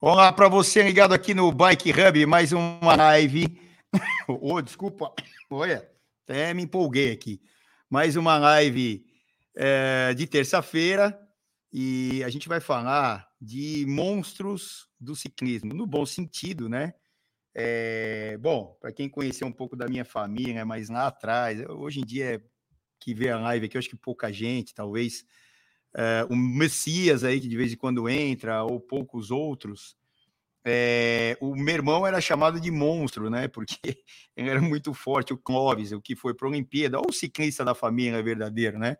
[0.00, 3.60] Olá para você ligado aqui no Bike Hub, mais uma live.
[4.28, 5.12] oh, desculpa,
[5.50, 5.90] olha,
[6.22, 7.42] até me empolguei aqui.
[7.90, 9.04] Mais uma live
[9.56, 11.20] é, de terça-feira
[11.72, 16.94] e a gente vai falar de monstros do ciclismo, no bom sentido, né?
[17.52, 21.98] É, bom, para quem conheceu um pouco da minha família, né, mas lá atrás, hoje
[21.98, 22.40] em dia
[23.00, 25.24] que vê a live aqui, eu acho que pouca gente, talvez
[25.94, 29.96] é, o Messias aí, que de vez em quando entra, ou poucos outros,
[30.70, 33.48] é, o meu irmão era chamado de monstro, né?
[33.48, 33.76] Porque
[34.36, 37.64] ele era muito forte, o Clóvis, o que foi para a Olimpíada, ou o ciclista
[37.64, 38.96] da família verdadeiro, né?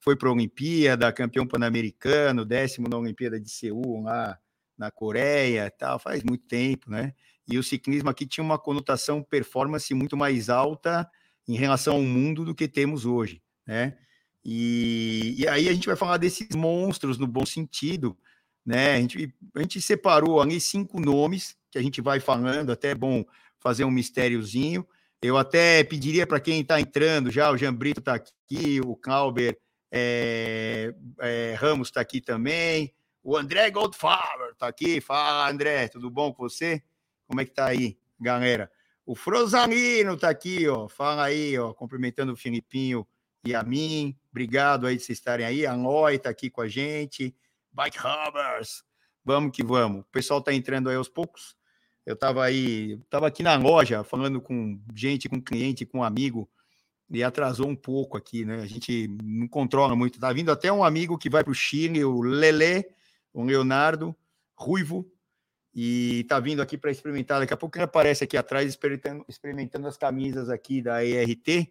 [0.00, 4.38] Foi para a Olimpíada, campeão pan-americano, décimo na Olimpíada de Seul, lá
[4.76, 7.12] na Coreia, tal, faz muito tempo, né?
[7.48, 11.10] E o ciclismo aqui tinha uma conotação performance muito mais alta
[11.48, 13.96] em relação ao mundo do que temos hoje, né?
[14.44, 18.16] E, e aí a gente vai falar desses monstros no bom sentido,
[18.68, 18.96] né?
[18.96, 22.94] A gente, a gente separou ali cinco nomes que a gente vai falando, até é
[22.94, 23.24] bom
[23.58, 24.86] fazer um mistériozinho.
[25.22, 29.58] Eu até pediria para quem está entrando já, o Jean Brito está aqui, o Clauber
[29.90, 35.00] é, é, Ramos está aqui também, o André Goldfarber está aqui.
[35.00, 36.82] Fala, André, tudo bom com você?
[37.26, 38.70] Como é que tá aí, galera?
[39.06, 40.88] O Frosalino está aqui, ó.
[40.88, 43.06] Fala aí, ó, cumprimentando o Filipinho
[43.46, 44.14] e a mim.
[44.30, 45.64] Obrigado aí de vocês estarem aí.
[45.64, 47.34] A Noi está aqui com a gente.
[47.78, 48.82] Bike Hubbers.
[49.24, 50.00] Vamos que vamos.
[50.00, 51.54] O pessoal está entrando aí aos poucos.
[52.04, 56.50] Eu estava aí, estava aqui na loja falando com gente, com cliente, com amigo,
[57.08, 58.56] e atrasou um pouco aqui, né?
[58.62, 60.18] A gente não controla muito.
[60.18, 62.84] Tá vindo até um amigo que vai para o Chile, o Lele,
[63.32, 64.16] o Leonardo,
[64.56, 65.08] ruivo,
[65.72, 67.38] e tá vindo aqui para experimentar.
[67.38, 71.70] Daqui a pouco ele aparece aqui atrás experimentando, experimentando as camisas aqui da ERT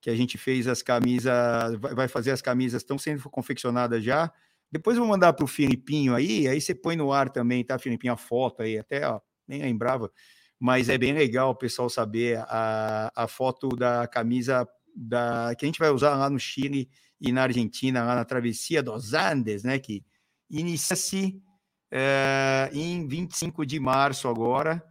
[0.00, 1.32] que a gente fez as camisas,
[1.78, 4.32] vai fazer as camisas, estão sendo confeccionadas já.
[4.72, 7.78] Depois eu vou mandar para o Filipinho aí, aí você põe no ar também, tá,
[7.78, 10.10] Filipinho, a foto aí, até ó, nem lembrava,
[10.58, 14.66] mas é bem legal o pessoal saber a, a foto da camisa
[14.96, 16.88] da, que a gente vai usar lá no Chile
[17.20, 20.02] e na Argentina, lá na travessia dos Andes, né, que
[20.48, 21.38] inicia-se
[21.90, 24.82] é, em 25 de março agora,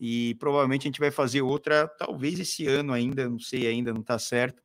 [0.00, 4.00] e provavelmente a gente vai fazer outra, talvez esse ano ainda, não sei ainda, não
[4.00, 4.62] está certo,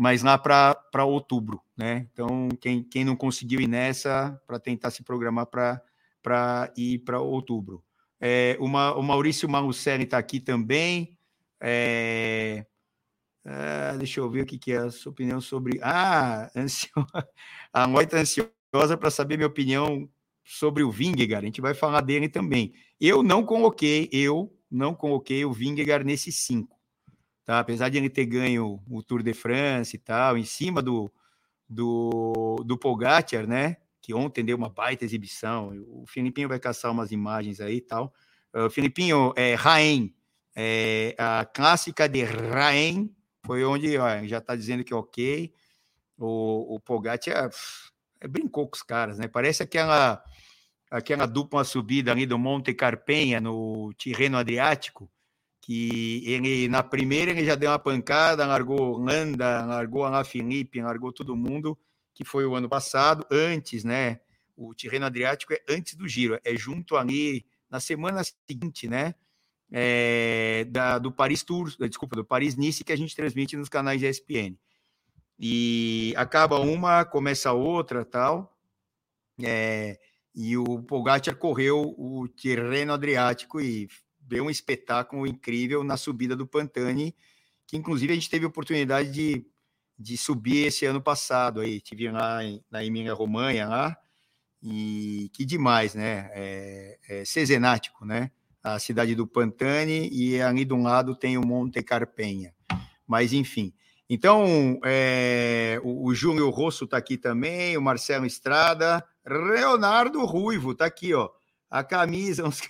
[0.00, 2.08] mas lá para outubro, né?
[2.10, 7.84] Então, quem, quem não conseguiu ir nessa, para tentar se programar para ir para outubro.
[8.18, 11.18] É, uma, o Maurício Malucelli está aqui também.
[11.60, 12.64] É,
[13.44, 15.78] é, deixa eu ver o que, que é a sua opinião sobre.
[15.82, 16.88] Ah, ansio...
[17.70, 20.08] a Moita ansiosa para saber minha opinião
[20.42, 22.72] sobre o Vingegaard, a gente vai falar dele também.
[22.98, 26.79] Eu não coloquei, eu não coloquei o Vingegaard nesses cinco,
[27.50, 27.58] tá?
[27.58, 31.12] Apesar de ele ter ganho o Tour de France e tal, em cima do,
[31.68, 33.76] do, do Pogacar, né?
[34.00, 35.72] Que ontem deu uma baita exibição.
[35.88, 38.14] O Filipinho vai caçar umas imagens aí e tal.
[38.54, 40.14] Uh, Filipinho, é, Raen,
[40.54, 43.10] é, a clássica de Raen
[43.44, 45.52] foi onde ó, já está dizendo que é ok.
[46.16, 47.50] O, o Pogacar
[48.20, 49.26] é, brincou com os caras, né?
[49.26, 50.22] Parece aquela
[50.88, 55.10] aquela dupla subida ali do Monte Carpenha, no Tirreno Adriático,
[55.60, 61.12] que ele, na primeira, ele já deu uma pancada, largou Landa, largou a Felipe, largou
[61.12, 61.78] todo mundo,
[62.14, 64.20] que foi o ano passado, antes, né?
[64.56, 69.14] O Tirreno Adriático é antes do Giro, é junto ali, na semana seguinte, né?
[69.72, 74.02] É, da, do Paris Tour, desculpa, do Paris Nice, que a gente transmite nos canais
[74.02, 74.56] ESPN.
[75.38, 78.58] E acaba uma, começa outra, tal.
[79.42, 79.98] É,
[80.34, 83.88] e o Pogacar correu o terreno Adriático e
[84.30, 87.14] deu um espetáculo incrível na subida do Pantani,
[87.66, 89.44] que inclusive a gente teve a oportunidade de,
[89.98, 93.96] de subir esse ano passado aí, tive lá em, na Emília Romanha lá,
[94.62, 96.30] e que demais, né?
[96.32, 97.24] É, é
[98.06, 98.30] né?
[98.62, 102.54] A cidade do Pantani e ali de um lado tem o Monte Carpenha.
[103.06, 103.72] Mas enfim,
[104.08, 110.84] então é, o, o Júnior Rosso está aqui também, o Marcelo Estrada, Leonardo Ruivo, tá
[110.84, 111.30] aqui, ó.
[111.68, 112.60] A camisa, uns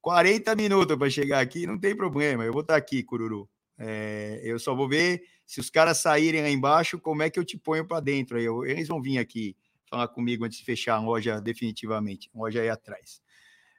[0.00, 2.44] 40 minutos para chegar aqui, não tem problema.
[2.44, 3.48] Eu vou estar tá aqui, Cururu.
[3.78, 7.44] É, eu só vou ver se os caras saírem lá embaixo, como é que eu
[7.44, 8.36] te ponho para dentro.
[8.38, 9.56] Aí eu, eles vão vir aqui
[9.88, 13.22] falar comigo antes de fechar a loja definitivamente, a loja aí atrás.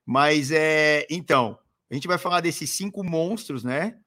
[0.06, 4.00] Mas é, então, a gente vai falar desses cinco monstros, né?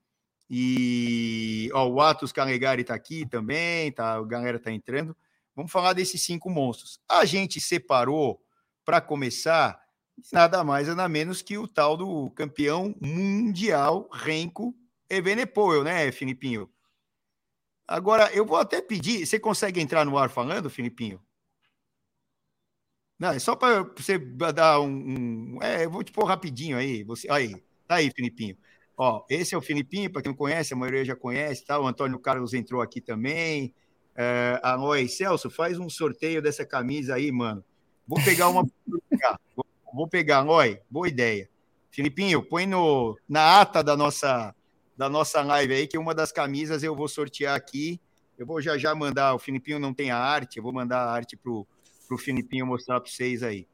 [0.51, 4.15] E ó, o Atos Calegari tá aqui também, tá?
[4.15, 5.17] A galera tá entrando.
[5.55, 6.99] Vamos falar desses cinco monstros.
[7.09, 8.43] A gente separou,
[8.85, 9.81] para começar,
[10.33, 14.75] nada mais nada menos que o tal do campeão mundial Renko
[15.09, 16.71] Evenepoel, né, Filipinho?
[17.87, 21.21] Agora, eu vou até pedir, você consegue entrar no ar falando, Filipinho?
[23.19, 27.05] Não, é só para você dar um, um, É, eu vou te pôr rapidinho aí.
[27.05, 27.55] Você, aí,
[27.87, 28.57] tá aí, Filipinho.
[28.97, 31.79] Ó, esse é o Filipinho, para quem não conhece, a maioria já conhece, tá?
[31.79, 33.75] O Antônio Carlos entrou aqui também.
[34.17, 37.65] É, Oi, Celso, faz um sorteio dessa camisa aí, mano.
[38.07, 38.65] Vou pegar uma.
[39.57, 41.49] vou, vou pegar, Oi, boa ideia.
[41.91, 44.55] Filipinho, põe no, na ata da nossa,
[44.97, 48.01] da nossa live aí, que uma das camisas eu vou sortear aqui.
[48.39, 49.35] Eu vou já já mandar.
[49.35, 51.67] O Filipinho não tem a arte, eu vou mandar a arte pro,
[52.09, 53.67] pro Filipinho mostrar para vocês aí.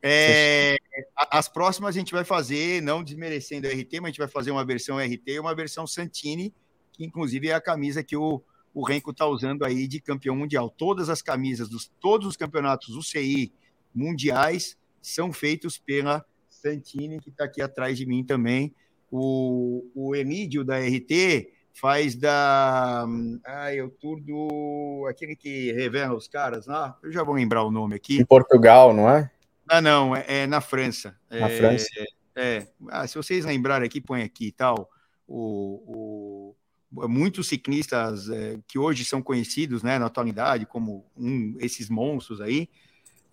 [0.00, 0.76] É,
[1.16, 4.52] as próximas a gente vai fazer, não desmerecendo a RT, mas a gente vai fazer
[4.52, 6.54] uma versão RT e uma versão Santini,
[6.92, 8.40] que inclusive é a camisa que o,
[8.72, 10.70] o Renko está usando aí de campeão mundial.
[10.70, 13.52] Todas as camisas dos todos os campeonatos UCI
[13.92, 14.76] mundiais
[15.08, 18.74] são feitos pela Santini, que está aqui atrás de mim também.
[19.10, 23.06] O, o Emídio da RT faz da.
[23.44, 25.06] Ah, o tour do.
[25.08, 26.98] aquele que revela os caras lá.
[27.02, 28.20] Eu já vou lembrar o nome aqui.
[28.20, 29.30] Em Portugal, não é?
[29.68, 31.16] Ah, não, é, é na França.
[31.30, 31.86] Na é, França?
[32.34, 32.66] É.
[32.88, 34.88] Ah, se vocês lembrarem aqui, põe aqui e tal.
[35.28, 36.54] O,
[36.92, 42.40] o, muitos ciclistas é, que hoje são conhecidos né, na atualidade como um, esses monstros
[42.40, 42.68] aí.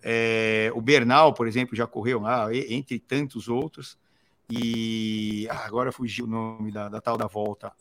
[0.06, 3.98] É, o Bernal, por exemplo, já correu lá, entre tantos outros.
[4.50, 7.72] E agora fugiu o nome da, da, tal da volta.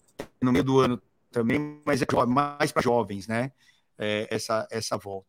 [0.42, 3.52] No meio do ano também, mas é mais para jovens, né?
[4.00, 5.28] É, essa, essa volta.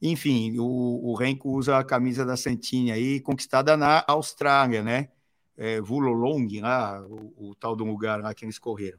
[0.00, 5.08] Enfim, o, o Renko usa a camisa da Santini aí, conquistada na Austrália, né?
[5.56, 8.98] É, Vulolong, lá, o, o, tal do lugar lá que eles correram.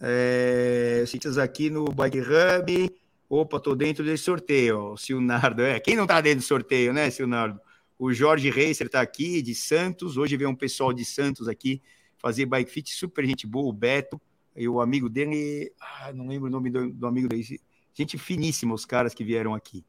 [0.00, 1.04] É,
[1.42, 2.98] aqui no Bike Hub.
[3.28, 5.62] Opa, tô dentro desse sorteio, ó, Silnardo.
[5.62, 7.60] É, quem não tá dentro do sorteio, né, Silnardo?
[7.98, 10.16] O Jorge Reiser está aqui, de Santos.
[10.16, 11.82] Hoje veio um pessoal de Santos aqui
[12.18, 14.20] fazer bike fit, super gente boa, o Beto.
[14.56, 17.60] E o amigo dele, ah, não lembro o nome do, do amigo dele.
[17.94, 19.84] Gente finíssima, os caras que vieram aqui.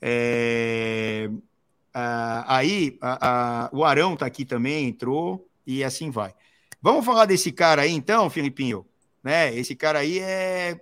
[0.00, 1.28] É,
[1.92, 6.34] aí a, a, o Arão está aqui também, entrou, e assim vai.
[6.80, 8.86] Vamos falar desse cara aí, então, Filipinho?
[9.22, 9.54] Né?
[9.54, 10.80] Esse cara aí é.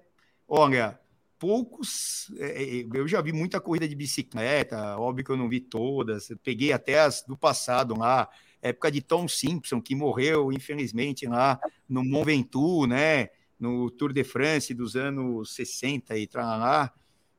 [0.49, 0.99] Olha,
[1.38, 2.33] poucos.
[2.38, 6.29] É, é, eu já vi muita corrida de bicicleta, óbvio que eu não vi todas.
[6.43, 8.29] Peguei até as do passado lá,
[8.61, 13.31] época de Tom Simpson, que morreu, infelizmente, lá no Mont Ventoux, né?
[13.59, 16.93] No Tour de France dos anos 60 e lá,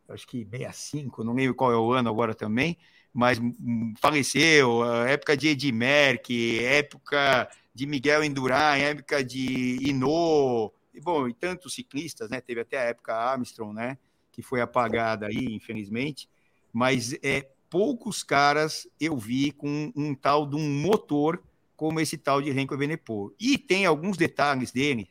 [0.09, 2.75] acho que 65, não lembro qual é o ano agora também,
[3.13, 4.83] mas hum, faleceu.
[5.05, 11.75] Época de Edi Merck, época de Miguel Indurain, época de Inô, e, bom, e tantos
[11.75, 12.41] ciclistas, né?
[12.41, 13.97] Teve até a época Armstrong, né?
[14.31, 16.27] Que foi apagada aí, infelizmente.
[16.73, 21.41] Mas é, poucos caras eu vi com um tal de um motor
[21.75, 23.33] como esse tal de Renko Evenepoel.
[23.39, 25.07] E tem alguns detalhes dele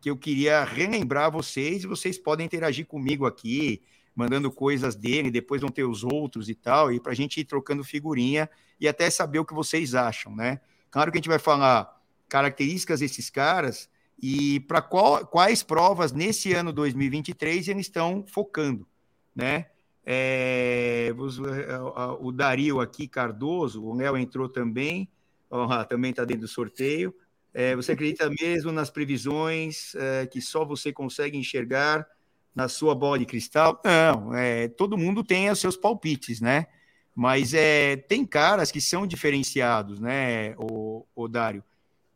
[0.00, 3.82] que eu queria relembrar vocês, e vocês podem interagir comigo aqui,
[4.14, 7.44] mandando coisas dele, depois vão ter os outros e tal, e para a gente ir
[7.44, 8.48] trocando figurinha
[8.78, 10.60] e até saber o que vocês acham, né?
[10.90, 13.90] Claro que a gente vai falar características desses caras,
[14.22, 18.86] e para quais provas nesse ano 2023 eles estão focando,
[19.34, 19.66] né?
[20.04, 21.12] É,
[22.18, 25.08] o Dario aqui, Cardoso, o Léo entrou também,
[25.48, 27.14] oh, também está dentro do sorteio.
[27.52, 32.06] É, você acredita mesmo nas previsões é, que só você consegue enxergar
[32.54, 33.80] na sua bola de cristal?
[33.84, 36.66] Não, é, todo mundo tem os seus palpites, né?
[37.14, 41.62] Mas é, tem caras que são diferenciados, né, o, o Dário?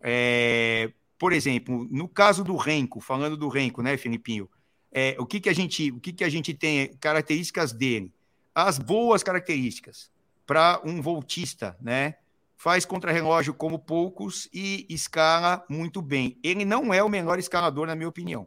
[0.00, 0.92] É,
[1.24, 4.46] por exemplo, no caso do Renko, falando do Renko, né, Filipinho?
[4.92, 8.12] É, o que, que a gente, o que, que a gente tem características dele?
[8.54, 10.10] As boas características
[10.46, 12.16] para um voltista, né?
[12.58, 16.38] Faz contrarrelógio como poucos e escala muito bem.
[16.42, 18.46] Ele não é o melhor escalador, na minha opinião.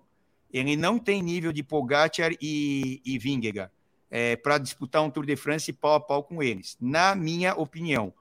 [0.54, 3.72] Ele não tem nível de Pogacar e, e Vingegaard
[4.12, 8.14] é, para disputar um Tour de France pau a pau com eles, na minha opinião.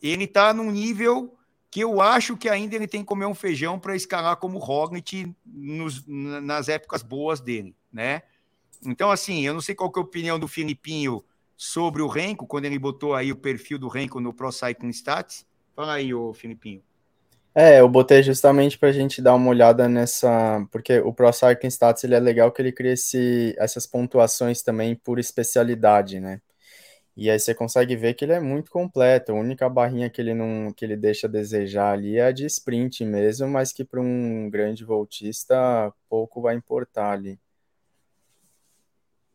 [0.00, 1.37] Ele está num nível
[1.70, 5.34] que eu acho que ainda ele tem que comer um feijão para escalar como Roglic
[5.44, 8.22] nos, nas épocas boas dele, né?
[8.84, 11.22] Então, assim, eu não sei qual que é a opinião do Filipinho
[11.56, 15.44] sobre o Renko, quando ele botou aí o perfil do Renko no Pro Cycling Stats.
[15.74, 16.82] Fala aí, ô Filipinho.
[17.54, 21.70] É, eu botei justamente para a gente dar uma olhada nessa, porque o Pro Cycling
[21.70, 26.40] Stats ele é legal que ele cria esse, essas pontuações também por especialidade, né?
[27.20, 29.32] E aí você consegue ver que ele é muito completo.
[29.32, 32.46] A única barrinha que ele não que ele deixa a desejar ali é a de
[32.46, 37.36] sprint mesmo, mas que para um grande voltista pouco vai importar ali.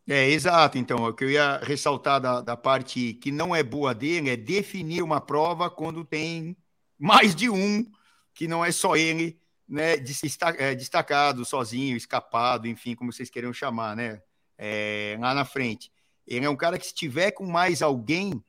[0.07, 0.77] É, exato.
[0.77, 4.37] Então, o que eu ia ressaltar da, da parte que não é boa dele é
[4.37, 6.55] definir uma prova quando tem
[6.97, 7.85] mais de um,
[8.33, 9.37] que não é só ele,
[9.67, 9.95] né,
[10.57, 14.21] é, destacado, sozinho, escapado, enfim, como vocês queiram chamar, né,
[14.57, 15.91] é, lá na frente.
[16.27, 18.43] Ele é um cara que, se tiver com mais alguém,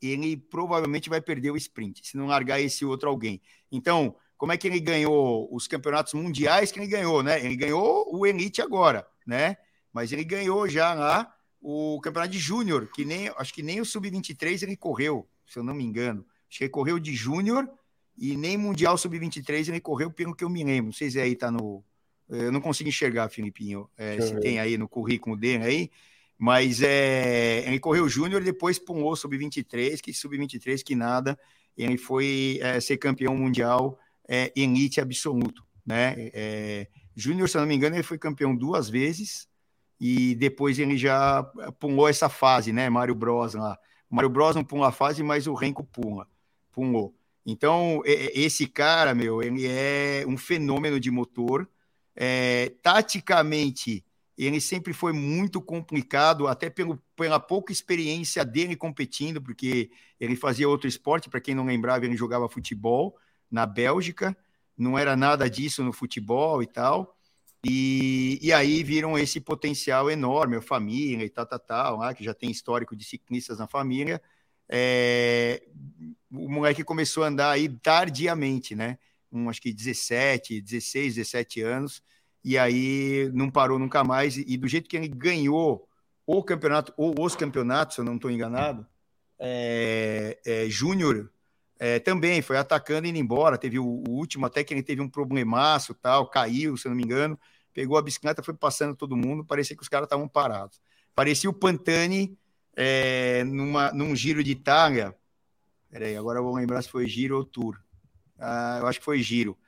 [0.00, 3.40] ele provavelmente vai perder o sprint, se não largar esse outro alguém.
[3.70, 7.44] Então, como é que ele ganhou os campeonatos mundiais que ele ganhou, né?
[7.44, 9.56] Ele ganhou o Elite agora, né?
[9.92, 13.84] Mas ele ganhou já lá o campeonato de júnior, que nem acho que nem o
[13.84, 16.24] sub-23 ele correu, se eu não me engano.
[16.48, 17.70] Acho que ele correu de júnior
[18.16, 20.86] e nem mundial sub-23 ele correu pelo que eu me lembro.
[20.86, 21.84] Não sei se aí tá no
[22.30, 24.40] eu não consigo enxergar, Filipinho, é, se ver.
[24.40, 25.90] tem aí no currículo dele aí,
[26.40, 31.38] mas é, ele correu júnior e depois pulou sub-23, que sub-23 que nada,
[31.76, 36.30] ele foi é, ser campeão mundial é, elite absoluto, né?
[36.32, 39.46] É, júnior, se não me engano, ele foi campeão duas vezes
[40.00, 41.42] e depois ele já
[41.78, 42.88] pulou essa fase, né?
[42.88, 43.78] Mário Bros lá.
[44.10, 46.26] O Mário Bros não pula a fase, mas o Renko pula,
[46.72, 47.14] pulou.
[47.44, 51.68] Então, esse cara, meu, ele é um fenômeno de motor.
[52.16, 54.02] É, taticamente,
[54.46, 60.68] ele sempre foi muito complicado, até pelo, pela pouca experiência dele competindo, porque ele fazia
[60.68, 63.16] outro esporte, para quem não lembrava, ele jogava futebol
[63.50, 64.36] na Bélgica,
[64.76, 67.16] não era nada disso no futebol e tal.
[67.62, 72.24] E, e aí viram esse potencial enorme, a família e tal, tal, tal, lá, que
[72.24, 74.22] já tem histórico de ciclistas na família.
[74.66, 75.62] É,
[76.32, 78.98] o moleque começou a andar aí tardiamente, né?
[79.30, 82.02] Um, acho que 17, 16, 17 anos,
[82.44, 84.36] e aí não parou nunca mais.
[84.36, 85.88] E, do jeito que ele ganhou
[86.26, 88.86] o campeonato, ou os campeonatos, se eu não estou enganado,
[89.38, 91.30] é, é, Júnior
[91.78, 93.58] é, também foi atacando e indo embora.
[93.58, 97.02] Teve o, o, último, até que ele teve um problemaço, tal, caiu, se não me
[97.02, 97.38] engano,
[97.72, 99.44] pegou a bicicleta, foi passando todo mundo.
[99.44, 100.80] Parecia que os caras estavam parados.
[101.14, 102.38] Parecia o Pantani
[102.76, 105.14] é, numa, num giro de Itália.
[105.90, 107.80] Peraí, agora eu vou lembrar se foi giro ou tour.
[108.38, 109.58] Ah, eu acho que foi giro.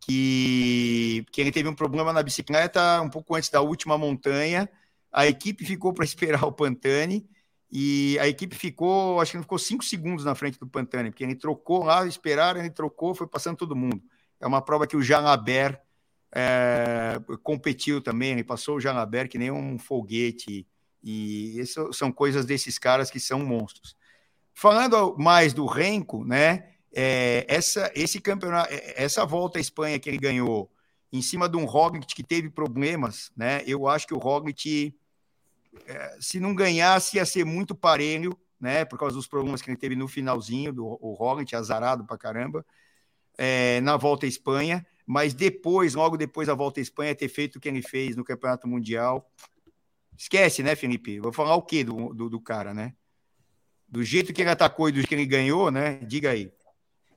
[0.00, 4.68] Que, que ele teve um problema na bicicleta um pouco antes da última montanha.
[5.12, 7.28] A equipe ficou para esperar o Pantani
[7.70, 11.36] e a equipe ficou, acho que ficou cinco segundos na frente do Pantani, porque ele
[11.36, 14.02] trocou lá, esperaram, ele trocou, foi passando todo mundo.
[14.40, 15.78] É uma prova que o Jalabert
[16.32, 20.66] é, competiu também, ele passou o Jalabert que nem um foguete,
[21.02, 23.96] e isso são coisas desses caras que são monstros.
[24.52, 26.69] Falando mais do Renko, né?
[26.92, 30.70] É, essa, esse campeonato, é, essa volta à Espanha que ele ganhou
[31.12, 33.62] em cima de um Roglic que teve problemas, né?
[33.66, 34.94] Eu acho que o Roglic
[35.86, 38.84] é, se não ganhasse, ia ser muito parelho, né?
[38.84, 42.64] Por causa dos problemas que ele teve no finalzinho, do o Roglic, azarado pra caramba,
[43.38, 44.86] é, na volta à Espanha.
[45.06, 48.24] Mas depois, logo depois da volta à Espanha, ter feito o que ele fez no
[48.24, 49.28] Campeonato Mundial.
[50.16, 51.18] Esquece, né, Felipe?
[51.18, 52.94] Vou falar o quê do, do, do cara, né?
[53.88, 55.94] Do jeito que ele atacou e do jeito que ele ganhou, né?
[56.04, 56.52] Diga aí.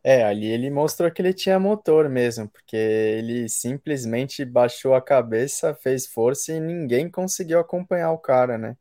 [0.04, 5.74] É, ali ele mostrou que ele tinha motor mesmo, porque ele simplesmente baixou a cabeça,
[5.74, 8.76] fez força e ninguém conseguiu acompanhar o cara, né?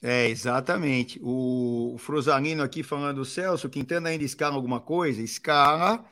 [0.00, 1.18] É, exatamente.
[1.20, 5.20] O, o Frosalino aqui falando, Celso, o Quintana ainda escala alguma coisa?
[5.20, 6.04] Escala,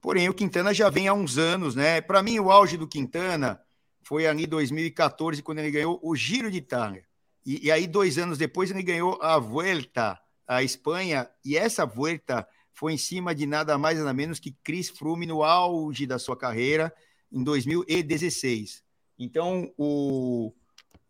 [0.00, 2.00] porém o Quintana já vem há uns anos, né?
[2.00, 3.60] Para mim, o auge do Quintana
[4.04, 7.04] foi ali em 2014, quando ele ganhou o Giro de Itália.
[7.44, 12.46] E, e aí, dois anos depois, ele ganhou a Vuelta à Espanha, e essa Vuelta
[12.74, 16.36] foi em cima de nada mais nada menos que Chris Froome no auge da sua
[16.36, 16.92] carreira
[17.32, 18.82] em 2016.
[19.18, 20.52] Então, o,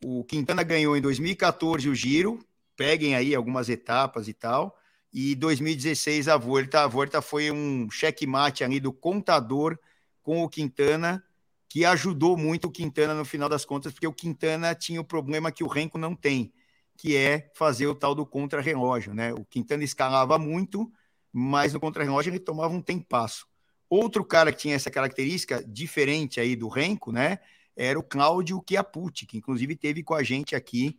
[0.05, 2.39] o Quintana ganhou em 2014 o Giro,
[2.77, 4.79] peguem aí algumas etapas e tal,
[5.13, 6.83] e 2016 a Volta.
[6.83, 9.79] A Volta foi um checkmate ali do contador
[10.23, 11.25] com o Quintana,
[11.69, 15.51] que ajudou muito o Quintana no final das contas, porque o Quintana tinha o problema
[15.51, 16.53] que o Renko não tem,
[16.97, 19.33] que é fazer o tal do contra-relógio, né?
[19.33, 20.93] O Quintana escalava muito,
[21.37, 23.45] mas no contra-relógio ele tomava um tempasso.
[23.91, 27.41] Outro cara que tinha essa característica diferente aí do Renko, né?
[27.77, 30.97] Era o Cláudio Chiapucci, que inclusive teve com a gente aqui,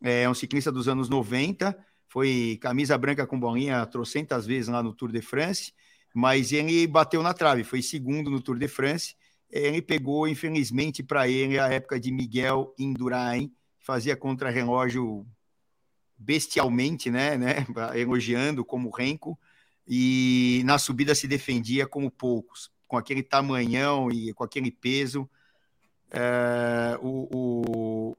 [0.00, 1.76] é um ciclista dos anos 90,
[2.08, 5.74] foi camisa branca com bolinha trocentas vezes lá no Tour de France,
[6.14, 9.14] mas ele bateu na trave, foi segundo no Tour de France.
[9.50, 13.48] Ele pegou, infelizmente, para ele a época de Miguel Indurain,
[13.78, 15.26] que fazia contra-relógio
[16.16, 19.38] bestialmente, né, né, elogiando como Renko
[19.86, 25.28] e na subida se defendia como poucos, com aquele tamanhão e com aquele peso.
[26.10, 27.28] É, o,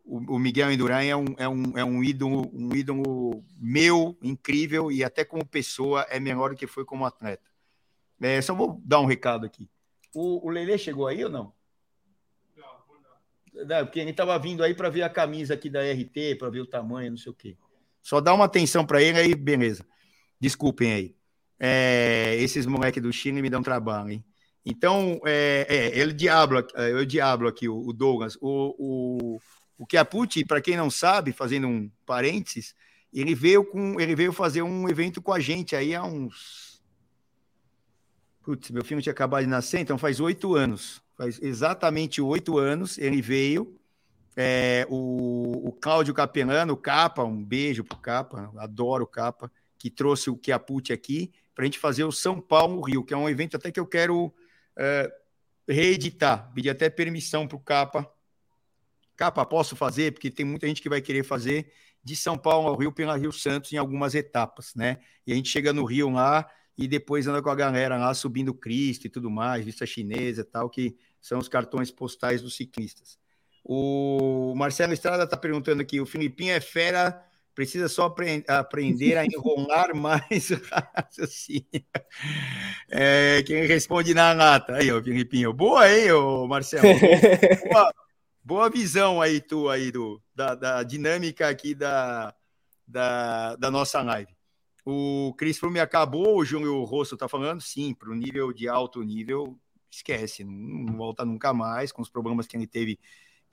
[0.04, 4.92] o, o, Miguel Indurain é um, é, um, é um, ídolo, um ídolo meu, incrível,
[4.92, 7.50] e até como pessoa é melhor do que foi como atleta.
[8.22, 9.70] É, só vou dar um recado aqui.
[10.14, 11.54] O, o Lele chegou aí ou não?
[13.54, 16.60] Não, porque ele estava vindo aí para ver a camisa aqui da RT, para ver
[16.60, 17.58] o tamanho, não sei o quê.
[18.02, 19.86] Só dá uma atenção para ele aí, beleza.
[20.40, 21.16] Desculpem aí.
[21.60, 24.26] É, esses moleques do Chile me dão trabalho, hein?
[24.66, 28.36] Então, é, é ele diablo, é, eu diablo aqui, o, Douglas.
[28.42, 29.42] O, o,
[29.78, 32.74] o Chiapucci, para quem não sabe, fazendo um parênteses,
[33.14, 36.82] Ele veio com, ele veio fazer um evento com a gente aí há uns.
[38.44, 41.02] Putz, meu filho tinha acabado de nascer, então faz oito anos.
[41.16, 43.80] Faz exatamente oito anos ele veio.
[44.36, 49.90] É, o, o Cláudio Capelano, o Capa, um beijo pro Capa, adoro o Capa, que
[49.90, 53.30] trouxe o Chiaput aqui para a gente fazer o São Paulo Rio, que é um
[53.30, 54.32] evento até que eu quero
[54.78, 55.12] é,
[55.68, 58.12] reeditar, pedir até permissão para o Capa.
[59.16, 60.12] Capa, posso fazer?
[60.12, 61.72] Porque tem muita gente que vai querer fazer
[62.04, 65.00] de São Paulo ao Rio pela Rio Santos em algumas etapas, né?
[65.26, 66.48] E a gente chega no Rio lá
[66.78, 70.44] e depois anda com a galera lá subindo Cristo e tudo mais, vista chinesa e
[70.44, 73.18] tal, que são os cartões postais dos ciclistas.
[73.64, 77.25] O Marcelo Estrada está perguntando aqui: o Filipinho é fera,
[77.56, 78.14] precisa só
[78.48, 80.62] aprender a enrolar mais o
[80.94, 81.86] raciocínio.
[82.90, 84.76] É, quem responde na lata.
[84.76, 85.54] Aí, o Filipinho.
[85.54, 86.84] Boa aí, ô Marcelo.
[87.72, 87.94] Boa,
[88.44, 92.36] boa visão aí, tu, aí, do, da, da dinâmica aqui da,
[92.86, 94.36] da, da nossa live.
[94.86, 99.02] O Cris Flume acabou, o Júnior Rosso está falando, sim, para o nível de alto
[99.02, 99.58] nível,
[99.90, 103.00] esquece, não, volta nunca mais, com os problemas que ele teve,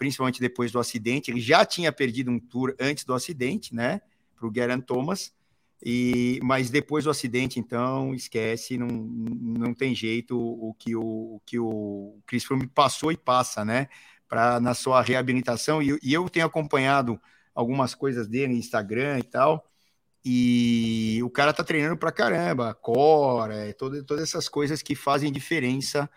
[0.02, 1.30] principalmente depois do acidente.
[1.30, 4.00] Ele já tinha perdido um tour antes do acidente, né,
[4.34, 5.32] para o Geraint Thomas,
[5.80, 11.40] e, mas depois do acidente, então, esquece, não, não tem jeito o que o, o
[11.46, 13.88] que o Chris Froome passou e passa, né?
[14.28, 15.82] para na sua reabilitação.
[15.82, 17.20] E, e, eu tenho acompanhado
[17.54, 19.64] algumas coisas dele no Instagram e tal.
[20.24, 26.08] E o cara tá treinando para caramba, core, todas, todas essas coisas que fazem diferença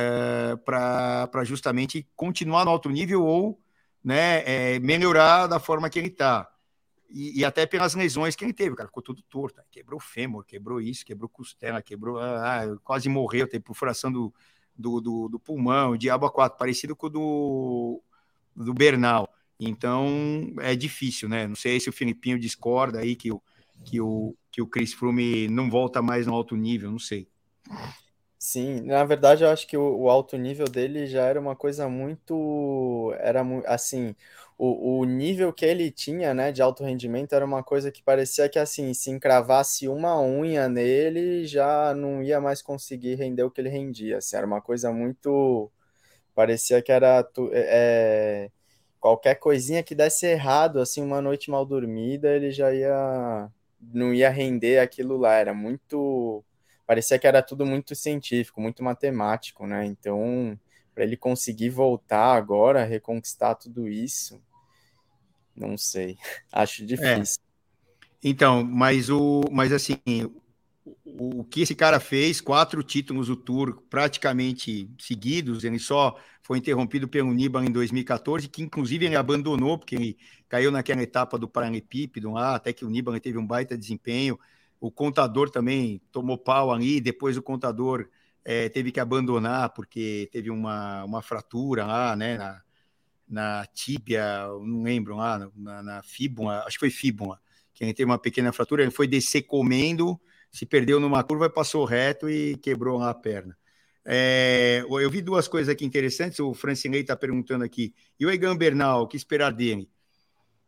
[0.00, 3.60] é, para justamente continuar no alto nível ou
[4.02, 6.50] né, é, melhorar da forma que ele está.
[7.08, 10.44] E, e, até pelas lesões que ele teve, cara ficou tudo torto, quebrou o fêmur,
[10.44, 14.32] quebrou isso, quebrou costela, quebrou, ah, quase morreu, teve perfuração do,
[14.76, 18.02] do, do, do pulmão, Diabo 4, parecido com o do,
[18.54, 19.28] do Bernal.
[19.58, 21.46] Então é difícil, né?
[21.46, 23.42] Não sei se o Filipinho discorda aí que o,
[23.84, 27.28] que o, que o Chris Froome não volta mais no alto nível, não sei.
[28.42, 31.86] Sim, na verdade eu acho que o, o alto nível dele já era uma coisa
[31.90, 33.12] muito.
[33.18, 34.16] Era assim,
[34.56, 38.48] o, o nível que ele tinha, né, de alto rendimento era uma coisa que parecia
[38.48, 43.60] que, assim, se encravasse uma unha nele, já não ia mais conseguir render o que
[43.60, 45.70] ele rendia, assim, era uma coisa muito...
[46.34, 47.26] parecia que era...
[47.52, 48.50] É,
[49.00, 53.50] qualquer coisinha que desse errado, assim, uma noite mal dormida, ele já ia...
[53.80, 56.44] não ia render aquilo lá, era muito...
[56.90, 60.58] parecia que era tudo muito científico, muito matemático, né, então...
[60.92, 64.42] Para ele conseguir voltar agora, reconquistar tudo isso,
[65.54, 66.18] não sei.
[66.52, 66.86] Acho é.
[66.86, 67.40] difícil.
[67.40, 67.50] É.
[68.22, 69.96] Então, mas o, mas assim,
[71.04, 76.58] o, o que esse cara fez, quatro títulos do Tour praticamente seguidos, ele só foi
[76.58, 81.48] interrompido pelo Nibali em 2014, que inclusive ele abandonou, porque ele caiu naquela etapa do
[81.48, 84.38] Paralelepípedo lá, até que o Nibali teve um baita desempenho.
[84.80, 88.08] O contador também tomou pau ali, depois o contador
[88.44, 92.62] é, teve que abandonar, porque teve uma, uma fratura lá, né, na,
[93.28, 97.38] na tíbia, não lembro lá, na, na fíbula, acho que foi fíbula,
[97.74, 100.18] que ele teve uma pequena fratura, ele foi descer comendo,
[100.50, 103.56] se perdeu numa curva, passou reto e quebrou lá a perna.
[104.04, 108.56] É, eu vi duas coisas aqui interessantes, o Francinei está perguntando aqui, e o Egan
[108.56, 109.90] Bernal, o que esperar dele?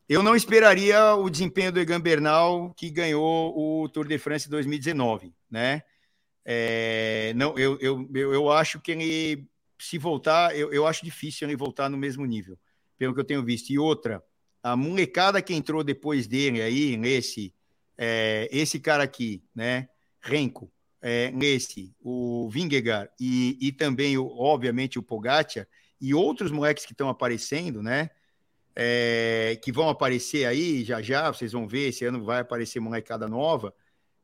[0.08, 5.32] Eu não esperaria o desempenho do Egan Bernal, que ganhou o Tour de France 2019,
[5.50, 5.82] né?
[6.44, 9.46] É, não, eu, eu, eu, acho que ele
[9.78, 12.58] se voltar, eu, eu acho difícil ele voltar no mesmo nível,
[12.98, 13.70] pelo que eu tenho visto.
[13.70, 14.22] E outra,
[14.62, 17.54] a molecada que entrou depois dele aí, nesse,
[17.96, 19.88] é, esse cara aqui, né,
[20.20, 25.66] Renko, é, nesse, o Vingegaard e, e também, o, obviamente, o Pogacar
[26.00, 28.10] e outros moleques que estão aparecendo, né,
[28.74, 33.28] é, que vão aparecer aí já já, vocês vão ver, esse ano vai aparecer molecada
[33.28, 33.74] nova,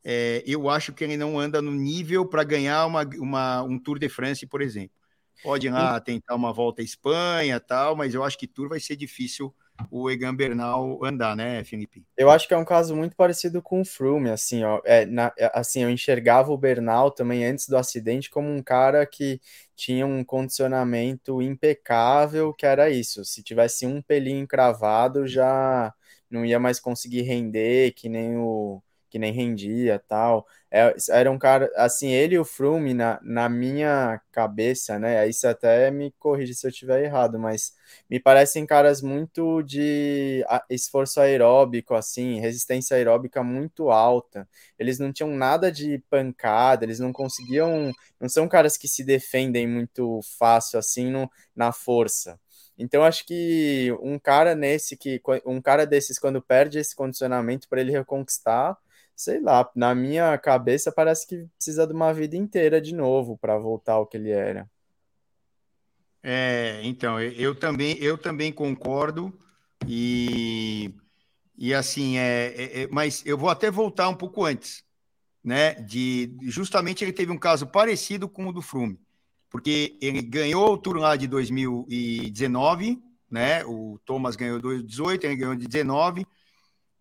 [0.05, 3.99] é, eu acho que ele não anda no nível para ganhar uma, uma, um Tour
[3.99, 4.97] de France, por exemplo.
[5.43, 8.81] Pode ir lá tentar uma volta à Espanha tal, mas eu acho que Tour vai
[8.81, 9.55] ser difícil
[9.91, 12.05] o Egan Bernal andar, né, Felipe?
[12.17, 15.33] Eu acho que é um caso muito parecido com o Froome, assim, ó, é, na,
[15.38, 19.41] é, assim, eu enxergava o Bernal também antes do acidente como um cara que
[19.77, 25.93] tinha um condicionamento impecável, que era isso, se tivesse um pelinho encravado já
[26.31, 30.47] não ia mais conseguir render, que nem o que nem rendia tal.
[30.71, 35.18] É, era um cara, assim, ele e o Froome, na, na minha cabeça, né?
[35.21, 37.73] Aí você até me corrige se eu estiver errado, mas
[38.09, 44.49] me parecem caras muito de esforço aeróbico, assim, resistência aeróbica muito alta.
[44.79, 47.92] Eles não tinham nada de pancada, eles não conseguiam.
[48.21, 52.38] Não são caras que se defendem muito fácil, assim, no, na força.
[52.79, 57.81] Então acho que um cara nesse que um cara desses quando perde esse condicionamento para
[57.81, 58.77] ele reconquistar,
[59.18, 63.59] sei lá, na minha cabeça parece que precisa de uma vida inteira de novo para
[63.59, 64.70] voltar ao que ele era.
[66.22, 69.37] É, então eu também eu também concordo
[69.88, 70.94] e
[71.57, 74.85] e assim é, é, é mas eu vou até voltar um pouco antes,
[75.42, 75.74] né?
[75.74, 79.00] De justamente ele teve um caso parecido com o do Frume
[79.50, 83.64] porque ele ganhou o Tour lá de 2019, né?
[83.64, 86.24] O Thomas ganhou 2018, ele ganhou de 19.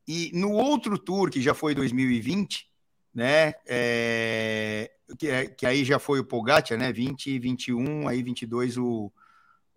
[0.08, 2.68] E no outro Tour, que já foi 2020,
[3.14, 3.54] né?
[3.66, 6.94] É, que, é, que aí já foi o Pogacar, né?
[6.94, 9.12] 20, 21, aí 22 o,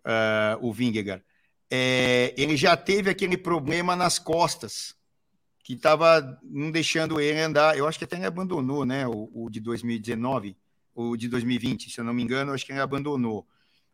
[0.05, 1.23] uh, o Vingegaard.
[1.69, 4.95] É, ele já teve aquele problema nas costas,
[5.63, 7.77] que estava não deixando ele andar.
[7.77, 9.07] Eu acho que até ele abandonou, né?
[9.07, 10.55] O, o de 2019
[10.93, 13.47] o de 2020, se eu não me engano, acho que ele abandonou,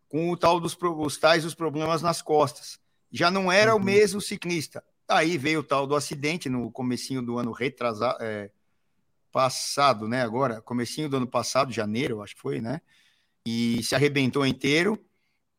[0.10, 2.80] com o tal dos os tais os problemas nas costas.
[3.12, 3.82] Já não era uhum.
[3.82, 4.84] o mesmo ciclista.
[5.08, 8.52] Aí veio o tal do acidente no comecinho do ano retrasado, é,
[9.32, 10.22] passado, né?
[10.22, 12.82] Agora, comecinho do ano passado, janeiro, acho que foi, né?
[13.46, 15.00] E se arrebentou inteiro.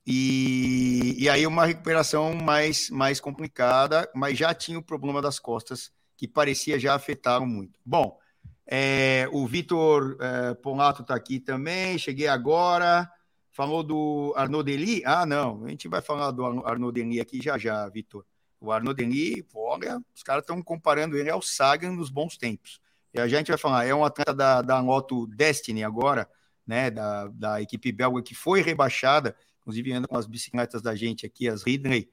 [0.07, 5.93] E, e aí uma recuperação mais, mais complicada, mas já tinha o problema das costas,
[6.17, 7.79] que parecia já afetar muito.
[7.85, 8.19] Bom,
[8.67, 13.11] é, o Vitor é, Ponato está aqui também, cheguei agora.
[13.51, 15.03] Falou do Arnaud Delis?
[15.05, 18.25] Ah, não, a gente vai falar do Arnaud Delis aqui já já, Vitor.
[18.61, 22.81] O Arnaud Delis, olha, os caras estão comparando ele ao Sagan nos bons tempos.
[23.15, 24.83] E a gente vai falar, é um atleta da, da
[25.35, 26.29] Destiny agora,
[26.67, 31.25] né, da, da equipe belga que foi rebaixada, inclusive anda com as bicicletas da gente
[31.25, 32.11] aqui, as Ridley,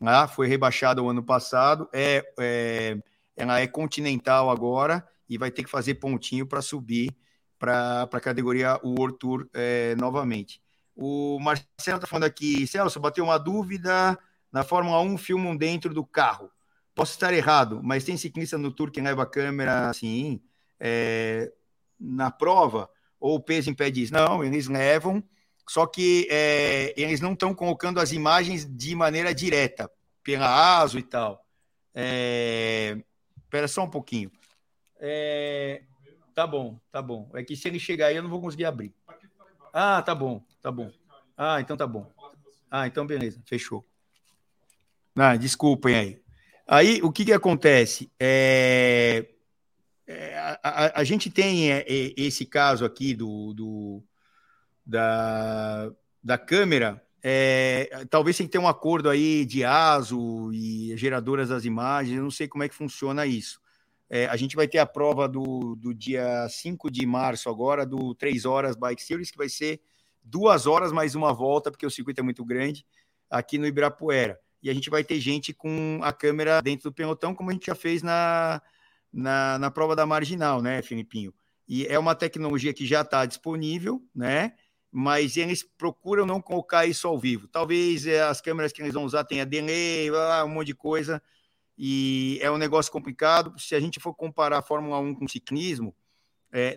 [0.00, 2.98] lá, foi rebaixada o ano passado, é, é,
[3.36, 7.16] ela é continental agora, e vai ter que fazer pontinho para subir
[7.58, 10.60] para a categoria World Tour é, novamente.
[10.94, 14.18] O Marcelo está falando aqui, Celso, bateu uma dúvida,
[14.54, 16.48] na Fórmula 1 filmam dentro do carro.
[16.94, 20.40] Posso estar errado, mas tem ciclista no Tour que leva a câmera assim,
[20.78, 21.52] é,
[21.98, 22.88] na prova,
[23.18, 24.12] ou o peso impede isso?
[24.12, 25.20] Não, eles levam,
[25.68, 29.90] só que é, eles não estão colocando as imagens de maneira direta,
[30.22, 31.44] pela ASO e tal.
[31.92, 32.96] É,
[33.42, 34.30] espera só um pouquinho.
[35.00, 35.82] É...
[36.32, 37.28] Tá bom, tá bom.
[37.34, 38.94] É que se ele chegar aí, eu não vou conseguir abrir.
[39.72, 40.92] Ah, tá bom, tá bom.
[41.36, 42.08] Ah, então tá bom.
[42.70, 43.84] Ah, então beleza, fechou.
[45.16, 46.20] Ah, desculpem aí.
[46.66, 48.10] Aí, o que que acontece?
[48.18, 49.26] É...
[50.06, 54.04] É, a, a, gente tem é, é, esse caso aqui do, do
[54.84, 55.90] da,
[56.22, 57.02] da câmera.
[57.22, 62.18] É, talvez tem que ter um acordo aí de ASO e geradoras das imagens.
[62.18, 63.60] Eu não sei como é que funciona isso.
[64.10, 68.14] É, a gente vai ter a prova do, do dia 5 de março agora, do
[68.14, 69.80] 3 horas Bike Series, que vai ser
[70.22, 72.84] duas horas mais uma volta, porque o circuito é muito grande,
[73.30, 74.38] aqui no Ibirapuera.
[74.64, 77.66] E a gente vai ter gente com a câmera dentro do pelotão, como a gente
[77.66, 78.62] já fez na,
[79.12, 81.34] na, na prova da Marginal, né, Filipinho?
[81.68, 84.54] E é uma tecnologia que já está disponível, né?
[84.90, 87.46] Mas eles procuram não colocar isso ao vivo.
[87.46, 91.22] Talvez é, as câmeras que eles vão usar tenha delay, um monte de coisa
[91.76, 93.58] e é um negócio complicado.
[93.58, 95.94] Se a gente for comparar a Fórmula 1 com ciclismo,
[96.50, 96.74] é,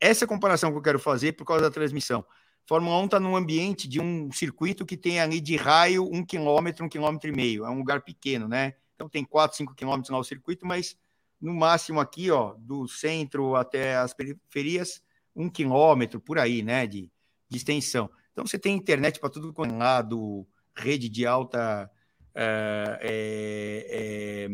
[0.00, 2.24] essa comparação que eu quero fazer por causa da transmissão.
[2.66, 6.84] Fórmula 1 está num ambiente de um circuito que tem ali de raio um quilômetro,
[6.84, 7.64] um quilômetro e meio.
[7.64, 8.74] É um lugar pequeno, né?
[8.94, 10.96] Então tem 4, 5 quilômetros lá o circuito, mas
[11.40, 15.02] no máximo aqui, ó, do centro até as periferias,
[15.34, 16.86] um quilômetro por aí, né?
[16.86, 17.10] De,
[17.48, 18.08] de extensão.
[18.32, 21.90] Então você tem internet para tudo quanto é lado, rede de alta
[22.34, 24.50] é, é,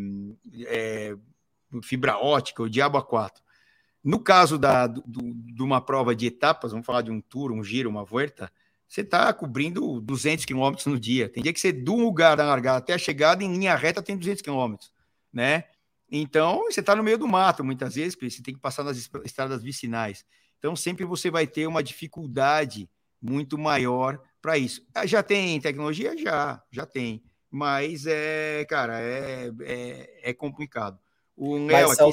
[0.67, 1.17] é,
[1.83, 3.43] fibra ótica, o diabo a quatro.
[4.09, 7.63] No caso da, do, de uma prova de etapas, vamos falar de um tour, um
[7.63, 8.51] giro, uma volta,
[8.89, 11.29] você está cobrindo 200 quilômetros no dia.
[11.29, 14.17] Tem dia que você, um lugar da largada até a chegada, em linha reta, tem
[14.17, 14.91] 200 quilômetros,
[15.31, 15.65] né?
[16.11, 18.97] Então, você está no meio do mato, muitas vezes, porque você tem que passar nas
[18.97, 20.25] estradas vicinais.
[20.59, 22.89] Então, sempre você vai ter uma dificuldade
[23.21, 24.87] muito maior para isso.
[24.95, 26.17] Ah, já tem tecnologia?
[26.17, 30.99] Já, já tem mas é, cara, é, é, é complicado.
[31.41, 32.11] O Léo aqui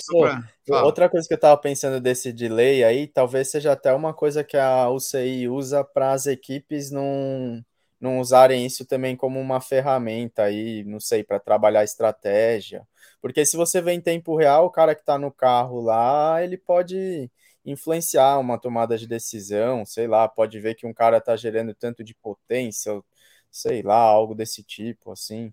[0.67, 0.83] pra...
[0.83, 4.55] outra coisa que eu estava pensando desse delay aí, talvez seja até uma coisa que
[4.55, 7.65] a UCI usa para as equipes não,
[7.99, 12.87] não usarem isso também como uma ferramenta aí, não sei, para trabalhar estratégia.
[13.19, 16.57] Porque se você vê em tempo real, o cara que está no carro lá, ele
[16.57, 17.31] pode
[17.65, 22.03] influenciar uma tomada de decisão, sei lá, pode ver que um cara está gerando tanto
[22.03, 23.01] de potência,
[23.49, 25.51] sei lá, algo desse tipo, assim.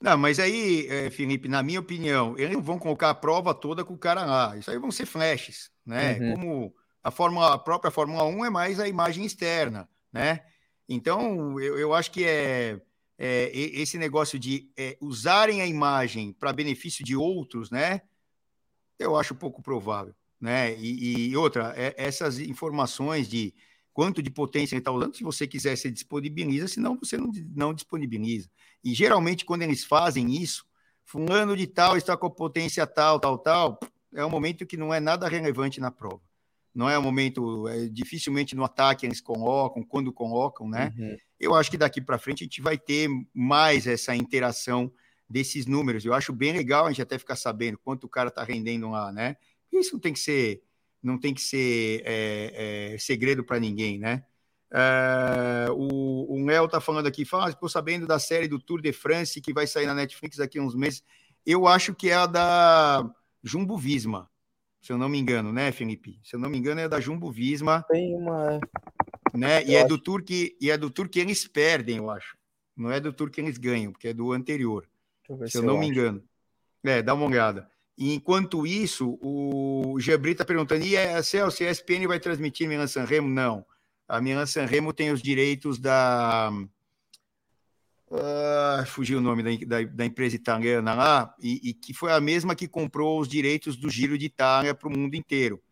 [0.00, 3.84] Não, mas aí, é, Felipe, na minha opinião, eles não vão colocar a prova toda
[3.84, 4.56] com o cara lá.
[4.56, 6.18] Isso aí vão ser flashes, né?
[6.20, 6.34] Uhum.
[6.34, 10.44] Como a, Fórmula, a própria Fórmula 1 é mais a imagem externa, né?
[10.88, 12.80] Então, eu, eu acho que é,
[13.18, 18.02] é, esse negócio de é, usarem a imagem para benefício de outros, né?
[18.98, 20.76] Eu acho pouco provável, né?
[20.78, 23.52] E, e outra, é, essas informações de
[23.98, 27.74] quanto de potência ele está usando, se você quiser, você disponibiliza, senão você não, não
[27.74, 28.48] disponibiliza.
[28.84, 30.64] E geralmente, quando eles fazem isso,
[31.04, 33.80] fulano de tal está com potência tal, tal, tal,
[34.14, 36.22] é um momento que não é nada relevante na prova.
[36.72, 40.94] Não é um momento, é, dificilmente no ataque eles colocam, quando colocam, né?
[40.96, 41.16] Uhum.
[41.40, 44.92] Eu acho que daqui para frente a gente vai ter mais essa interação
[45.28, 46.04] desses números.
[46.04, 49.10] Eu acho bem legal a gente até ficar sabendo quanto o cara está rendendo lá,
[49.10, 49.36] né?
[49.72, 50.62] Isso não tem que ser,
[51.02, 54.24] não tem que ser é, é, segredo para ninguém, né?
[54.70, 58.92] Uh, o, o Léo tá falando aqui, fala, estou sabendo da série do Tour de
[58.92, 61.02] France que vai sair na Netflix daqui a uns meses.
[61.46, 63.10] Eu acho que é a da
[63.42, 64.28] Jumbo Visma,
[64.80, 66.20] se eu não me engano, né, Felipe?
[66.22, 67.84] Se eu não me engano, é da Jumbo Visma.
[67.88, 68.60] Tem uma.
[69.34, 69.64] Né?
[69.64, 72.36] E é, do tour que, e é do Tour que eles perdem, eu acho.
[72.76, 74.88] Não é do Tour que eles ganham, porque é do anterior.
[75.26, 76.22] Se, se eu não eu me engano.
[76.84, 77.68] É, dá uma olhada.
[78.00, 83.04] Enquanto isso, o Gebri está perguntando: e a Celso, a ESPN vai transmitir Milan San
[83.04, 83.28] Remo?
[83.28, 83.66] Não.
[84.08, 86.50] A Milan Sanremo tem os direitos da.
[88.10, 92.18] Uh, fugiu o nome da, da, da, empresa italiana lá, e, e, que foi a
[92.18, 95.62] mesma que comprou os direitos do Giro de Itália para o mundo inteiro.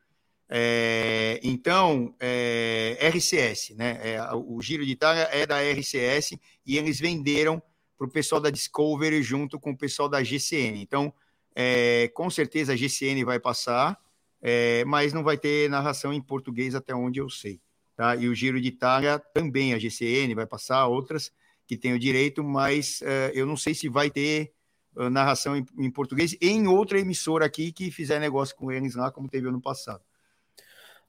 [0.49, 3.99] É, então, é, RCS, né?
[4.03, 6.33] É, o Giro de Itália é da RCS
[6.67, 7.62] e eles venderam
[7.97, 10.83] para o pessoal da Discovery junto com o pessoal da GCN.
[10.83, 11.15] Então,
[11.59, 13.99] é, com certeza a GCN vai passar,
[14.42, 17.59] é, mas não vai ter narração em português até onde eu sei.
[17.97, 18.14] Tá?
[18.14, 21.33] E o Giro de Itália também, a GCN vai passar, outras
[21.66, 24.53] que têm o direito, mas uh, eu não sei se vai ter
[24.95, 29.11] uh, narração em, em, português em outra emissora aqui que fizer negócio com eles lá,
[29.11, 30.03] como teve ano passado.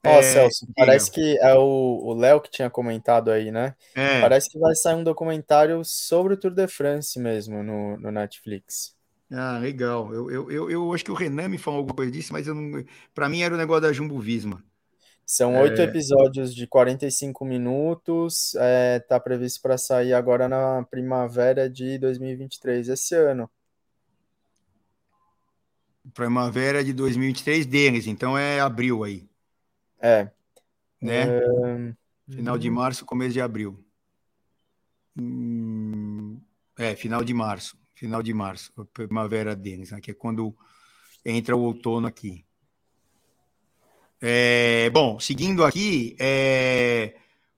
[0.05, 3.75] Ó, oh, é, Celso, parece que é o Léo que tinha comentado aí, né?
[3.93, 4.21] É.
[4.21, 8.96] Parece que vai sair um documentário sobre o Tour de France mesmo no, no Netflix.
[9.31, 10.13] Ah, legal.
[10.13, 12.47] Eu, eu, eu, eu acho que o Renan me falou alguma coisa disso, mas
[13.13, 14.63] para mim era o negócio da Jumbo Visma.
[15.25, 15.83] São oito é...
[15.83, 18.55] episódios de 45 minutos.
[18.55, 23.49] É, tá previsto para sair agora na primavera de 2023, esse ano.
[26.13, 29.27] Primavera de 2023 deles, então é abril aí.
[29.99, 30.31] É.
[31.01, 31.23] Né?
[31.27, 31.93] É...
[32.29, 33.77] Final de março, começo de abril.
[35.19, 36.39] Hum...
[36.77, 37.77] É, final de março.
[37.97, 39.99] Final de março, primavera deles, né?
[39.99, 40.55] que é quando
[41.25, 42.45] entra o outono aqui.
[44.21, 47.15] É, bom, seguindo aqui, é,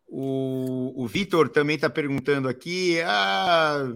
[0.07, 3.01] o, o Vitor também está perguntando aqui.
[3.01, 3.93] Ah,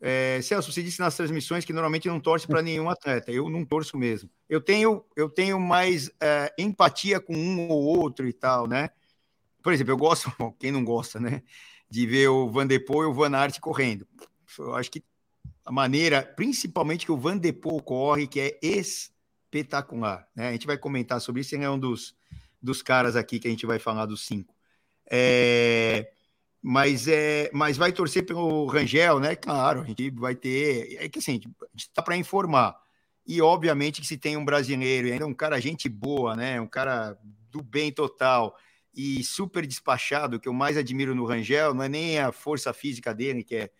[0.00, 3.32] é, Celso, você disse nas transmissões que normalmente não torce para nenhum atleta.
[3.32, 4.30] Eu não torço mesmo.
[4.48, 8.90] Eu tenho, eu tenho mais é, empatia com um ou outro e tal, né?
[9.60, 11.42] Por exemplo, eu gosto, quem não gosta, né?
[11.90, 14.06] De ver o Van de Poel e o Van Aert correndo.
[14.56, 15.02] Eu acho que
[15.64, 20.28] a maneira, principalmente que o Van de Poel corre, que é espetacular.
[20.34, 20.48] Né?
[20.48, 22.14] A gente vai comentar sobre isso, ele é um dos,
[22.60, 24.54] dos caras aqui que a gente vai falar dos cinco.
[25.10, 26.12] É,
[26.62, 29.34] mas, é, mas vai torcer pelo Rangel, né?
[29.34, 30.96] Claro, a gente vai ter.
[31.00, 32.76] É que assim, a gente está para informar.
[33.26, 36.60] E obviamente que se tem um brasileiro, e ainda um cara gente boa, né?
[36.60, 37.18] Um cara
[37.50, 38.56] do bem total
[38.94, 43.14] e super despachado, que eu mais admiro no Rangel, não é nem a força física
[43.14, 43.70] dele, que é, é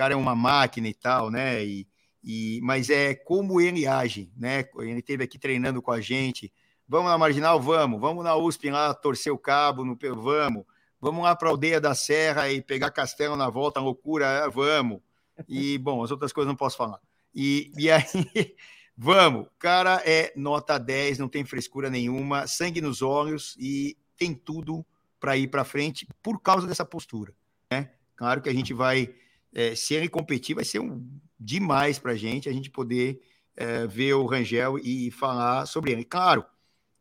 [0.00, 1.62] cara é uma máquina e tal, né?
[1.62, 1.86] E,
[2.24, 4.64] e, mas é como ele age, né?
[4.78, 6.50] Ele esteve aqui treinando com a gente.
[6.88, 8.00] Vamos na marginal, vamos.
[8.00, 10.64] Vamos na USP lá torcer o cabo, no vamos.
[10.98, 15.00] Vamos lá para a aldeia da Serra e pegar castelo na volta, loucura, é, vamos.
[15.46, 16.98] E bom, as outras coisas não posso falar.
[17.34, 18.02] E, e aí,
[18.96, 19.48] vamos.
[19.58, 24.82] Cara é nota 10, não tem frescura nenhuma, sangue nos olhos e tem tudo
[25.20, 27.34] para ir para frente por causa dessa postura,
[27.70, 27.90] né?
[28.16, 29.14] Claro que a gente vai,
[29.54, 31.06] é, se ele competir, vai ser um
[31.38, 33.20] demais para a gente, a gente poder
[33.56, 36.04] é, ver o Rangel e falar sobre ele.
[36.04, 36.44] Claro,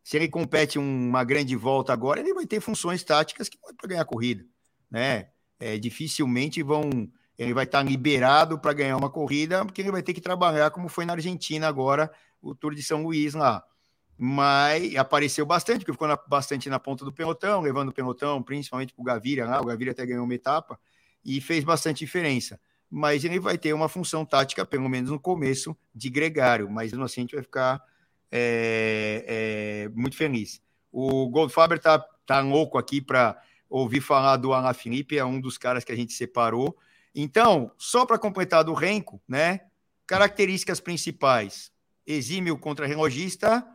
[0.03, 4.05] se ele compete uma grande volta agora, ele vai ter funções táticas que para ganhar
[4.05, 4.45] corrida,
[4.89, 5.29] né?
[5.59, 10.13] É, dificilmente vão ele vai estar liberado para ganhar uma corrida, porque ele vai ter
[10.13, 13.63] que trabalhar como foi na Argentina agora, o Tour de São Luís lá.
[14.17, 18.93] Mas apareceu bastante, porque ficou na, bastante na ponta do pelotão, levando o pelotão, principalmente
[18.93, 20.77] para o Gaviria lá, o Gaviria até ganhou uma etapa,
[21.23, 25.77] e fez bastante diferença mas ele vai ter uma função tática, pelo menos no começo,
[25.93, 27.81] de gregário, mas no assim a gente vai ficar
[28.31, 30.61] é, é, muito feliz.
[30.91, 35.57] O Goldfaber tá, tá louco aqui para ouvir falar do Alain Felipe, é um dos
[35.57, 36.75] caras que a gente separou.
[37.13, 39.61] Então, só para completar do Renko, né?
[40.07, 41.71] Características principais:
[42.07, 43.65] exímio contra relogista,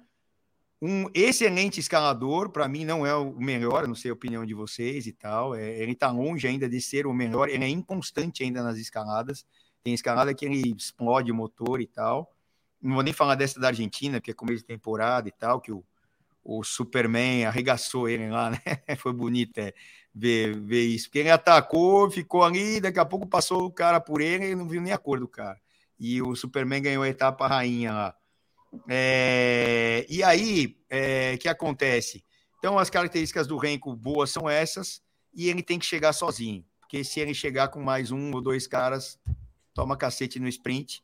[0.86, 5.06] um excelente escalador, para mim não é o melhor, não sei a opinião de vocês
[5.06, 5.54] e tal.
[5.54, 9.46] É, ele está longe ainda de ser o melhor, ele é inconstante ainda nas escaladas.
[9.82, 12.30] Tem escalada que ele explode o motor e tal.
[12.82, 15.72] Não vou nem falar dessa da Argentina, que é começo de temporada e tal, que
[15.72, 15.82] o,
[16.44, 18.50] o Superman arregaçou ele lá,
[18.86, 18.96] né?
[18.98, 19.72] Foi bonito é,
[20.14, 21.06] ver, ver isso.
[21.06, 24.68] Porque ele atacou, ficou ali, daqui a pouco passou o cara por ele e não
[24.68, 25.58] viu nem a cor do cara.
[25.98, 28.16] E o Superman ganhou a etapa rainha lá.
[28.88, 32.24] É, e aí, é, que acontece?
[32.58, 35.02] Então, as características do Renko boas são essas,
[35.34, 36.64] e ele tem que chegar sozinho.
[36.80, 39.18] Porque se ele chegar com mais um ou dois caras,
[39.74, 41.02] toma cacete no sprint.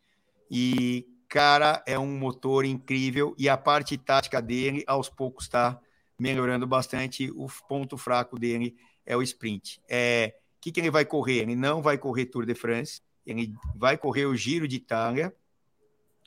[0.50, 3.34] E, cara, é um motor incrível.
[3.36, 5.80] E a parte tática dele, aos poucos, está
[6.18, 7.30] melhorando bastante.
[7.32, 9.80] O ponto fraco dele é o sprint.
[9.88, 11.38] É, o que, que ele vai correr?
[11.40, 15.34] Ele não vai correr Tour de France, ele vai correr o Giro de Itália.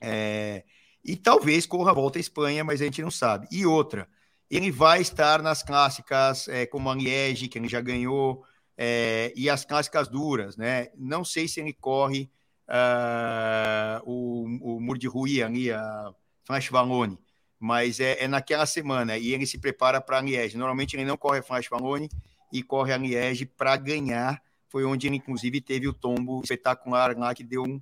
[0.01, 0.63] É,
[1.03, 3.47] e talvez corra a volta à Espanha, mas a gente não sabe.
[3.51, 4.07] E outra,
[4.49, 8.43] ele vai estar nas clássicas é, como a Liege, que ele já ganhou,
[8.77, 10.87] é, e as clássicas duras, né?
[10.95, 12.29] Não sei se ele corre
[12.67, 16.13] uh, o, o Mur de Rui ali, a
[16.45, 17.19] Flash Valone,
[17.59, 20.57] mas é, é, naquela semana e ele se prepara para a Liege.
[20.57, 22.09] Normalmente ele não corre a Flash Valone
[22.51, 24.41] e corre a Liege para ganhar.
[24.67, 27.81] Foi onde ele, inclusive, teve o tombo espetacular lá que deu um,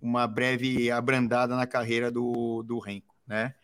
[0.00, 3.54] uma breve abrandada na carreira do, do Renko, né?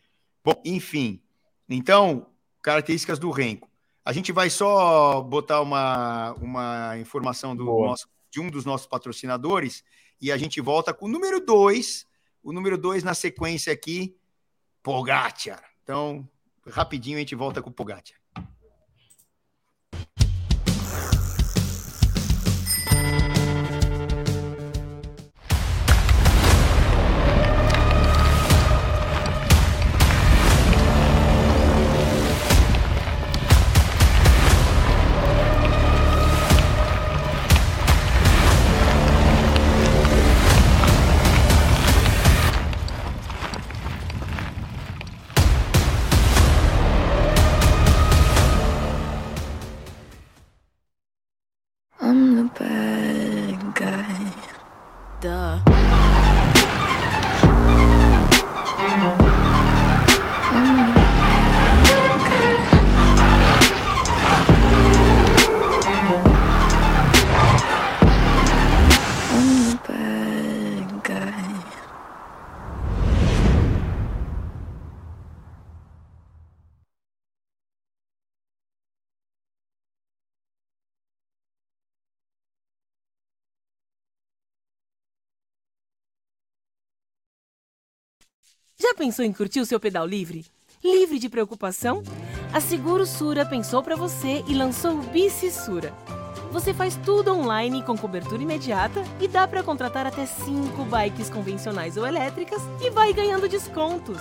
[0.45, 1.23] Bom, enfim,
[1.69, 2.27] então,
[2.63, 3.71] características do Renko.
[4.05, 9.83] A gente vai só botar uma, uma informação do nosso, de um dos nossos patrocinadores
[10.21, 12.07] e a gente volta com o número 2.
[12.43, 14.17] O número 2 na sequência aqui,
[14.83, 15.65] Pogacar.
[15.83, 16.29] Então,
[16.67, 18.19] rapidinho a gente volta com o Pogacar.
[88.85, 90.45] Já pensou em curtir o seu pedal livre?
[90.85, 92.03] Livre de preocupação?
[92.53, 95.95] A Seguro Sura pensou para você e lançou o Bici Sura.
[96.53, 101.97] Você faz tudo online com cobertura imediata e dá para contratar até 5 bikes convencionais
[101.97, 104.21] ou elétricas e vai ganhando descontos.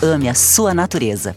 [0.00, 1.36] Ame a sua natureza.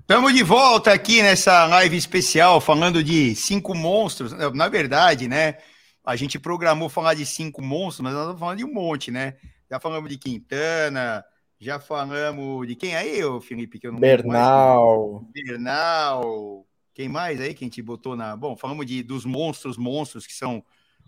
[0.00, 4.32] Estamos de volta aqui nessa live especial falando de cinco monstros.
[4.54, 5.58] Na verdade, né?
[6.04, 9.34] A gente programou falar de cinco monstros, mas nós estamos falando de um monte, né?
[9.68, 11.24] Já falamos de Quintana,
[11.58, 13.80] já falamos de quem aí, ô Felipe?
[13.80, 15.24] Que eu não Bernal.
[15.34, 16.67] Bernal.
[16.98, 18.34] Quem mais aí que a gente botou na.
[18.34, 20.64] Bom, falamos de, dos monstros, monstros que são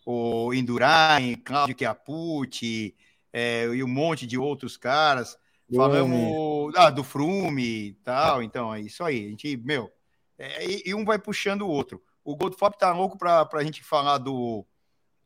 [0.06, 2.94] o Indurain, Claudio Chiapucci
[3.32, 5.36] é, e um monte de outros caras.
[5.74, 8.40] Falamos ah, do Frume e tal.
[8.40, 9.26] Então, é isso aí.
[9.26, 9.90] A gente, meu,
[10.38, 12.00] é, e, e, um vai puxando o outro.
[12.22, 14.64] O Goldfop tá louco para a gente falar do.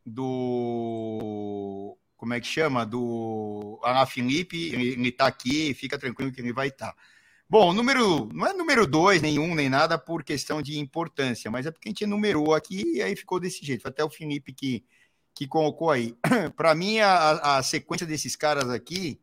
[0.03, 2.87] do como é que chama?
[2.87, 6.93] Do Ana Felipe, ele está aqui, fica tranquilo que ele vai estar.
[6.93, 6.99] Tá.
[7.49, 11.71] Bom, número, não é número dois, nenhum, nem nada por questão de importância, mas é
[11.71, 13.87] porque a gente numerou aqui e aí ficou desse jeito.
[13.87, 14.85] Até o Felipe que,
[15.35, 16.17] que colocou aí.
[16.57, 19.21] Para mim, a, a sequência desses caras aqui,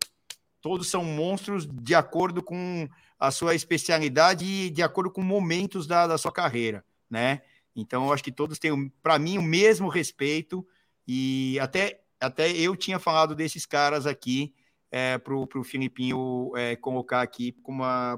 [0.61, 2.87] todos são monstros de acordo com
[3.19, 7.41] a sua especialidade e de acordo com momentos da, da sua carreira, né?
[7.75, 10.65] Então, eu acho que todos têm, para mim, o mesmo respeito
[11.07, 14.53] e até até eu tinha falado desses caras aqui
[14.91, 17.55] é, para o Filipinho é, colocar aqui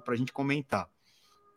[0.04, 0.90] para a gente comentar.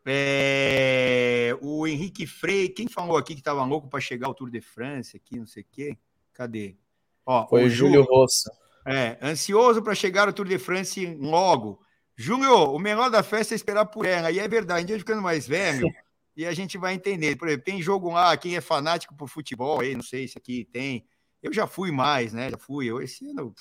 [0.04, 4.60] É, o Henrique Frei, quem falou aqui que estava louco para chegar ao Tour de
[4.60, 5.98] France aqui, não sei o quê?
[6.32, 6.76] Cadê?
[7.24, 8.48] Ó, Foi o Júlio Rosso.
[8.86, 11.80] É, ansioso para chegar ao Tour de France logo.
[12.14, 14.30] Júlio, o melhor da festa é esperar por ela.
[14.30, 15.88] E é verdade, a gente vai ficando mais velho
[16.36, 17.34] e a gente vai entender.
[17.36, 20.64] Por exemplo, tem jogo lá, quem é fanático por futebol aí, não sei se aqui
[20.72, 21.04] tem
[21.46, 22.50] eu já fui mais, né?
[22.50, 22.86] Já fui.
[22.86, 23.54] Eu, esse ano,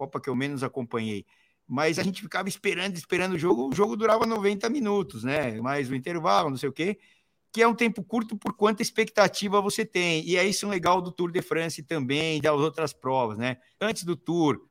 [0.00, 1.26] Copa que eu menos acompanhei.
[1.68, 3.68] Mas a gente ficava esperando, esperando o jogo.
[3.68, 5.60] O jogo durava 90 minutos, né?
[5.60, 6.98] Mais o intervalo, não sei o quê.
[7.52, 10.26] Que é um tempo curto por quanta expectativa você tem.
[10.26, 13.58] E é isso legal do Tour de France também, das outras provas, né?
[13.78, 14.66] Antes do Tour,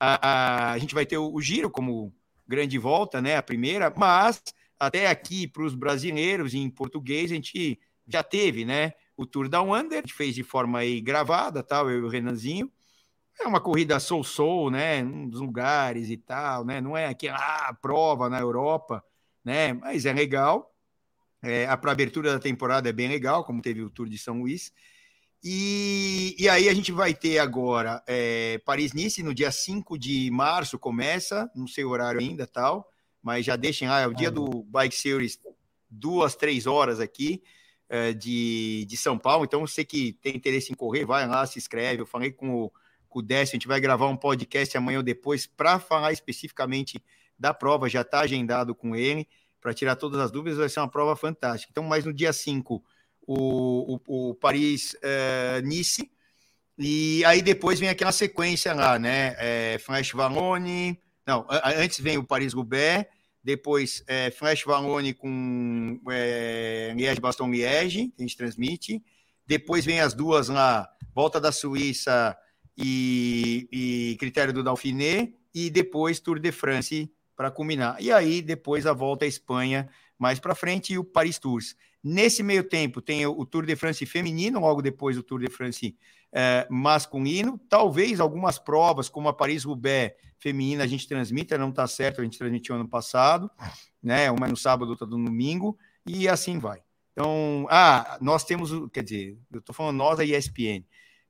[0.00, 2.12] a, a, a gente vai ter o, o giro como
[2.46, 3.36] grande volta, né?
[3.36, 4.42] A primeira, mas
[4.76, 8.92] até aqui para os brasileiros em português a gente já teve, né?
[9.16, 12.08] o Tour da Wander, a gente fez de forma aí gravada, tal, eu e o
[12.08, 12.70] Renanzinho.
[13.40, 15.02] É uma corrida soul-soul, né?
[15.02, 16.80] Nos lugares e tal, né?
[16.80, 19.04] Não é aquela ah, prova na Europa,
[19.44, 19.72] né?
[19.72, 20.72] Mas é legal.
[21.42, 24.72] É, a abertura da temporada é bem legal, como teve o Tour de São Luís.
[25.42, 30.78] E, e aí a gente vai ter agora é, Paris-Nice no dia 5 de março,
[30.78, 32.88] começa, não sei o horário ainda, tal,
[33.22, 35.38] mas já deixem lá, é o dia do Bike Series,
[35.90, 37.42] duas, três horas aqui.
[37.86, 39.44] É, de, de São Paulo.
[39.44, 42.00] Então, você que tem interesse em correr, vai lá, se inscreve.
[42.00, 42.72] Eu falei com o,
[43.22, 47.02] Décio, a gente vai gravar um podcast amanhã ou depois para falar especificamente
[47.38, 49.28] da prova, já está agendado com ele,
[49.60, 51.70] para tirar todas as dúvidas, vai ser uma prova fantástica.
[51.70, 52.84] Então, mais no dia 5,
[53.26, 56.14] o, o, o Paris-Nice, uh,
[56.78, 59.34] e aí depois vem aquela sequência lá, né?
[59.38, 61.46] É, Flash Valone, não,
[61.78, 63.06] antes vem o Paris-Roubaix,
[63.42, 69.02] depois é, Flash Valone com é, Baston Liège, que a gente transmite,
[69.46, 72.36] depois vem as duas lá, Volta da Suíça
[72.76, 77.96] e, e Critério do Dauphiné, e depois Tour de France para culminar.
[78.00, 81.76] E aí depois a volta à Espanha mais para frente e o Paris Tours.
[82.02, 85.96] Nesse meio tempo tem o Tour de France feminino, logo depois o Tour de France
[86.32, 87.58] é, masculino.
[87.68, 92.36] Talvez algumas provas, como a Paris-Roubaix feminina, a gente transmita, não está certo, a gente
[92.36, 93.50] transmitiu ano passado,
[94.02, 94.30] né?
[94.30, 96.82] Uma é no sábado, outra no domingo, e assim vai.
[97.12, 100.84] Então, ah, nós temos, quer dizer, eu estou falando nós, a ESPN,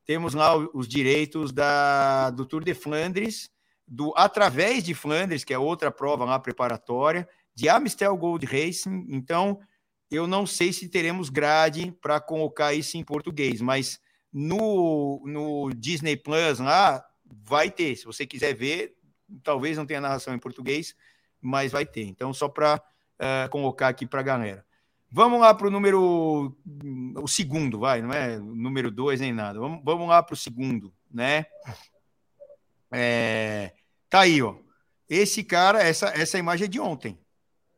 [0.04, 3.50] temos lá os direitos da, do Tour de Flandres,
[3.86, 9.06] do Através de Flandres, que é outra prova lá preparatória, de Amstel Gold Racing.
[9.08, 9.60] Então,
[10.10, 14.00] eu não sei se teremos grade para colocar isso em português, mas
[14.32, 17.96] no, no Disney Plus lá vai ter.
[17.96, 18.94] Se você quiser ver,
[19.42, 20.94] talvez não tenha narração em português,
[21.40, 22.04] mas vai ter.
[22.04, 22.80] Então, só para uh,
[23.18, 24.64] eh, colocar aqui para a galera.
[25.16, 26.56] Vamos lá para o número.
[27.22, 29.60] O segundo, vai, não é número dois nem nada.
[29.60, 31.46] Vamos, vamos lá para o segundo, né?
[32.90, 33.74] É,
[34.10, 34.56] tá aí, ó.
[35.08, 37.16] Esse cara, essa, essa imagem é de ontem.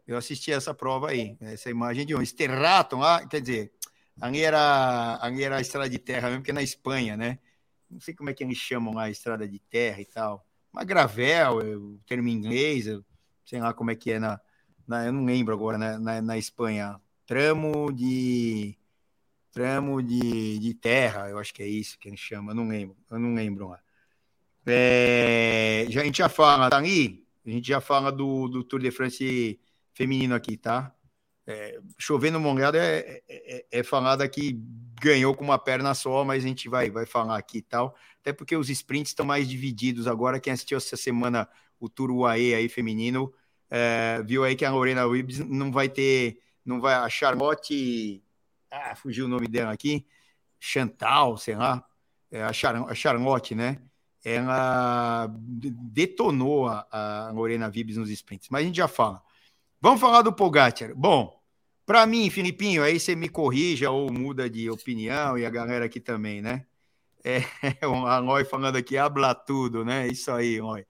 [0.07, 2.24] Eu assisti essa prova aí, essa imagem de ontem.
[2.24, 3.70] Sterraton lá, quer dizer,
[4.18, 7.39] ali era, ali era a estrada de terra mesmo, que é na Espanha, né?
[7.91, 10.43] Não sei como é que eles chamam lá a estrada de terra e tal.
[10.72, 12.87] Uma gravel, o termo em inglês,
[13.45, 14.41] sei lá como é que é na,
[14.89, 15.99] na eu não lembro agora, né?
[15.99, 16.99] na, na Espanha.
[17.27, 18.77] Tramo de
[19.53, 22.97] tramo de, de terra, eu acho que é isso que eles chamam, eu não lembro,
[23.11, 23.81] eu não lembro lá.
[24.66, 26.79] É, já, a gente já fala, tá?
[26.79, 29.59] A gente já fala do, do Tour de France
[29.95, 30.95] feminino aqui, tá?
[31.47, 34.61] É, chover no Monreal é, é, é falada que
[35.01, 37.95] ganhou com uma perna só, mas a gente vai, vai falar aqui e tal.
[38.20, 40.41] Até porque os sprints estão mais divididos agora.
[40.41, 41.49] Quem assistiu essa semana
[41.79, 43.33] o Tour UAE aí feminino,
[43.70, 48.23] é, viu aí que a Lorena Wibbs não vai ter, não vai, a Charlotte,
[48.71, 50.07] ah, fugiu o nome dela aqui,
[50.59, 51.87] Chantal, sei lá,
[52.31, 53.81] é a, Char, a Charlotte, né?
[54.25, 59.23] Ela detonou a, a Lorena Wibbs nos sprints, mas a gente já fala.
[59.81, 60.95] Vamos falar do Pogacar.
[60.97, 61.41] Bom,
[61.87, 66.01] Para mim, Filipinho, aí você me corrija ou muda de opinião e a galera aqui
[66.01, 66.67] também, né?
[67.25, 67.41] É,
[67.87, 70.09] o Aloy falando aqui, habla tudo, né?
[70.09, 70.85] Isso aí, Aloy.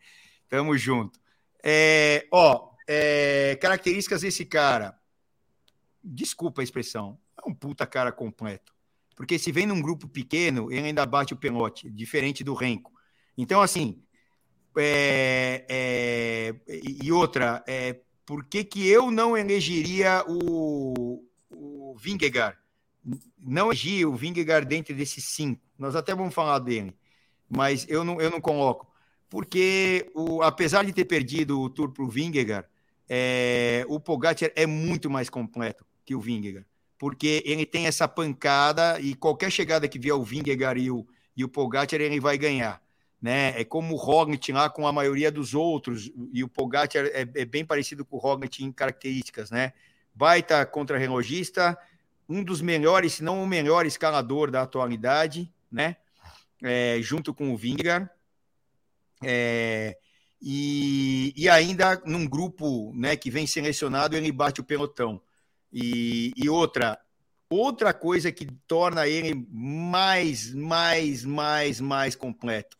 [0.49, 1.20] Tamo junto.
[1.62, 4.99] É, ó, é, características desse cara.
[6.09, 7.18] Desculpa a expressão.
[7.36, 8.72] É um puta cara completo.
[9.16, 12.92] Porque se vem num grupo pequeno, ele ainda bate o pelote, diferente do Renko.
[13.36, 14.00] Então, assim,
[14.76, 16.54] é, é,
[17.02, 22.57] e outra, é, por que, que eu não elegeria o, o Vingegaard?
[23.38, 25.62] Não elegi o Vingegaard dentro desses cinco.
[25.76, 26.96] Nós até vamos falar dele,
[27.48, 28.86] mas eu não, eu não coloco.
[29.28, 32.68] Porque, o, apesar de ter perdido o Tour para o Vingegaard,
[33.09, 36.66] é, o Pogacar é muito mais completo que o Vingegaard.
[36.98, 41.44] Porque ele tem essa pancada e qualquer chegada que vier o Vingegaard e o, e
[41.44, 42.80] o Pogacar, ele vai ganhar
[43.20, 43.61] né?
[43.61, 47.44] É como o Roglic lá com a maioria dos outros, e o Pogacar é, é
[47.44, 49.72] bem parecido com o Roglic em características, né?
[50.14, 51.76] Baita contra-relogista,
[52.28, 55.96] um dos melhores, se não o melhor escalador da atualidade, né?
[56.62, 58.11] É, junto com o Vingar.
[59.22, 59.98] É,
[60.40, 65.20] e, e, ainda num grupo né, que vem selecionado, ele bate o pelotão.
[65.79, 66.99] E, e outra,
[67.51, 72.77] outra coisa que torna ele mais, mais, mais, mais completo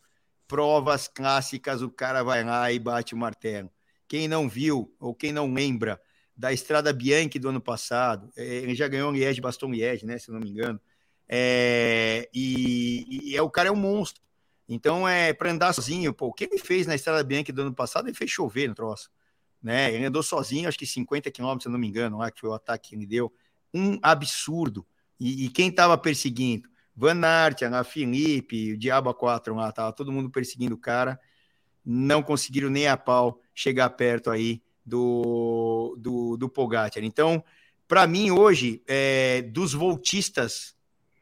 [0.47, 3.71] provas clássicas, o cara vai lá e bate o martelo.
[4.09, 6.01] Quem não viu ou quem não lembra
[6.37, 10.31] da Estrada Bianchi do ano passado, é, ele já ganhou Liège, Baston Liège, né, se
[10.31, 10.81] não me engano.
[11.29, 14.23] É, e, e é, o cara é um monstro.
[14.69, 17.75] Então é para andar sozinho, pô, o que ele fez na Estrada Bianchi do ano
[17.75, 19.11] passado, ele fez chover no troço.
[19.67, 19.93] Né?
[19.93, 22.55] Ele andou sozinho, acho que 50 quilômetros, se não me engano, lá que foi o
[22.55, 23.33] ataque que ele deu.
[23.75, 24.87] Um absurdo.
[25.19, 26.69] E, e quem estava perseguindo?
[26.95, 31.19] Van Aert, Ana Felipe, o Diabo 4 lá, tava todo mundo perseguindo o cara.
[31.85, 37.03] Não conseguiram nem a pau chegar perto aí do, do, do Pogacar.
[37.03, 37.43] Então,
[37.89, 40.77] para mim, hoje, é, dos voltistas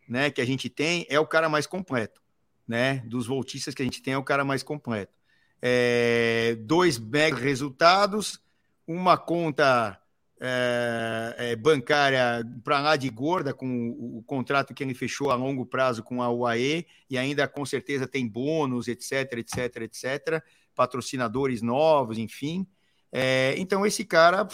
[0.06, 2.20] né, que a gente tem, é o cara mais completo.
[2.68, 2.98] Né?
[3.06, 5.14] Dos voltistas que a gente tem, é o cara mais completo.
[5.60, 8.38] É, dois mega resultados,
[8.86, 9.98] uma conta
[10.40, 15.34] é, é, bancária para lá de gorda, com o, o, contrato que ele fechou a
[15.34, 20.42] longo prazo com a UAE, e ainda com certeza tem bônus, etc, etc, etc,
[20.74, 22.66] patrocinadores novos, enfim.
[23.10, 24.46] É, então, esse cara,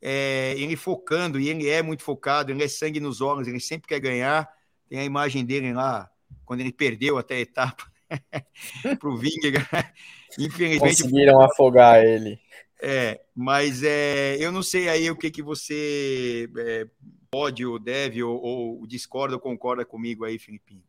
[0.00, 3.86] é, ele focando, e ele é muito focado, ele é sangue nos olhos, ele sempre
[3.86, 4.48] quer ganhar.
[4.88, 6.10] Tem a imagem dele lá,
[6.44, 7.84] quando ele perdeu até a etapa
[8.98, 9.92] para o Vingegaard.
[10.38, 11.02] Infelizmente.
[11.02, 12.40] Conseguiram afogar ele.
[12.80, 16.86] É, mas é, eu não sei aí o que, que você é,
[17.30, 20.82] pode ou deve ou, ou discorda ou concorda comigo aí, Filipinho.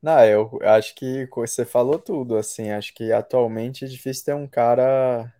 [0.00, 4.48] Não, eu acho que você falou tudo, assim, acho que atualmente é difícil ter um
[4.48, 5.32] cara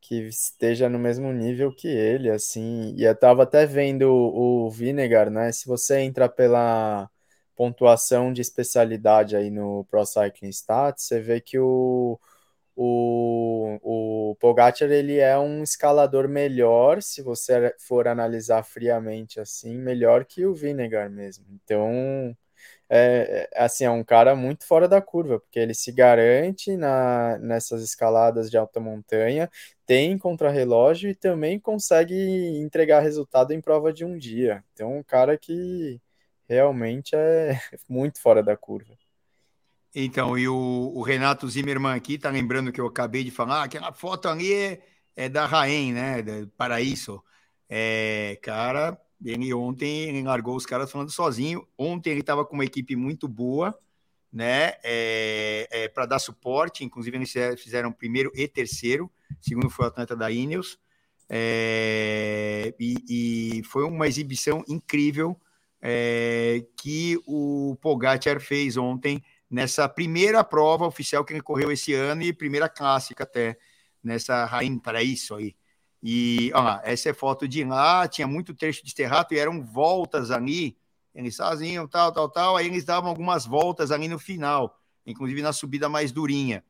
[0.00, 4.70] que esteja no mesmo nível que ele, assim, e eu tava até vendo o, o
[4.70, 7.08] Vinegar, né, se você entra pela
[7.62, 12.18] pontuação de especialidade aí no Pro Cycling Stats, você vê que o,
[12.74, 13.78] o,
[14.32, 20.44] o Pogacar ele é um escalador melhor, se você for analisar friamente assim, melhor que
[20.44, 21.46] o Vinegar mesmo.
[21.52, 22.36] Então,
[22.90, 27.38] é, é, assim, é um cara muito fora da curva, porque ele se garante na,
[27.38, 29.48] nessas escaladas de alta montanha,
[29.86, 32.14] tem contrarrelógio e também consegue
[32.58, 34.64] entregar resultado em prova de um dia.
[34.72, 36.00] Então, um cara que
[36.52, 38.96] realmente é muito fora da curva.
[39.94, 43.64] Então, e o, o, Renato Zimmermann aqui tá lembrando que eu acabei de falar, ah,
[43.64, 44.80] aquela foto ali é,
[45.14, 46.22] é da Raem, né?
[46.22, 47.22] Da Paraíso.
[47.68, 51.66] É, cara, ele ontem ele largou os caras falando sozinho.
[51.76, 53.78] Ontem ele estava com uma equipe muito boa,
[54.32, 54.74] né?
[54.82, 56.84] É, é, para dar suporte.
[56.84, 59.10] Inclusive, eles fizeram primeiro e terceiro.
[59.40, 60.78] Segundo foi o atleta da Ineos.
[61.28, 65.38] É, e, e, foi uma exibição incrível
[65.82, 72.22] é, que o Pogacar fez ontem nessa primeira prova oficial que ele correu esse ano
[72.22, 73.58] e primeira clássica até,
[74.02, 75.54] nessa Rainha Paraíso aí.
[76.02, 79.62] E, ó lá, essa é foto de lá, tinha muito trecho de terrato e eram
[79.62, 80.76] voltas ali,
[81.14, 85.52] eles faziam tal, tal, tal, aí eles davam algumas voltas ali no final, inclusive na
[85.52, 86.64] subida mais durinha.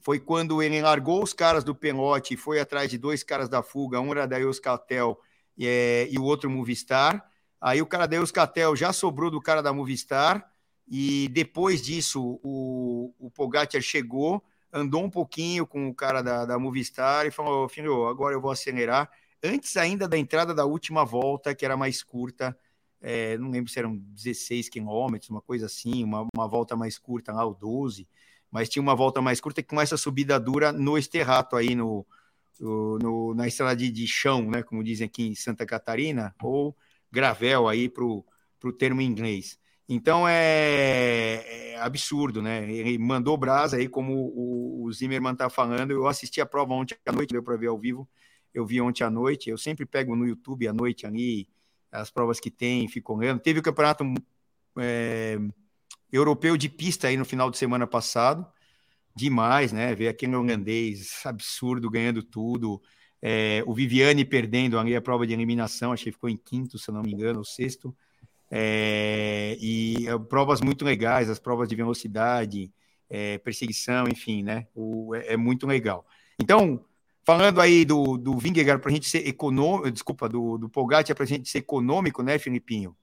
[0.00, 3.62] Foi quando ele largou os caras do pelote e foi atrás de dois caras da
[3.62, 5.18] fuga, um era da Euskaltel
[5.56, 7.28] e, é, e o outro Movistar.
[7.60, 10.52] Aí o cara da Euskaltel já sobrou do cara da Movistar,
[10.86, 14.42] e depois disso, o, o Pogacar chegou,
[14.72, 18.50] andou um pouquinho com o cara da, da Movistar e falou: Filho, agora eu vou
[18.50, 19.10] acelerar.
[19.42, 22.56] Antes ainda da entrada da última volta, que era mais curta,
[23.00, 27.32] é, não lembro se eram 16 quilômetros, uma coisa assim, uma, uma volta mais curta
[27.32, 28.08] lá, o 12,
[28.50, 32.04] mas tinha uma volta mais curta com essa subida dura no Esterrato aí no,
[32.60, 36.76] no, na estrada de, de, chão, né, como dizem aqui em Santa Catarina, ou
[37.10, 38.24] gravel aí para o
[38.78, 39.58] termo em inglês.
[39.88, 42.70] Então é, é, absurdo, né?
[42.70, 45.92] Ele mandou brasa aí, como o, o Zimmermann está falando.
[45.92, 48.08] Eu assisti a prova ontem à noite, deu para ver ao vivo.
[48.52, 49.48] Eu vi ontem à noite.
[49.48, 51.48] Eu sempre pego no YouTube à noite ali
[51.90, 53.40] as provas que tem, fico olhando.
[53.40, 54.04] Teve o campeonato
[54.78, 55.38] é,
[56.12, 58.46] europeu de pista aí no final de semana passado.
[59.14, 59.94] Demais, né?
[59.94, 62.80] Ver aquele holandês absurdo ganhando tudo.
[63.20, 66.90] É, o Viviane perdendo ali a prova de eliminação, acho que ficou em quinto, se
[66.92, 67.94] não me engano, ou sexto.
[68.50, 72.72] É, e é, provas muito legais, as provas de velocidade,
[73.10, 74.66] é, perseguição, enfim, né?
[74.74, 76.06] O, é, é, muito legal.
[76.38, 76.84] Então,
[77.24, 81.24] falando aí do, do Vingegaard para a gente ser econômico, desculpa, do, do Pogacar para
[81.24, 82.96] a gente ser econômico, né, Filipinho?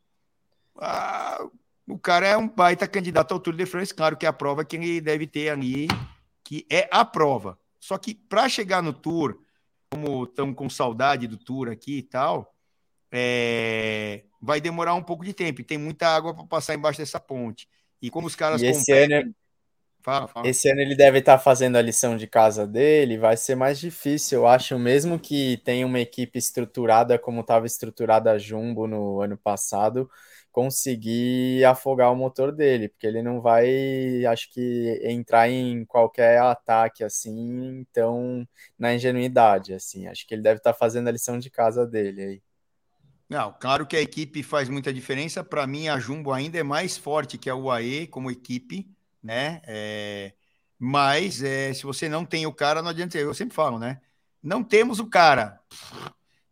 [0.77, 1.45] Ah,
[1.87, 4.65] o cara é um baita candidato ao Tour de France, claro que é a prova
[4.65, 5.87] que ele deve ter ali,
[6.43, 7.59] que é a prova.
[7.79, 9.37] Só que para chegar no Tour,
[9.95, 12.53] como estamos com saudade do Tour aqui e tal,
[13.11, 15.61] é, vai demorar um pouco de tempo.
[15.61, 17.67] E tem muita água para passar embaixo dessa ponte.
[18.01, 19.17] E como os caras e esse competem...
[19.17, 19.35] ano,
[20.01, 20.47] fala, fala.
[20.47, 23.79] Esse ano ele deve estar tá fazendo a lição de casa dele, vai ser mais
[23.79, 29.21] difícil, eu acho, mesmo que tenha uma equipe estruturada como estava estruturada a Jumbo no
[29.21, 30.09] ano passado,
[30.55, 37.03] conseguir afogar o motor dele, porque ele não vai, acho que, entrar em qualquer ataque
[37.03, 38.47] assim, então,
[38.79, 40.07] na ingenuidade, assim.
[40.07, 42.43] Acho que ele deve estar tá fazendo a lição de casa dele aí.
[43.29, 45.43] Não, claro que a equipe faz muita diferença.
[45.43, 48.89] Para mim, a Jumbo ainda é mais forte que a UAE como equipe,
[49.21, 49.61] né?
[49.67, 50.31] É...
[50.79, 53.17] Mas é, se você não tem o cara, não adianta.
[53.17, 53.99] Eu sempre falo, né?
[54.41, 55.59] Não temos o cara.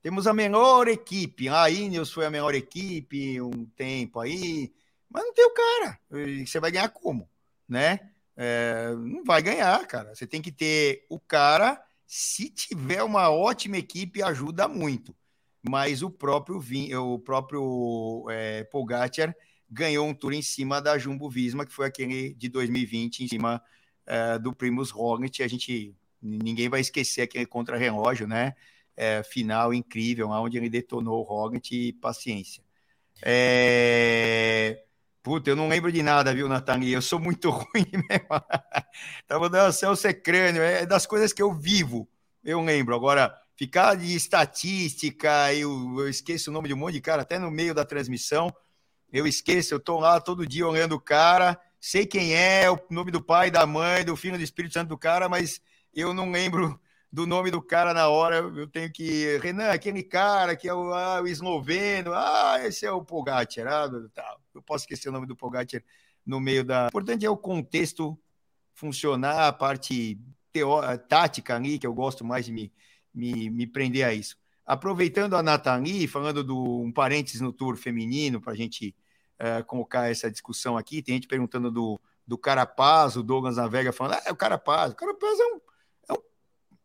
[0.03, 1.49] Temos a menor equipe.
[1.49, 4.71] A Ineos foi a menor equipe um tempo aí,
[5.09, 5.99] mas não tem o cara.
[6.45, 7.27] Você vai ganhar como,
[7.67, 8.11] né?
[8.37, 10.13] É, não vai ganhar, cara.
[10.13, 11.83] Você tem que ter o cara.
[12.05, 15.15] Se tiver uma ótima equipe, ajuda muito
[15.63, 16.61] mas o próprio,
[16.99, 19.33] o próprio é, Pogacar
[19.69, 23.63] ganhou um tour em cima da Jumbo Visma, que foi aquele de 2020, em cima
[24.05, 25.41] é, do Primus Roglic.
[25.41, 28.55] A gente, ninguém vai esquecer aquele contra-relógio, né?
[28.95, 32.63] É, final incrível, onde ele detonou o Roglic e paciência.
[33.21, 34.83] É...
[35.23, 36.91] Puta, eu não lembro de nada, viu, Nathalie?
[36.91, 38.27] Eu sou muito ruim mesmo.
[39.25, 42.07] Tava dando céu crânio, é das coisas que eu vivo,
[42.43, 42.93] eu lembro.
[42.93, 47.39] Agora, ficar de estatística, eu, eu esqueço o nome de um monte de cara, até
[47.39, 48.53] no meio da transmissão,
[49.11, 53.11] eu esqueço, eu tô lá todo dia olhando o cara, sei quem é, o nome
[53.11, 55.61] do pai, da mãe, do filho, do Espírito Santo do cara, mas
[55.93, 56.77] eu não lembro
[57.13, 59.37] do nome do cara na hora, eu tenho que.
[59.37, 63.87] Renan, aquele cara que é o, ah, o esloveno, ah, esse é o Pogacar, ah,
[64.11, 64.37] tá.
[64.55, 65.83] eu posso esquecer o nome do Pogacar
[66.25, 66.85] no meio da.
[66.85, 68.19] O importante é o contexto
[68.73, 70.19] funcionar, a parte
[70.51, 70.81] teó...
[70.97, 72.73] tática ali, que eu gosto mais de me,
[73.13, 74.35] me, me prender a isso.
[74.65, 78.95] Aproveitando a Nathalie, falando do um parênteses no tour feminino, para a gente
[79.39, 84.15] uh, colocar essa discussão aqui, tem gente perguntando do, do Carapaz, o Douglas Navega falando,
[84.15, 85.61] ah, é o Carapaz, o Carapaz é um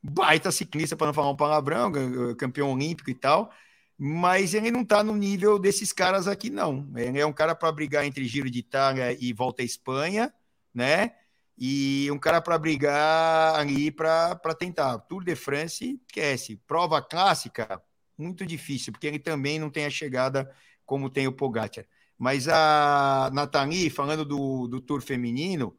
[0.03, 1.92] baita ciclista, para não falar um palavrão,
[2.36, 3.51] campeão olímpico e tal,
[3.96, 6.88] mas ele não está no nível desses caras aqui, não.
[6.96, 10.32] Ele é um cara para brigar entre Giro de Itália e Volta à Espanha,
[10.72, 11.12] né?
[11.59, 14.96] e um cara para brigar ali para tentar.
[15.01, 16.57] Tour de France, esquece.
[16.66, 17.82] Prova clássica,
[18.16, 20.51] muito difícil, porque ele também não tem a chegada
[20.86, 21.84] como tem o Pogacar.
[22.16, 25.76] Mas a Nathalie, falando do, do Tour feminino,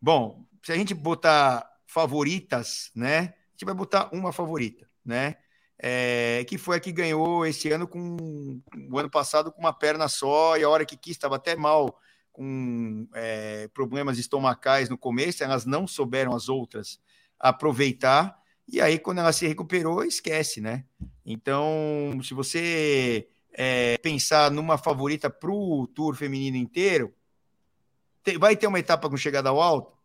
[0.00, 3.34] bom, se a gente botar favoritas, né?
[3.56, 5.36] Gente vai botar uma favorita, né?
[5.78, 10.08] É, que foi a que ganhou esse ano com o ano passado com uma perna
[10.08, 11.98] só e a hora que quis estava até mal
[12.32, 17.00] com é, problemas estomacais no começo, elas não souberam as outras
[17.40, 18.38] aproveitar,
[18.68, 20.84] e aí quando ela se recuperou, esquece, né?
[21.24, 27.14] Então, se você é, pensar numa favorita para o Tour feminino inteiro,
[28.38, 29.96] vai ter uma etapa com chegada ao alto,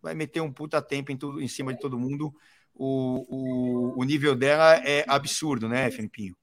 [0.00, 2.32] vai meter um puta tempo em, tudo, em cima de todo mundo,
[2.82, 6.34] o, o, o nível dela é absurdo, né, Felipinho?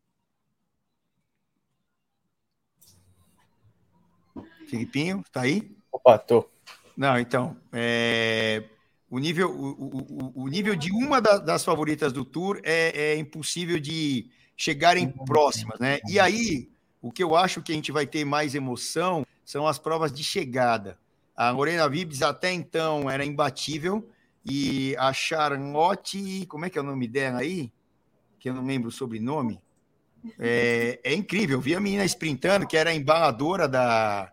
[4.68, 5.76] Filipinho, tá aí?
[5.92, 6.48] Opa, tô.
[6.96, 8.66] Não, então, é,
[9.10, 13.18] o, nível, o, o, o, nível de uma da, das favoritas do Tour é, é
[13.18, 16.00] impossível de chegarem próximas, né?
[16.08, 16.70] E aí,
[17.02, 20.24] o que eu acho que a gente vai ter mais emoção são as provas de
[20.24, 21.00] chegada.
[21.36, 24.08] A Morena Vibes até então era imbatível
[24.50, 27.72] e a Charlotte, como é que é o nome dela aí?
[28.40, 29.62] Que eu não lembro o sobrenome.
[30.40, 34.32] É, é incrível, vi a menina sprintando, que era a embaladora da,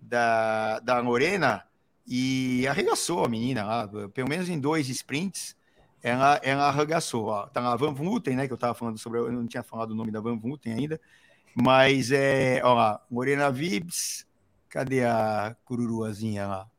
[0.00, 1.64] da, da Lorena
[2.06, 5.56] e arregaçou a menina lá, pelo menos em dois sprints.
[6.02, 7.26] ela, ela arregaçou.
[7.26, 7.46] Ó.
[7.46, 8.46] Tá na Van Vluten, né?
[8.46, 9.20] Que eu estava falando sobre.
[9.20, 11.00] Eu não tinha falado o nome da Van Vluten ainda.
[11.54, 12.60] Mas é.
[12.64, 14.26] Ó lá, Morena Vibs.
[14.68, 16.71] Cadê a cururuazinha lá?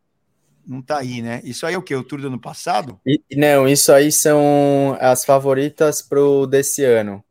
[0.66, 1.42] Não tá aí, né?
[1.44, 1.96] Isso aí é o que?
[1.96, 3.00] O tour do ano passado?
[3.06, 7.24] E, não, isso aí são as favoritas pro desse ano.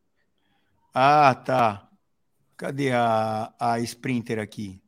[0.95, 1.89] Ah, tá.
[2.57, 4.83] Cadê a, a Sprinter aqui?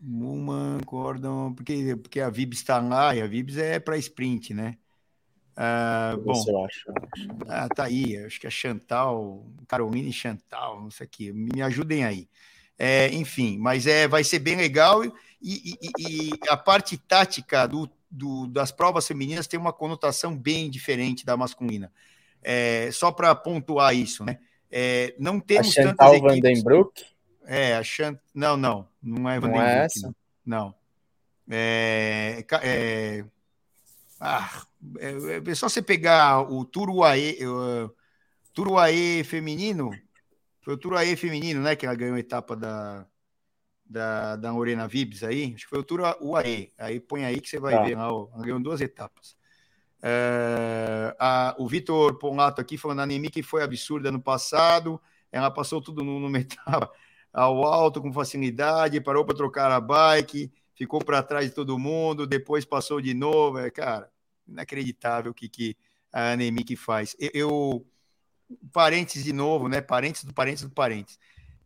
[0.00, 4.76] Muman, Gordon, porque, porque a Vibs está lá e a Vibs é para sprint, né?
[5.56, 6.92] Ah, bom, eu acho.
[7.46, 12.28] Ah, tá aí, acho que é Chantal, Caroline Chantal, não sei aqui, me ajudem aí.
[12.78, 17.88] É, enfim, mas é, vai ser bem legal e, e, e a parte tática do,
[18.10, 21.92] do, das provas femininas tem uma conotação bem diferente da masculina.
[22.42, 24.38] É, só para pontuar isso, né?
[24.70, 26.62] É, não temos a Chantal tantas equipes...
[26.62, 27.04] Vandenbroek?
[27.44, 28.18] É, a Chant...
[28.34, 29.58] Não, não, não é Vandenbroek.
[29.58, 30.14] Não é essa?
[30.44, 30.74] Não.
[31.48, 33.24] É, é,
[34.18, 34.62] ah,
[34.98, 37.94] é, é, só você pegar o Turuaê, o
[38.54, 39.90] Turuaê feminino,
[40.62, 43.06] foi o Turuaê feminino, né, que ela ganhou a etapa da,
[43.84, 47.58] da, da Morena Vibes aí, acho que foi o Turuaê, aí põe aí que você
[47.58, 47.82] vai tá.
[47.82, 49.36] ver, ela ganhou duas etapas.
[50.04, 55.00] É, a, o Vitor Ponlato aqui falando a Nemi que foi absurda no passado,
[55.30, 56.92] ela passou tudo no, metal
[57.32, 62.26] ao alto com facilidade, parou para trocar a bike, ficou para trás de todo mundo,
[62.26, 64.10] depois passou de novo, é, cara,
[64.46, 65.76] inacreditável o que, que
[66.12, 67.16] a Anemic faz.
[67.18, 67.86] Eu, eu,
[68.72, 69.80] parênteses de novo, né?
[69.80, 71.18] Parênteses do parênteses do parênteses.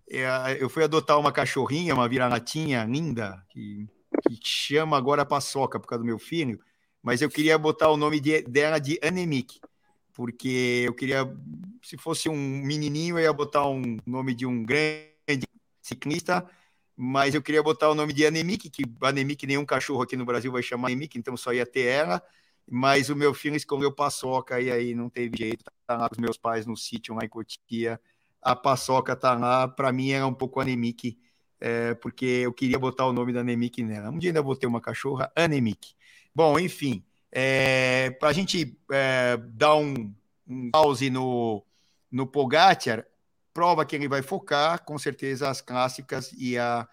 [0.08, 3.88] É, eu fui adotar uma cachorrinha, uma vira-latinha linda, que,
[4.22, 6.60] que chama agora Paçoca por causa do meu filho,
[7.02, 9.60] mas eu queria botar o nome de, dela de Anemic,
[10.12, 11.28] porque eu queria,
[11.82, 15.46] se fosse um menininho, eu ia botar um nome de um grande
[15.82, 16.48] ciclista,
[16.96, 20.52] mas eu queria botar o nome de Anemic, que Anemic nenhum cachorro aqui no Brasil
[20.52, 22.22] vai chamar Anemic, então só ia ter ela
[22.68, 26.20] mas o meu filho escolheu paçoca e aí não teve jeito, tá lá com os
[26.20, 28.00] meus pais no sítio lá em Cotia,
[28.42, 31.18] a paçoca tá lá, para mim era um pouco anemic,
[31.60, 34.10] é, porque eu queria botar o nome da anemic nela.
[34.10, 35.94] Um dia ainda vou ter uma cachorra anemic.
[36.34, 40.14] Bom, enfim, é, para a gente é, dar um,
[40.46, 41.64] um pause no,
[42.10, 43.06] no Pogacar,
[43.52, 46.86] prova que ele vai focar, com certeza, as clássicas e, a,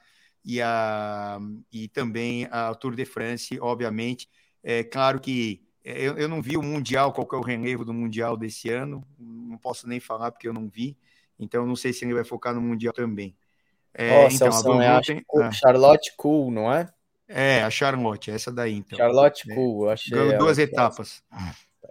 [0.45, 1.39] e, a,
[1.71, 4.29] e também a Tour de France, obviamente,
[4.63, 7.93] é claro que é, eu, eu não vi o Mundial, qual é o relevo do
[7.93, 10.97] Mundial desse ano, não posso nem falar porque eu não vi,
[11.37, 13.35] então não sei se ele vai focar no Mundial também.
[13.93, 15.23] É, oh, então, a tem...
[15.39, 15.51] ah.
[15.51, 16.89] Charlotte Cool, não é?
[17.27, 18.97] É, a Charlotte, essa daí então.
[18.97, 19.55] Charlotte é.
[19.55, 20.17] Cool, achei.
[20.17, 21.21] Ganhou duas etapas.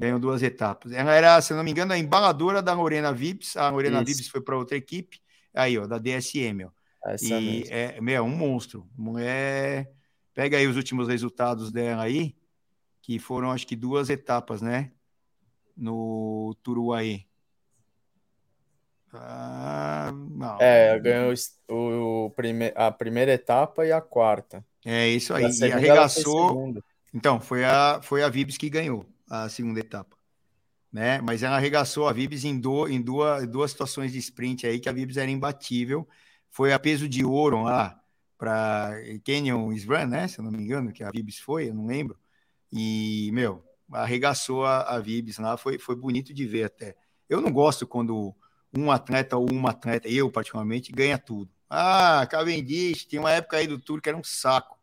[0.01, 0.91] Ganhou duas etapas.
[0.93, 3.57] Ela era, se não me engano, a embaladora da Lorena Vips.
[3.57, 4.07] A Lorena Isso.
[4.07, 5.21] Vips foi para outra equipe,
[5.55, 6.71] aí, ó, da DSM, ó.
[7.05, 7.75] Essa e mesmo.
[7.75, 8.89] é, meu, um monstro.
[8.97, 9.91] Mulher.
[10.35, 12.35] Pega aí os últimos resultados dela aí
[13.03, 14.93] que foram acho que duas etapas, né?
[15.77, 17.27] No Turuaí.
[19.13, 20.59] Ah, não.
[20.59, 21.35] É, ganhou
[21.69, 24.65] o, o prime, a primeira etapa e a quarta.
[24.85, 25.45] É isso aí.
[25.45, 26.75] E, arregaçou.
[27.13, 30.17] Então, foi a, foi a Vibes que ganhou a segunda etapa.
[30.91, 31.21] Né?
[31.21, 34.89] Mas ela arregaçou a Vibes em, do, em duas, duas situações de sprint aí que
[34.89, 36.09] a Vibes era imbatível.
[36.51, 38.01] Foi a peso de ouro lá
[38.39, 38.93] para
[39.25, 40.29] Canyon Run, né?
[40.29, 42.19] Se eu não me engano, que a Vibes foi, eu não lembro.
[42.73, 43.63] E, meu,
[43.93, 46.97] arregaçou a, a Vibes lá, foi, foi bonito de ver até.
[47.29, 48.35] Eu não gosto quando
[48.75, 51.51] um atleta ou uma atleta, eu particularmente, ganha tudo.
[51.69, 54.79] Ah, Cavendish, tem uma época aí do Tour que era um saco.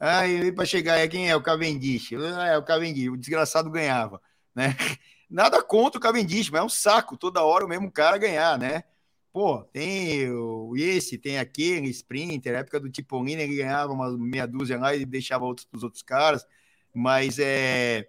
[0.00, 0.22] Ah,
[0.54, 2.12] para chegar aí, quem é o Cavendish?
[2.36, 4.20] Ah, é o Cavendish, o desgraçado ganhava,
[4.54, 4.76] né?
[5.28, 8.84] Nada contra o Cavendish, mas é um saco toda hora o mesmo cara ganhar, né?
[9.32, 14.78] Pô, tem o esse, tem aquele, Sprinter, época do Tipolini ele ganhava uma meia dúzia
[14.78, 16.46] lá e deixava outros para os outros caras
[16.94, 18.08] mas é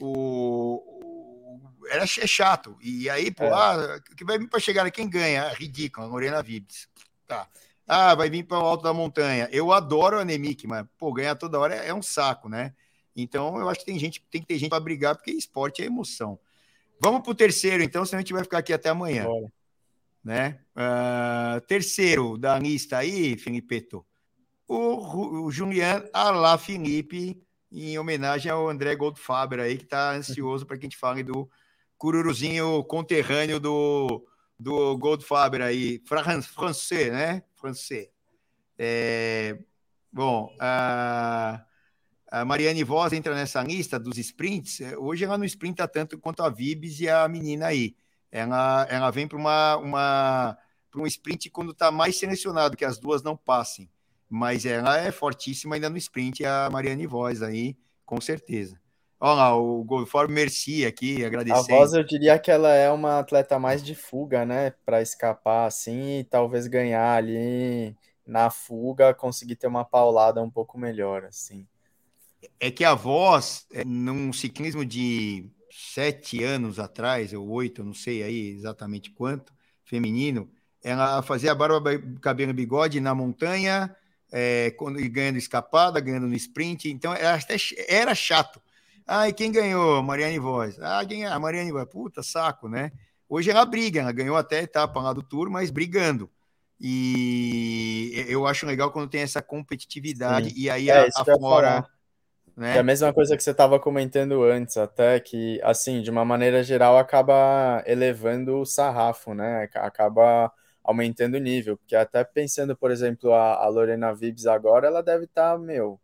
[0.00, 0.82] o,
[1.80, 2.78] o era é chato.
[2.80, 3.52] E aí, pô, é.
[3.52, 5.44] ah, que vai vir para chegar quem ganha?
[5.44, 6.88] Ah, ridículo, a Morena Vibes.
[7.26, 7.48] Tá.
[7.86, 9.48] Ah, vai vir para o alto da montanha.
[9.50, 12.72] Eu adoro a Anemic, mas pô, ganhar toda hora é, é, um saco, né?
[13.16, 15.86] Então, eu acho que tem gente, tem que ter gente para brigar, porque esporte é
[15.86, 16.38] emoção.
[17.00, 19.24] Vamos para o terceiro, então, senão a gente vai ficar aqui até amanhã.
[19.24, 19.52] Bora.
[20.22, 20.60] Né?
[20.76, 23.88] Uh, terceiro da lista aí, Felipe
[24.68, 30.86] o, o Julian Alaphilippe em homenagem ao André Goldfaber aí, que está ansioso para que
[30.86, 31.48] a gente fale do
[31.96, 34.26] cururuzinho conterrâneo do,
[34.58, 36.02] do Goldfaber aí,
[36.54, 37.42] francês, né?
[37.54, 38.08] Francês.
[38.78, 39.58] É,
[40.12, 41.64] bom, a,
[42.30, 44.80] a Mariane Voz entra nessa lista dos sprints.
[44.98, 47.94] Hoje ela não sprinta tanto quanto a Vibes e a menina aí.
[48.32, 50.58] Ela, ela vem para uma, uma,
[50.96, 53.90] um sprint quando está mais selecionado, que as duas não passem
[54.30, 57.76] mas ela é fortíssima ainda no sprint, a Mariane Voz aí,
[58.06, 58.80] com certeza.
[59.18, 61.74] Olha lá, o Goldform Merci aqui, agradecendo.
[61.74, 64.72] A voz, eu diria que ela é uma atleta mais de fuga, né?
[64.86, 70.78] Para escapar assim e talvez ganhar ali na fuga, conseguir ter uma paulada um pouco
[70.78, 71.66] melhor, assim.
[72.58, 78.22] É que a voz, é, num ciclismo de sete anos atrás, ou oito, não sei
[78.22, 79.52] aí exatamente quanto,
[79.84, 80.50] feminino,
[80.82, 81.90] ela fazia a barba,
[82.22, 83.94] cabelo bigode na montanha,
[84.32, 87.56] é, quando, ganhando escapada, ganhando no sprint, então era, até,
[87.88, 88.60] era chato.
[89.06, 90.02] Ah, e quem ganhou?
[90.02, 90.78] Mariane Voz.
[90.80, 91.38] Ah, quem é?
[91.38, 91.88] Mariane Voz.
[91.88, 92.92] Puta, saco, né?
[93.28, 96.30] Hoje ela briga, ela ganhou até a etapa lá do Tour, mas brigando.
[96.80, 100.56] E eu acho legal quando tem essa competitividade Sim.
[100.56, 101.86] e aí é, afora.
[102.56, 102.76] Né?
[102.76, 106.62] É a mesma coisa que você estava comentando antes, até que, assim, de uma maneira
[106.62, 109.68] geral, acaba elevando o sarrafo, né?
[109.74, 110.52] Acaba
[110.90, 111.76] aumentando o nível.
[111.76, 116.00] Porque até pensando, por exemplo, a, a Lorena Vibbs agora, ela deve estar, tá, meu,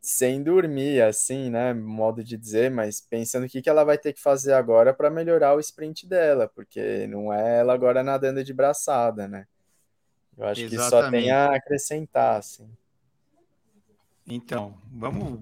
[0.00, 1.74] sem dormir, assim, né?
[1.74, 5.10] Modo de dizer, mas pensando o que, que ela vai ter que fazer agora para
[5.10, 9.46] melhorar o sprint dela, porque não é ela agora nadando de braçada, né?
[10.38, 10.84] Eu acho Exatamente.
[10.84, 12.70] que só tem a acrescentar, assim.
[14.26, 15.40] Então, vamos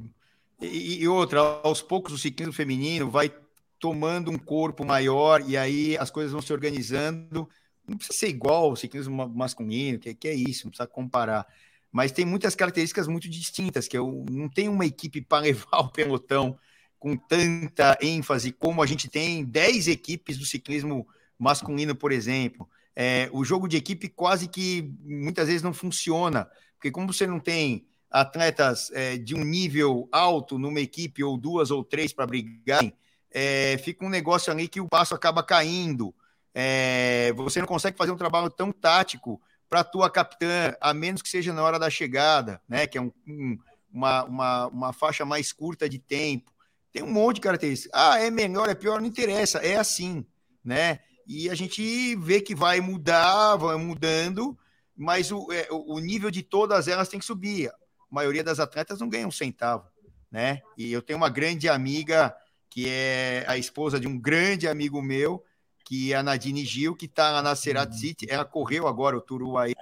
[0.61, 3.33] e, e, outra, aos poucos o ciclismo feminino vai
[3.79, 7.49] tomando um corpo maior e aí as coisas vão se organizando.
[7.89, 11.47] Não precisa ser igual ao ciclismo masculino, que, que é isso, não precisa comparar.
[11.91, 15.91] Mas tem muitas características muito distintas, que eu não tenho uma equipe para levar o
[15.91, 16.59] pelotão
[16.99, 21.07] com tanta ênfase como a gente tem 10 equipes do ciclismo
[21.39, 22.69] masculino, por exemplo.
[22.95, 27.39] É, o jogo de equipe quase que muitas vezes não funciona, porque como você não
[27.39, 32.93] tem atletas é, de um nível alto numa equipe, ou duas ou três para brigarem,
[33.31, 36.15] é, fica um negócio ali que o passo acaba caindo.
[36.61, 39.41] É, você não consegue fazer um trabalho tão tático
[39.71, 42.85] para a tua capitã, a menos que seja na hora da chegada, né?
[42.85, 43.59] Que é um, um,
[43.93, 46.53] uma, uma, uma faixa mais curta de tempo.
[46.93, 47.93] Tem um monte de características.
[47.95, 50.27] Ah, é melhor, é pior, não interessa, é assim,
[50.65, 50.99] né?
[51.29, 54.59] E a gente vê que vai mudar, vai mudando,
[54.97, 57.75] mas o, é, o nível de todas elas tem que subir a
[58.11, 59.87] maioria das atletas não ganha um centavo,
[60.29, 60.61] né?
[60.77, 62.35] E eu tenho uma grande amiga
[62.69, 65.45] que é a esposa de um grande amigo meu,
[65.89, 67.99] que a Nadine Gil, que está lá na Cerat uhum.
[67.99, 68.27] City.
[68.29, 69.73] Ela correu agora o Turuai,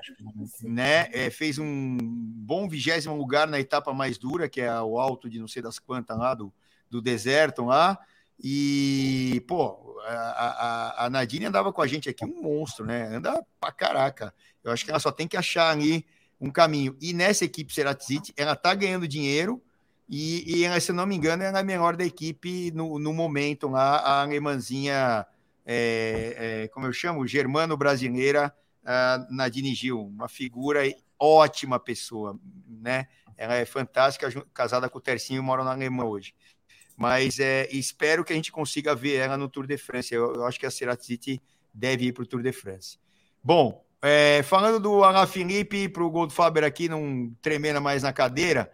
[0.63, 1.09] né?
[1.13, 5.41] É, fez um bom vigésimo lugar na etapa mais dura, que é o alto de
[5.41, 6.53] não sei das quantas lá do,
[6.89, 7.99] do deserto lá.
[8.41, 13.17] E, pô, a, a, a Nadine andava com a gente aqui, um monstro, né?
[13.17, 14.33] Anda pra caraca.
[14.63, 16.07] Eu acho que ela só tem que achar ali
[16.41, 16.97] um caminho.
[17.01, 19.61] E nessa equipe City, ela está ganhando dinheiro
[20.09, 23.67] e, e, se eu não me engano, é a melhor da equipe no, no momento
[23.67, 25.27] lá, a alemãzinha,
[25.67, 28.55] é, é, como eu chamo, germano-brasileira,
[29.31, 30.81] Nadine Gil, uma figura
[31.19, 32.39] ótima pessoa,
[32.69, 33.09] né?
[33.37, 36.35] Ela é fantástica, casada com o Tercinho, mora na Alemanha hoje.
[36.97, 40.15] Mas é, espero que a gente consiga ver ela no Tour de France.
[40.15, 41.43] Eu, eu acho que a City
[41.75, 42.99] deve ir para o Tour de France.
[43.43, 48.73] Bom, é, falando do Alain Felipe, para o Goldfaber aqui não tremendo mais na cadeira,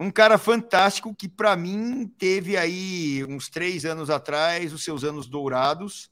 [0.00, 5.28] um cara fantástico que, para mim, teve aí uns três anos atrás os seus anos
[5.28, 6.10] dourados.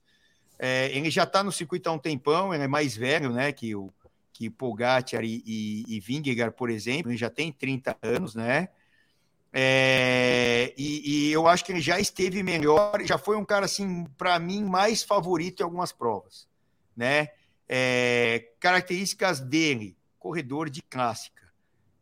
[0.58, 3.74] É, ele já está no circuito há um tempão, ele é mais velho né, que
[3.74, 3.90] o
[4.30, 8.68] que Pogacar e, e, e Vingegaard, por exemplo, ele já tem 30 anos, né?
[9.52, 14.04] É, e, e, eu acho que ele já esteve melhor, já foi um cara, assim,
[14.16, 16.46] para mim, mais favorito em algumas provas,
[16.96, 17.30] né?
[17.68, 21.37] É, características dele, corredor de clássica.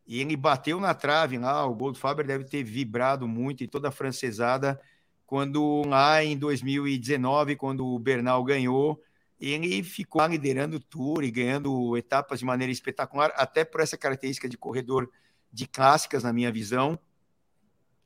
[0.07, 3.67] E ele bateu na trave lá, o gol do Faber deve ter vibrado muito e
[3.67, 4.79] toda a francesada
[5.27, 9.03] quando lá em 2019, quando o Bernal ganhou,
[9.37, 14.47] ele ficou liderando o Tour e ganhando etapas de maneira espetacular, até por essa característica
[14.47, 15.11] de corredor
[15.51, 16.97] de clássicas, na minha visão.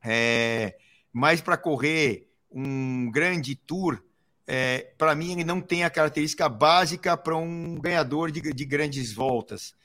[0.04, 0.76] É,
[1.14, 4.04] mas para correr um grande Tour,
[4.48, 9.14] é, para mim, ele não tem a característica básica para um ganhador de, de grandes
[9.14, 9.76] voltas,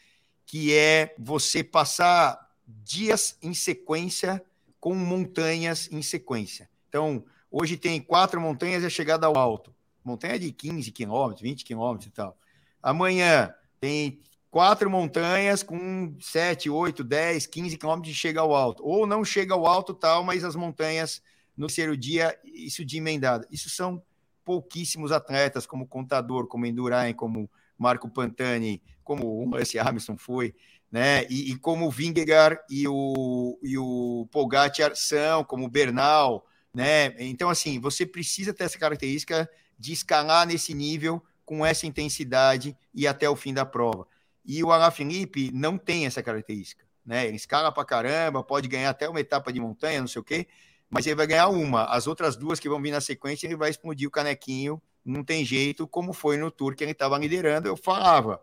[0.46, 4.42] que é você passar dias em sequência
[4.80, 6.70] com montanhas em sequência.
[6.88, 9.74] Então, hoje tem quatro montanhas e a chegada ao alto.
[10.04, 12.38] Montanha de 15 quilômetros, 20 quilômetros e tal.
[12.80, 18.84] Amanhã tem quatro montanhas com 7, 8, 10, 15 quilômetros de chega ao alto.
[18.84, 21.20] Ou não chega ao alto tal, mas as montanhas
[21.56, 23.46] no terceiro dia, isso de emendada.
[23.50, 24.02] Isso são
[24.44, 30.52] pouquíssimos atletas, como Contador, como Endurain, como Marco Pantani, como o Lance Armstrong foi,
[30.90, 31.24] né?
[31.30, 36.44] E, e, como o Vingegaard e o, e o Pogacar são, como o Bernal,
[36.74, 37.14] né?
[37.20, 39.48] Então, assim, você precisa ter essa característica
[39.78, 44.08] de escalar nesse nível com essa intensidade e até o fim da prova.
[44.44, 47.26] E o Alaphilippe não tem essa característica, né?
[47.28, 50.48] Ele escala para caramba, pode ganhar até uma etapa de montanha, não sei o quê,
[50.90, 51.84] mas ele vai ganhar uma.
[51.84, 55.44] As outras duas que vão vir na sequência, ele vai explodir o canequinho, não tem
[55.44, 58.40] jeito, como foi no tour que ele estava liderando, eu falava.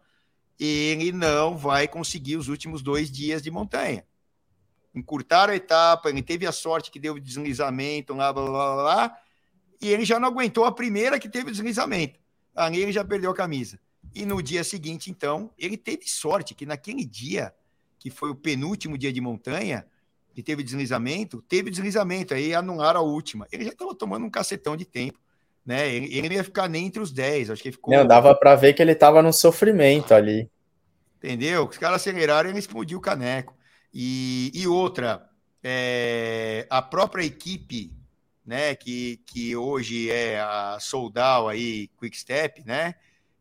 [0.59, 4.05] Ele não vai conseguir os últimos dois dias de montanha.
[4.93, 9.23] Encurtaram a etapa, ele teve a sorte que deu deslizamento, lá, blá, blá, blá, blá
[9.83, 12.17] e ele já não aguentou a primeira que teve deslizamento.
[12.55, 13.77] Ali ele já perdeu a camisa.
[14.15, 17.53] E no dia seguinte, então, ele teve sorte que naquele dia,
[17.99, 19.85] que foi o penúltimo dia de montanha,
[20.33, 23.45] que teve deslizamento, teve deslizamento, aí anularam a última.
[23.51, 25.19] Ele já estava tomando um cacetão de tempo,
[25.65, 25.93] né?
[25.93, 27.93] Ele, ele não ia ficar nem entre os 10, acho que ficou.
[27.93, 30.49] Não, dava para ver que ele estava no sofrimento ali.
[31.17, 31.67] Entendeu?
[31.67, 33.55] Os caras aceleraram e ele explodiu o caneco.
[33.93, 35.29] E, e outra,
[35.63, 37.93] é, a própria equipe,
[38.45, 42.95] né, que, que hoje é a Soldal aí, Quick Step, né?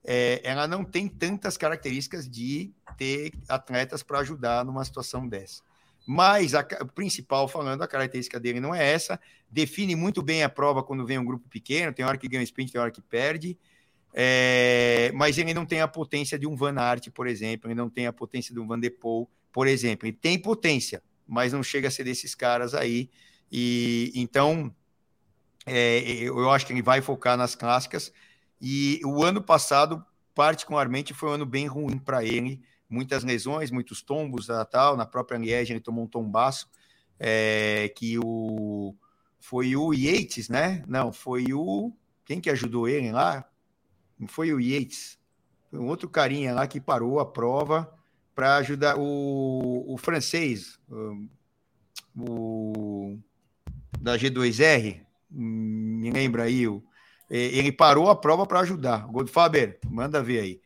[0.05, 5.63] É, ela não tem tantas características de ter atletas para ajudar numa situação dessa.
[6.05, 9.21] Mas a, principal, falando, a característica dele não é essa.
[9.51, 12.73] Define muito bem a prova quando vem um grupo pequeno, tem hora que ganha sprint,
[12.73, 13.57] tem hora que perde.
[14.13, 17.89] É, mas ele não tem a potência de um Van Aert, por exemplo, ele não
[17.89, 20.07] tem a potência de um Van de Poel, por exemplo.
[20.07, 23.09] Ele tem potência, mas não chega a ser desses caras aí.
[23.51, 24.75] E então
[25.65, 28.13] é, eu acho que ele vai focar nas clássicas.
[28.61, 32.63] E o ano passado, particularmente, foi um ano bem ruim para ele
[32.93, 34.97] muitas lesões, muitos tombos, tal.
[34.97, 36.69] Na própria Liege ele tomou um tombaço,
[37.19, 38.95] é, que o
[39.41, 40.85] foi o Yates, né?
[40.87, 41.93] Não, foi o
[42.25, 43.45] quem que ajudou ele lá?
[44.19, 45.19] Não foi o Yates,
[45.69, 47.93] foi um outro carinha lá que parou a prova
[48.35, 51.27] para ajudar o, o francês, o,
[52.17, 53.19] o
[54.01, 56.83] da G2R, me lembra aí, o,
[57.29, 59.09] ele parou a prova para ajudar.
[59.13, 60.62] O Faber, manda ver aí.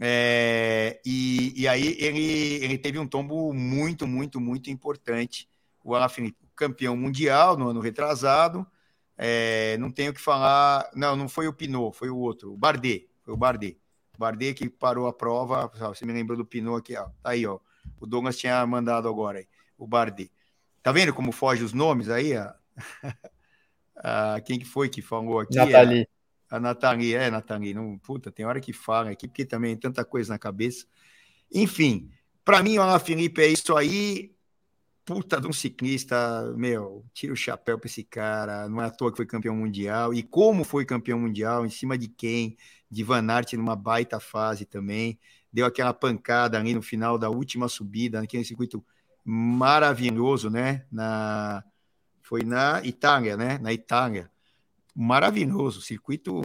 [0.00, 5.48] É, e, e, aí ele, ele teve um tombo muito, muito, muito importante.
[5.82, 8.66] O Alaphilippe, campeão mundial no ano retrasado.
[9.16, 10.88] É, não tenho que falar.
[10.94, 13.08] Não, não foi o Pinot, foi o outro, o Bardet.
[13.22, 13.78] Foi o Bardet.
[14.14, 15.70] O Bardet que parou a prova.
[15.88, 17.08] Você me lembrou do Pinot aqui, ó.
[17.22, 17.58] Tá aí, ó.
[18.00, 20.30] O Douglas tinha mandado agora aí, o Bardet.
[20.82, 22.32] Tá vendo como foge os nomes aí?
[24.00, 25.56] Ah, quem que foi que falou aqui?
[25.56, 26.08] Nathalie.
[26.50, 30.04] A Nathalie, é, Nathalie, não, puta, tem hora que fala aqui, porque também tem tanta
[30.04, 30.86] coisa na cabeça.
[31.52, 32.10] Enfim,
[32.44, 34.34] para mim, o Ana Felipe é isso aí.
[35.04, 39.10] Puta de um ciclista, meu, tira o chapéu para esse cara, não é à toa
[39.10, 40.12] que foi campeão mundial.
[40.14, 42.56] E como foi campeão mundial, em cima de quem?
[42.90, 45.18] De Van Aert numa baita fase também.
[45.52, 48.84] Deu aquela pancada ali no final da última subida, naquele circuito
[49.24, 50.86] maravilhoso, né?
[50.92, 51.64] Na,
[52.22, 53.58] foi na Itália, né?
[53.58, 54.30] Na Itália
[55.00, 56.42] maravilhoso, circuito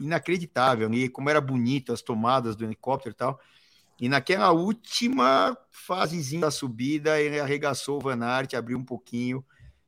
[0.00, 3.38] inacreditável, e como era bonito as tomadas do helicóptero e tal.
[4.00, 9.44] E naquela última fasezinha da subida, ele arregaçou o Van Aert, abriu um pouquinho,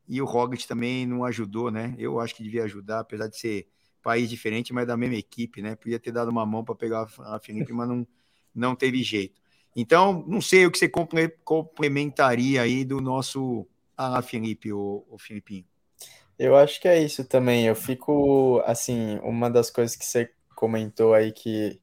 [0.07, 1.95] e o Roglic também não ajudou, né?
[1.97, 3.67] Eu acho que devia ajudar, apesar de ser
[4.03, 5.77] país diferente, mas da mesma equipe, né?
[5.77, 8.07] Podia ter dado uma mão para pegar a Felipe, mas não,
[8.55, 9.41] não teve jeito.
[9.75, 10.91] Então, não sei o que você
[11.45, 15.70] complementaria aí do nosso Alain Felipe, o, o Filipinho.
[16.43, 17.67] Eu acho que é isso também.
[17.67, 21.79] Eu fico, assim, uma das coisas que você comentou aí que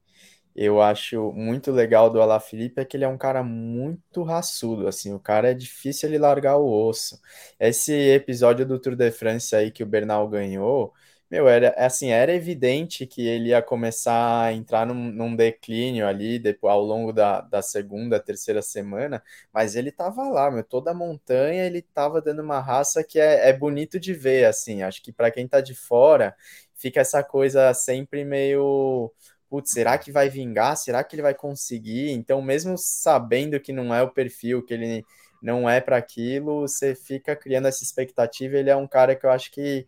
[0.55, 5.14] eu acho muito legal do Alaphilippe é que ele é um cara muito raçudo, assim,
[5.14, 7.22] o cara é difícil ele largar o osso.
[7.60, 10.93] Esse episódio do Tour de France aí que o Bernal ganhou,
[11.30, 16.40] meu, era assim, era evidente que ele ia começar a entrar num, num declínio ali
[16.40, 19.22] depois, ao longo da, da segunda, terceira semana,
[19.54, 23.50] mas ele tava lá, meu, toda a montanha ele tava dando uma raça que é,
[23.50, 26.36] é bonito de ver, assim, acho que para quem tá de fora,
[26.76, 29.12] fica essa coisa sempre meio
[29.50, 30.76] putz, será que vai vingar?
[30.78, 32.12] Será que ele vai conseguir?
[32.12, 35.06] Então, mesmo sabendo que não é o perfil, que ele
[35.42, 38.58] não é para aquilo, você fica criando essa expectativa.
[38.58, 39.88] Ele é um cara que eu acho que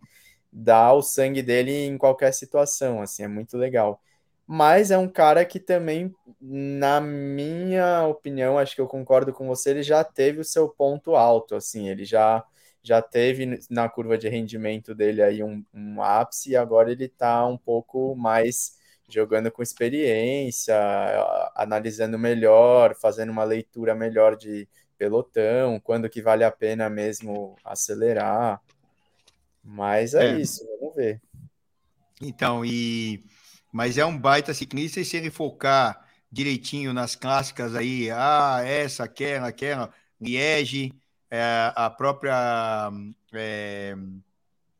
[0.51, 4.01] dá o sangue dele em qualquer situação, assim, é muito legal.
[4.47, 9.69] Mas é um cara que também, na minha opinião, acho que eu concordo com você,
[9.71, 12.43] ele já teve o seu ponto alto, assim, ele já
[12.81, 17.45] já teve na curva de rendimento dele aí um, um ápice e agora ele está
[17.45, 18.77] um pouco mais
[19.09, 20.75] jogando com experiência,
[21.55, 28.61] analisando melhor, fazendo uma leitura melhor de pelotão, quando que vale a pena mesmo acelerar.
[29.71, 31.21] Mas é, é, isso, vamos ver.
[32.19, 33.23] Então, e
[33.71, 39.03] mas é um baita ciclista e se ele focar direitinho nas clássicas aí, ah, essa,
[39.03, 40.91] aquela, aquela, Liege,
[41.29, 42.91] é, a própria
[43.31, 43.95] é,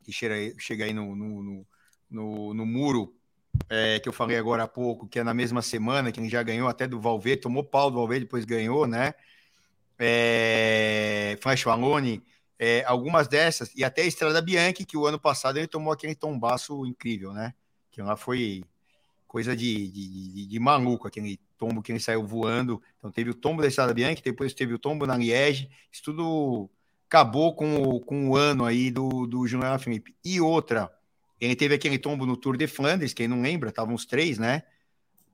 [0.04, 1.66] que chega, chega aí no, no,
[2.10, 3.16] no, no muro
[3.70, 6.42] é, que eu falei agora há pouco, que é na mesma semana, que ele já
[6.42, 9.14] ganhou até do Valverde, tomou pau do Valverde, depois ganhou, né?
[10.00, 12.24] É, Flash Valone,
[12.62, 16.14] É, algumas dessas, e até a Estrada Bianchi, que o ano passado ele tomou aquele
[16.14, 17.54] tombaço incrível, né?
[17.90, 18.66] Que lá foi
[19.26, 22.82] coisa de, de, de, maluco, aquele tombo que ele saiu voando.
[22.98, 25.70] Então teve o tombo da Estrada Bianchi, depois teve o tombo na Liege.
[25.90, 26.70] Isso tudo
[27.08, 30.16] acabou com o, com o ano aí do, do Julian Felipe.
[30.26, 30.92] E outra,
[31.40, 34.64] ele teve aquele tombo no Tour de Flandres, quem não lembra, estavam os três, né?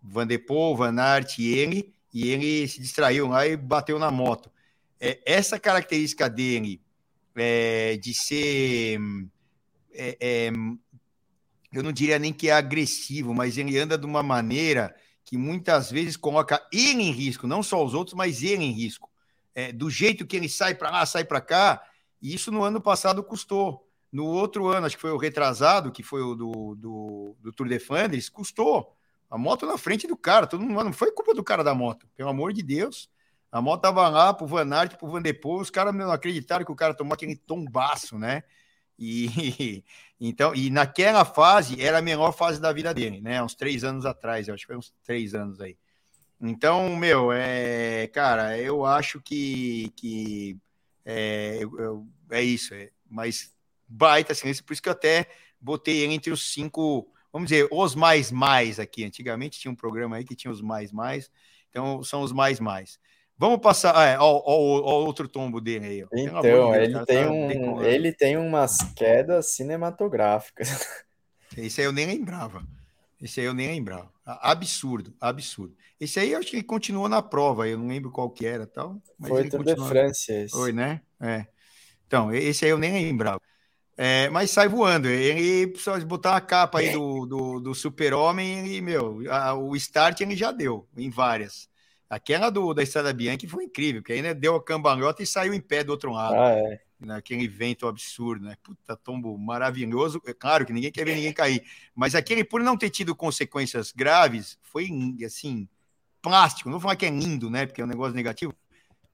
[0.01, 4.11] Van de Poel, Van Aert e ele, e ele se distraiu lá e bateu na
[4.11, 4.51] moto.
[4.99, 6.81] É, essa característica dele
[7.35, 8.99] é, de ser.
[9.93, 10.51] É, é,
[11.71, 15.91] eu não diria nem que é agressivo, mas ele anda de uma maneira que muitas
[15.91, 19.09] vezes coloca ele em risco, não só os outros, mas ele em risco.
[19.53, 21.83] É, do jeito que ele sai para lá, sai para cá,
[22.21, 23.85] e isso no ano passado custou.
[24.11, 27.67] No outro ano, acho que foi o retrasado, que foi o do, do, do Tour
[27.67, 28.95] de Flandres, custou.
[29.29, 32.07] A moto na frente do cara, todo mundo, não foi culpa do cara da moto,
[32.15, 33.09] pelo amor de Deus.
[33.55, 36.65] A moto tava lá pro Van Aert, pro Van de Poel, os caras não acreditaram
[36.65, 38.43] que o cara tomou aquele tombaço, né?
[38.99, 39.81] E
[40.19, 43.41] então, e naquela fase era a melhor fase da vida dele, né?
[43.41, 45.77] Uns três anos atrás, acho que foi uns três anos aí.
[46.41, 50.57] Então, meu, é, cara, eu acho que, que
[51.05, 53.55] é, eu, é isso, é, mas
[53.87, 55.29] baita silêncio, por isso que eu até
[55.61, 59.05] botei entre os cinco, vamos dizer, os mais mais aqui.
[59.05, 61.31] Antigamente tinha um programa aí que tinha os mais mais,
[61.69, 62.99] então são os mais mais.
[63.37, 63.95] Vamos passar.
[63.95, 66.03] Ah, é, ó, ó, ó, outro tombo dele aí.
[66.03, 66.07] Ó.
[66.13, 70.69] Então, ele, Deus, tem tá um, ele tem umas quedas cinematográficas.
[71.57, 72.65] Esse aí eu nem lembrava.
[73.21, 74.09] Esse aí eu nem lembrava.
[74.25, 75.75] Absurdo, absurdo.
[75.99, 78.65] Esse aí eu acho que ele continuou na prova, eu não lembro qual que era
[78.65, 79.01] tal.
[79.19, 80.51] Foi Tour de France esse.
[80.51, 81.01] Foi, né?
[81.21, 81.45] É.
[82.07, 83.41] Então, esse aí eu nem lembrava.
[83.97, 85.07] É, mas sai voando.
[85.07, 90.19] Ele precisa botar a capa aí do, do, do super-homem e, meu, a, o start
[90.21, 91.69] ele já deu em várias.
[92.09, 95.59] Aquela do, da Estrada Bianchi foi incrível, porque ainda deu a cambalhota e saiu em
[95.59, 96.35] pé do outro lado.
[96.35, 96.81] Ah, é.
[96.99, 98.55] Naquele vento absurdo, né?
[98.63, 100.21] Puta, tombo maravilhoso.
[100.25, 101.63] É claro que ninguém quer ver ninguém cair.
[101.93, 104.89] Mas aquele, por não ter tido consequências graves, foi
[105.25, 105.67] assim,
[106.21, 106.69] plástico.
[106.69, 107.65] Não vou falar que é lindo, né?
[107.65, 108.53] Porque é um negócio negativo.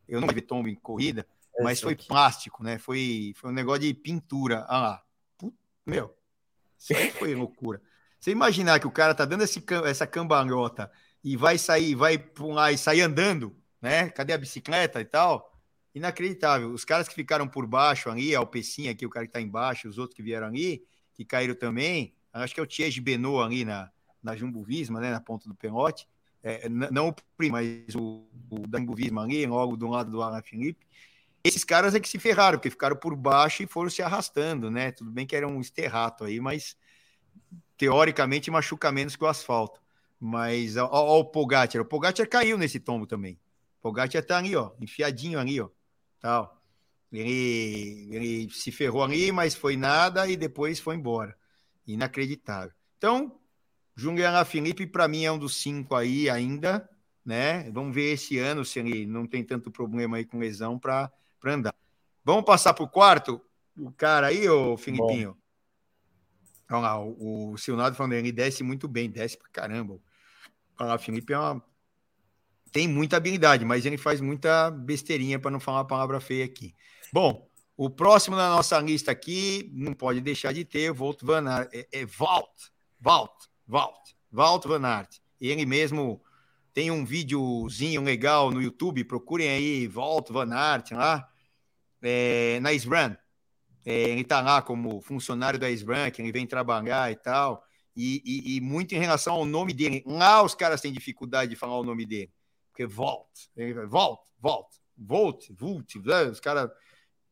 [0.07, 1.25] Eu não vi tombo em corrida,
[1.57, 2.77] é mas foi plástico, né?
[2.77, 4.65] Foi, foi um negócio de pintura.
[4.67, 5.03] Ah lá.
[5.37, 6.13] Puta, meu,
[6.77, 7.81] isso aí foi loucura.
[8.19, 10.91] Você imaginar que o cara tá dando esse, essa cambalhota
[11.24, 14.09] e vai sair, vai pular e sair andando, né?
[14.09, 15.51] Cadê a bicicleta e tal?
[15.93, 16.72] Inacreditável.
[16.72, 19.88] Os caras que ficaram por baixo ali, a Alpecinha aqui, o cara que tá embaixo,
[19.88, 23.65] os outros que vieram ali, que caíram também, acho que é o Thierry Benot ali
[23.65, 23.91] na,
[24.24, 25.11] na Jumbo Visma, né?
[25.11, 26.07] Na ponta do pelote.
[26.43, 30.22] É, não o primo, mas o, o da Jumbo Visma ali, logo do lado do
[30.22, 30.88] Alan Felipe.
[31.43, 34.91] Esses caras é que se ferraram, porque ficaram por baixo e foram se arrastando, né?
[34.91, 36.76] Tudo bem que era um esterrato aí, mas
[37.78, 39.82] teoricamente machuca menos que o asfalto.
[40.24, 43.39] Mas ó, ó, o Pogacar, o Pogacar caiu nesse tombo também.
[43.80, 45.67] O Pogacar tá ali, ó, enfiadinho ali, ó,
[46.19, 46.61] tal.
[47.11, 51.36] Ele, ele se ferrou ali, mas foi nada e depois foi embora.
[51.88, 52.72] Inacreditável.
[52.99, 53.39] Então,
[53.95, 56.88] Juliana Felipe, para mim, é um dos cinco aí ainda,
[57.26, 57.67] né?
[57.72, 61.11] Vamos ver esse ano se ele não tem tanto problema aí com lesão para
[61.43, 61.74] andar.
[62.24, 63.41] Vamos passar para o quarto?
[63.76, 65.36] O cara aí, ô Filipinho.
[66.69, 69.99] Olha lá, o, o Silnado falando, ele desce muito bem, desce para caramba.
[70.99, 71.63] Felipe é uma...
[72.71, 76.75] tem muita habilidade, mas ele faz muita besteirinha para não falar palavra feia aqui.
[77.13, 81.70] Bom, o próximo na nossa lista aqui não pode deixar de ter Volt Van Aert,
[81.74, 82.70] é, é Walt,
[83.03, 83.49] Walt,
[84.32, 85.17] Walt Van Aert.
[85.39, 86.21] Ele mesmo
[86.74, 91.28] tem um videozinho legal no YouTube, procurem aí Walt Van Aert lá,
[92.01, 93.17] é, na SRAM.
[93.86, 97.63] É, ele está lá como funcionário da SRAM, que ele vem trabalhar e tal.
[97.96, 100.04] E, e, e, muito em relação ao nome dele.
[100.05, 102.32] Lá os caras têm dificuldade de falar o nome dele.
[102.70, 103.28] Porque Volt,
[103.89, 106.24] Volt, Volt, Volt, Volt, né?
[106.24, 106.70] os caras.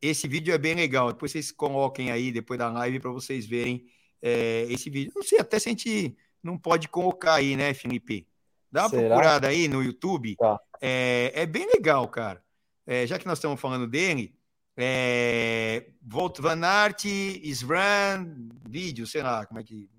[0.01, 1.11] Esse vídeo é bem legal.
[1.11, 3.85] Depois vocês coloquem aí, depois da live, para vocês verem
[4.21, 5.11] é, esse vídeo.
[5.15, 8.27] Não sei até se a gente não pode colocar aí, né, Felipe?
[8.71, 9.07] Dá uma Será?
[9.07, 10.35] procurada aí no YouTube.
[10.35, 10.59] Tá.
[10.81, 12.43] É, é bem legal, cara.
[12.85, 14.33] É, já que nós estamos falando dele,
[14.75, 19.89] é, Volt Van Aert, Sran, vídeo, sei lá, como é que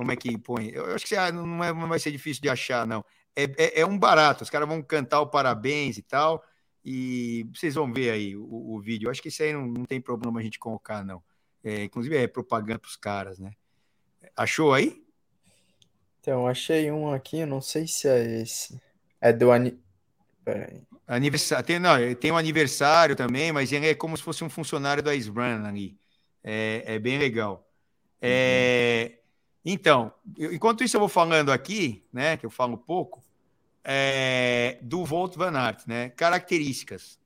[0.00, 0.70] como é que põe?
[0.70, 3.04] Eu acho que não, é, não vai ser difícil de achar, não.
[3.36, 6.42] É, é, é, um barato, os caras vão cantar o parabéns e tal,
[6.82, 9.06] e vocês vão ver aí o, o vídeo.
[9.06, 11.22] Eu acho que isso aí não, não tem problema a gente colocar, não.
[11.62, 13.50] É, inclusive é propaganda para os caras, né?
[14.34, 15.04] Achou aí?
[16.18, 18.80] Então, achei um aqui, não sei se é esse.
[19.20, 19.78] É do ani...
[21.06, 21.66] Aniversário.
[21.66, 25.14] Tem, não, tem um aniversário também, mas ele é como se fosse um funcionário da
[25.14, 25.98] Sbran ali.
[26.42, 27.68] É, é bem legal.
[28.22, 29.19] É,
[29.64, 33.22] então, enquanto isso eu vou falando aqui, né, que eu falo pouco,
[33.84, 37.18] é, do Volt Van Aert, né, características.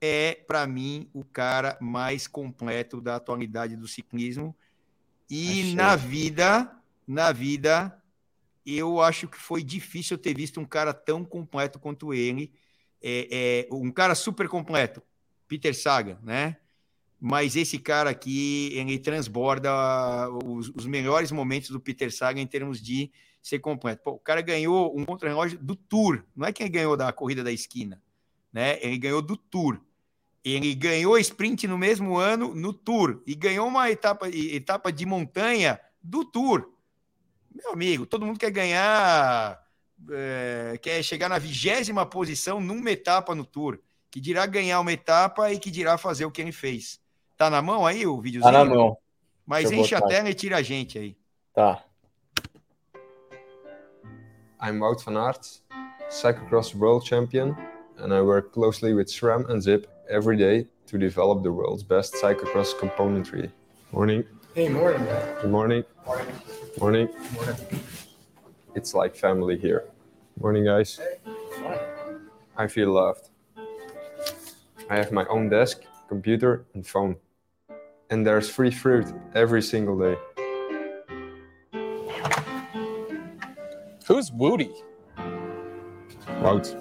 [0.00, 4.56] é, para mim, o cara mais completo da atualidade do ciclismo.
[5.28, 5.74] E Achei.
[5.74, 6.76] na vida,
[7.06, 8.02] na vida,
[8.64, 12.52] eu acho que foi difícil ter visto um cara tão completo quanto ele.
[13.02, 15.02] É, é, um cara super completo,
[15.46, 16.56] Peter Saga, né?
[17.20, 19.70] Mas esse cara aqui, ele transborda
[20.42, 24.02] os, os melhores momentos do Peter Saga em termos de ser completo.
[24.02, 27.44] Pô, o cara ganhou um contra-relógio do Tour, não é que ele ganhou da corrida
[27.44, 28.02] da esquina,
[28.50, 28.78] né?
[28.80, 29.80] Ele ganhou do Tour.
[30.42, 35.78] Ele ganhou sprint no mesmo ano no Tour e ganhou uma etapa, etapa de montanha
[36.02, 36.72] do Tour.
[37.54, 39.60] Meu amigo, todo mundo quer ganhar,
[40.10, 43.78] é, quer chegar na vigésima posição numa etapa no Tour.
[44.10, 46.98] Que dirá ganhar uma etapa e que dirá fazer o que ele fez.
[47.40, 48.52] Tá na mão aí o videozinho?
[48.52, 48.98] Tá na mão.
[49.46, 50.04] Mas enche botar.
[50.04, 51.16] a tela e tira a gente aí.
[51.54, 51.82] Tá.
[54.62, 55.62] I'm Wout van Aert,
[56.10, 57.56] cyclocross world champion,
[57.96, 62.14] and I work closely with SRAM and Zip every day to develop the world's best
[62.16, 63.50] cyclocross componentry.
[63.90, 64.22] Morning.
[64.54, 65.02] Hey, morning.
[65.40, 65.84] Good morning.
[66.04, 66.26] Morning.
[66.78, 67.08] Morning.
[67.32, 67.56] Morning.
[68.74, 69.84] It's like family here.
[70.38, 70.98] Morning, guys.
[70.98, 71.80] Hey.
[72.58, 73.30] I feel loved.
[74.90, 77.16] I have my own desk, computer, and phone.
[78.10, 80.16] And there's free fruit every single day.
[84.06, 84.72] Who's Woody?
[86.42, 86.76] Wout.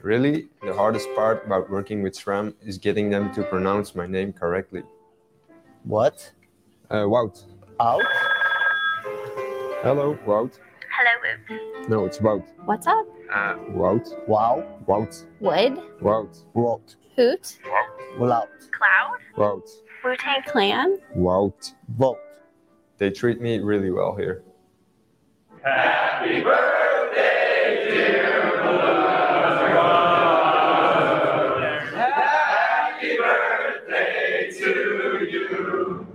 [0.00, 4.32] Really, the hardest part about working with SRAM is getting them to pronounce my name
[4.32, 4.82] correctly.
[5.84, 6.32] What?
[6.90, 7.44] Uh, Wout.
[7.80, 8.02] Out?
[9.82, 10.58] Hello, Wout.
[10.90, 11.90] Hello, Woot.
[11.90, 12.44] No, it's Wout.
[12.64, 13.06] What's up?
[13.30, 14.26] Uh, Wout.
[14.26, 14.64] Wow.
[14.86, 15.26] Wout.
[15.40, 15.78] Wood.
[16.00, 16.44] Wout.
[16.54, 16.96] Walt.
[17.16, 17.58] Hoot.
[18.18, 18.48] Wout.
[18.70, 19.18] Cloud.
[19.36, 19.68] Wout.
[20.06, 20.98] Wu Tang Clan.
[21.16, 21.74] Wout.
[21.88, 22.18] Vote.
[22.98, 24.44] They treat me really well here.
[25.64, 28.62] Happy birthday, dear
[31.90, 34.70] Happy birthday to
[35.28, 36.06] you.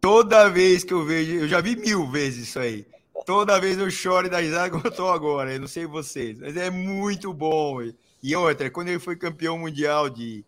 [0.00, 2.86] Toda vez que eu vejo, eu já vi mil vezes isso aí.
[3.30, 5.52] Toda vez eu choro da risada como eu tô agora.
[5.54, 7.76] Eu não sei vocês, mas é muito bom.
[8.20, 10.44] E outra, quando ele foi campeão mundial de,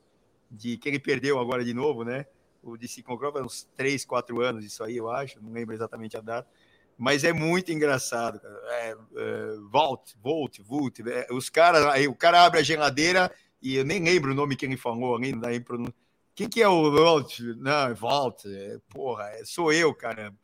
[0.51, 2.27] de que ele perdeu agora de novo, né?
[2.61, 6.21] O de ciclocross, uns 3, 4 anos, isso aí, eu acho, não lembro exatamente a
[6.21, 6.49] data.
[6.99, 8.41] Mas é muito engraçado.
[8.45, 8.97] É, é,
[9.71, 10.99] Volt, Volt, Volt.
[11.07, 13.33] É, os caras, aí o cara abre a geladeira
[13.63, 15.87] e eu nem lembro o nome que ele falou ali, dá pronun...
[16.35, 17.39] Quem que é o Volt?
[17.59, 18.45] Não, é Volt.
[18.45, 20.37] É, porra, é, sou eu, caramba.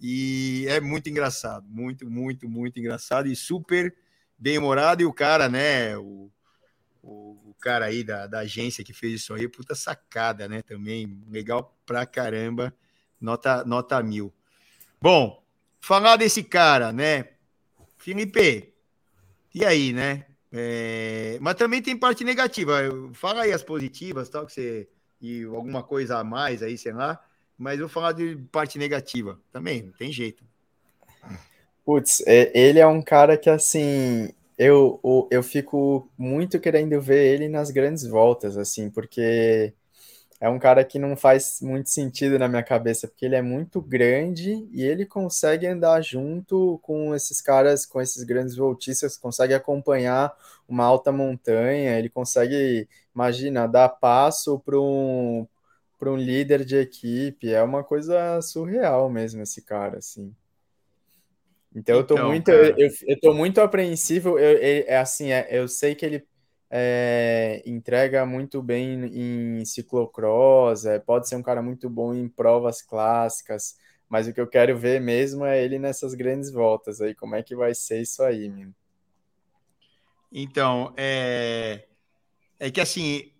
[0.00, 3.94] E é muito engraçado, muito, muito, muito engraçado e super
[4.38, 5.02] bem humorado.
[5.02, 5.96] E o cara, né?
[5.96, 6.30] O,
[7.02, 10.62] o, o, cara aí da, da agência que fez isso aí, puta sacada, né?
[10.62, 12.74] Também legal pra caramba,
[13.20, 14.32] nota, nota mil.
[15.00, 15.42] Bom,
[15.80, 17.30] falar desse cara, né?
[17.96, 18.74] Felipe,
[19.54, 20.26] e aí, né?
[20.52, 22.80] É, mas também tem parte negativa.
[23.12, 24.88] Fala aí as positivas, tal, que você.
[25.20, 27.20] E alguma coisa a mais aí, sei lá.
[27.64, 30.44] Mas eu vou falar de parte negativa também, não tem jeito.
[31.82, 34.28] Putz, é, ele é um cara que assim,
[34.58, 35.00] eu,
[35.30, 39.72] eu fico muito querendo ver ele nas grandes voltas, assim, porque
[40.38, 43.80] é um cara que não faz muito sentido na minha cabeça, porque ele é muito
[43.80, 50.36] grande e ele consegue andar junto com esses caras, com esses grandes voltistas, consegue acompanhar
[50.68, 55.46] uma alta montanha, ele consegue, imagina, dar passo para um,
[56.04, 60.34] para um líder de equipe, é uma coisa surreal mesmo esse cara, assim.
[61.74, 62.76] Então, eu tô Então, muito, cara.
[62.76, 64.38] eu, eu tô muito apreensivo.
[64.38, 66.26] Eu, eu- é assim, é, eu sei que ele
[66.70, 69.04] é, entrega muito bem
[69.60, 73.76] em ciclocross, é, pode ser um cara muito bom em provas clássicas,
[74.08, 77.14] mas o que eu quero ver mesmo é ele nessas grandes voltas aí.
[77.14, 78.70] Como é que vai ser isso aí, meu?
[80.32, 81.86] Então, é,
[82.60, 83.32] é que assim,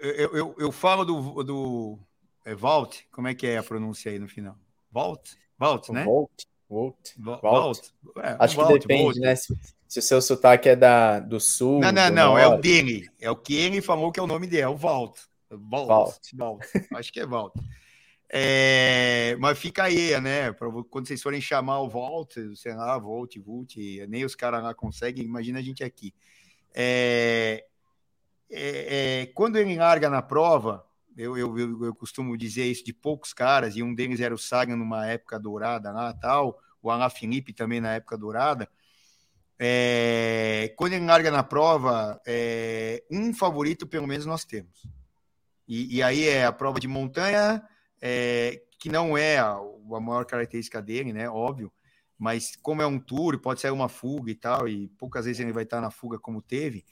[0.00, 1.98] eu, eu, eu falo do, do
[2.44, 4.56] é Vault, como é que é a pronúncia aí no final?
[4.90, 5.36] Vault?
[5.58, 6.04] Vault, né?
[6.04, 6.30] Volt,
[6.68, 6.96] Volt.
[7.18, 7.92] Va- Vault.
[8.18, 9.20] É, Acho que Vault, depende, Vault.
[9.20, 9.34] né?
[9.36, 9.58] Se,
[9.88, 11.80] se o seu sotaque é da, do sul.
[11.80, 12.62] Não, não, não, é o norte.
[12.62, 13.08] dele.
[13.20, 15.20] É o que ele falou que é o nome dele, é o Vault.
[15.50, 15.88] Vault.
[15.88, 16.20] Vault.
[16.36, 16.66] Vault.
[16.94, 17.58] Acho que é Vault.
[18.30, 20.52] É, mas fica aí, né?
[20.52, 23.74] Pra, quando vocês forem chamar o Vault, sei lá, Volt, Vult,
[24.08, 26.12] nem os caras lá conseguem, imagina a gente aqui.
[26.74, 27.64] É,
[28.50, 30.84] é, é, quando ele larga na prova,
[31.16, 34.38] eu, eu, eu, eu costumo dizer isso de poucos caras, e um deles era o
[34.38, 38.68] Sagan numa época dourada lá tal, o Alain Felipe também na época dourada.
[39.58, 44.86] É, quando ele larga na prova, é, um favorito pelo menos nós temos.
[45.66, 47.62] E, e aí é a prova de montanha,
[48.00, 51.28] é, que não é a, a maior característica dele, né?
[51.28, 51.72] Óbvio.
[52.16, 55.52] mas como é um tour, pode ser uma fuga e tal, e poucas vezes ele
[55.52, 56.84] vai estar na fuga como teve,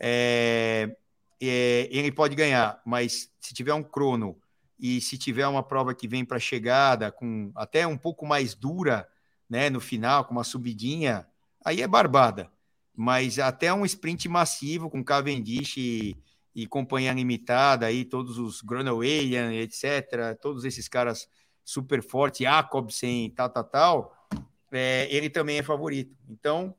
[0.00, 0.96] é,
[1.40, 4.38] é, ele pode ganhar, mas se tiver um crono
[4.78, 9.08] e se tiver uma prova que vem para chegada, com até um pouco mais dura,
[9.48, 11.26] né, no final, com uma subidinha,
[11.64, 12.50] aí é barbada.
[12.94, 16.16] Mas até um sprint massivo com Cavendish e,
[16.54, 21.28] e companhia limitada, aí todos os Groenewegen, etc., todos esses caras
[21.64, 24.28] super fortes, Jacobsen, tal, tal, tal,
[24.72, 26.16] é, ele também é favorito.
[26.28, 26.74] Então,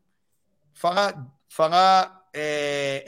[0.74, 3.04] falar, falar é,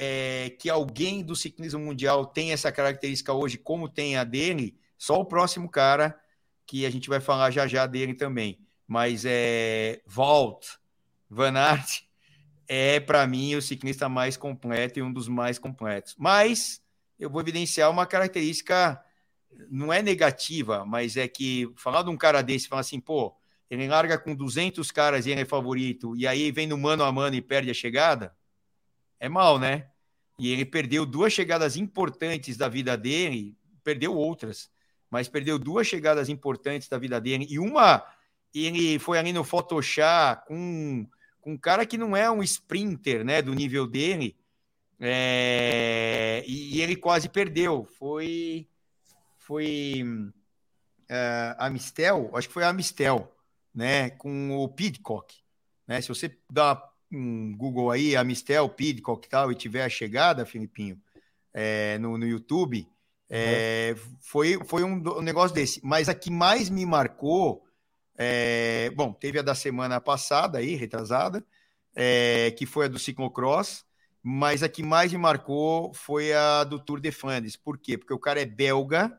[0.46, 5.20] é, que alguém do ciclismo mundial tem essa característica hoje, como tem a dele, só
[5.20, 6.20] o próximo cara,
[6.66, 8.60] que a gente vai falar já já dele também.
[8.88, 10.66] Mas é Walt
[11.30, 12.04] Van Aert
[12.74, 16.16] é, para mim, o ciclista mais completo e um dos mais completos.
[16.18, 16.82] Mas
[17.20, 19.04] eu vou evidenciar uma característica,
[19.70, 23.36] não é negativa, mas é que falar de um cara desse, falar assim, pô,
[23.70, 27.12] ele larga com 200 caras e ele é favorito, e aí vem no mano a
[27.12, 28.34] mano e perde a chegada,
[29.22, 29.88] é mal, né?
[30.38, 34.70] E ele perdeu duas chegadas importantes da vida dele, perdeu outras,
[35.10, 38.04] mas perdeu duas chegadas importantes da vida dele, e uma,
[38.54, 41.08] ele foi ali no Photoshop com,
[41.40, 44.36] com um cara que não é um sprinter, né, do nível dele,
[45.00, 48.68] é, e, e ele quase perdeu, foi,
[49.38, 53.32] foi uh, a Mistel, acho que foi a Mistel,
[53.74, 55.36] né, com o Pidcock.
[55.86, 56.02] Né?
[56.02, 60.46] Se você dá um Google aí, a Mistel, Pidcock e tal, e tiver a chegada,
[60.46, 61.00] Filipinho,
[61.54, 62.88] é, no, no YouTube,
[63.34, 64.18] é, uhum.
[64.20, 65.80] foi, foi um, um, negócio desse.
[65.84, 67.64] Mas a que mais me marcou,
[68.18, 71.46] é, bom, teve a da semana passada aí, retrasada,
[71.96, 73.86] é, que foi a do ciclocross,
[74.22, 77.56] mas a que mais me marcou foi a do Tour de Flandres.
[77.56, 77.98] Por quê?
[77.98, 79.18] Porque o cara é belga,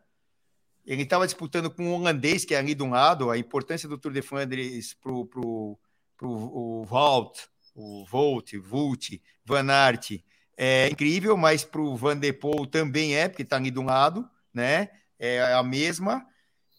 [0.84, 3.96] ele estava disputando com um holandês, que é ali de um lado, a importância do
[3.96, 10.22] Tour de Flandres para o Volt, o Volt, Vult, Van Aert,
[10.56, 14.28] é incrível, mas para o Van de Poel também é, porque está ali um lado,
[14.52, 14.90] né?
[15.18, 16.26] É a mesma.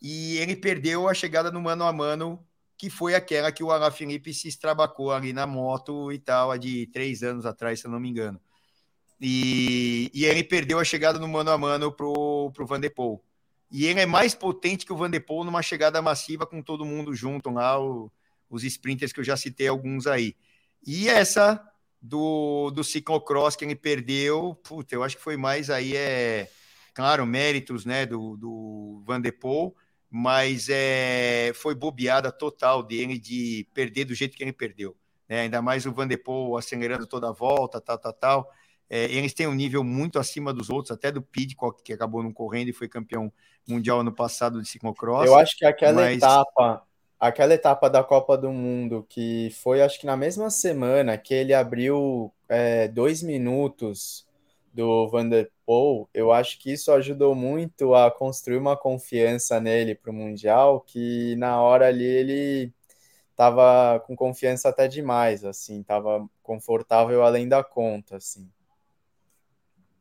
[0.01, 2.45] E ele perdeu a chegada no mano a mano,
[2.77, 6.87] que foi aquela que o Alaphilippe se estrabacou ali na moto e tal, há de
[6.87, 8.39] três anos atrás, se eu não me engano.
[9.19, 13.23] E, e ele perdeu a chegada no mano a mano para o Van de Poel.
[13.71, 16.85] E ele é mais potente que o Van de Poel numa chegada massiva com todo
[16.85, 18.11] mundo junto lá, o,
[18.49, 20.35] os sprinters que eu já citei alguns aí.
[20.85, 21.61] E essa
[22.01, 26.49] do, do ciclocross que ele perdeu, puta, eu acho que foi mais aí, é
[26.93, 29.73] claro, méritos né, do, do Van de Poel,
[30.09, 34.95] mas é, foi bobeada total dele de perder do jeito que ele perdeu.
[35.27, 35.41] Né?
[35.41, 38.51] Ainda mais o Van de Poel acelerando toda a volta, tal, tal, tal.
[38.89, 42.31] É, eles têm um nível muito acima dos outros, até do Pidcock, que acabou não
[42.31, 43.33] correndo e foi campeão
[43.67, 45.25] mundial ano passado de ciclocross.
[45.25, 46.17] Eu acho que aquela mas...
[46.17, 46.85] etapa,
[47.23, 51.53] aquela etapa da Copa do Mundo, que foi acho que na mesma semana que ele
[51.53, 54.27] abriu é, dois minutos
[54.73, 59.95] do Van der Poel, eu acho que isso ajudou muito a construir uma confiança nele
[59.95, 62.73] para o Mundial, que na hora ali ele
[63.31, 68.49] estava com confiança até demais, assim, estava confortável além da conta, assim.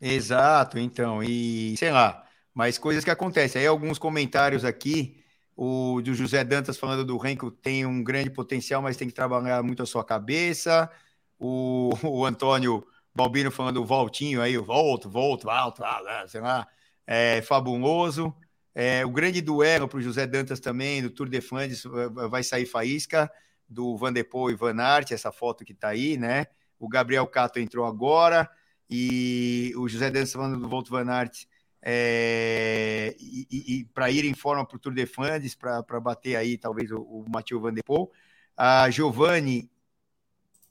[0.01, 3.61] Exato, então, e sei lá, mas coisas que acontecem.
[3.61, 5.22] Aí alguns comentários aqui,
[5.65, 9.63] o do José Dantas falando do Renko tem um grande potencial, mas tem que trabalhar
[9.63, 10.91] muito a sua cabeça.
[11.39, 12.85] O, o Antônio
[13.15, 16.67] Balbino falando do Voltinho aí, o volto, volto, alto, alto, sei lá,
[17.07, 18.35] é fabuloso.
[18.75, 21.85] É, o grande duelo para o José Dantas também, do Tour de Flandres,
[22.29, 23.31] vai sair faísca,
[23.69, 26.47] do Van de Poel e Van Aert, essa foto que está aí, né?
[26.77, 28.51] O Gabriel Cato entrou agora.
[28.91, 31.45] E o José Dantas falando do Volto Van Aert,
[31.83, 36.57] é, e, e para ir em forma para o Tour de Flandres, para bater aí
[36.57, 38.11] talvez o, o Mathieu Van Der Poel.
[38.57, 39.69] A Giovanni,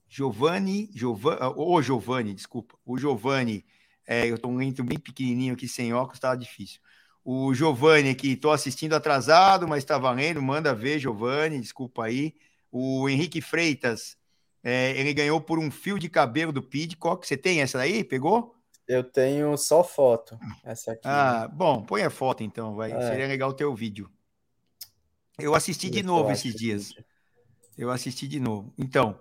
[0.08, 3.66] Giovanni, Giovanni, o Giovanni, desculpa, o Giovanni,
[4.08, 6.80] é, eu estou lento bem pequenininho aqui sem óculos, estava difícil.
[7.24, 12.34] O Giovanni aqui, estou assistindo atrasado, mas está valendo, manda ver, Giovanni, desculpa aí.
[12.72, 14.18] O Henrique Freitas,
[14.64, 17.28] é, ele ganhou por um fio de cabelo do Pidcock.
[17.28, 18.04] Você tem essa daí?
[18.04, 18.56] Pegou?
[18.92, 20.38] Eu tenho só foto.
[20.66, 21.02] Essa aqui.
[21.06, 22.92] Ah, bom, põe a foto então, vai.
[22.92, 23.02] É.
[23.08, 24.12] Seria legal ter o vídeo.
[25.40, 26.94] Eu assisti de novo esses dias.
[27.78, 28.74] Eu assisti de novo.
[28.78, 29.18] Então,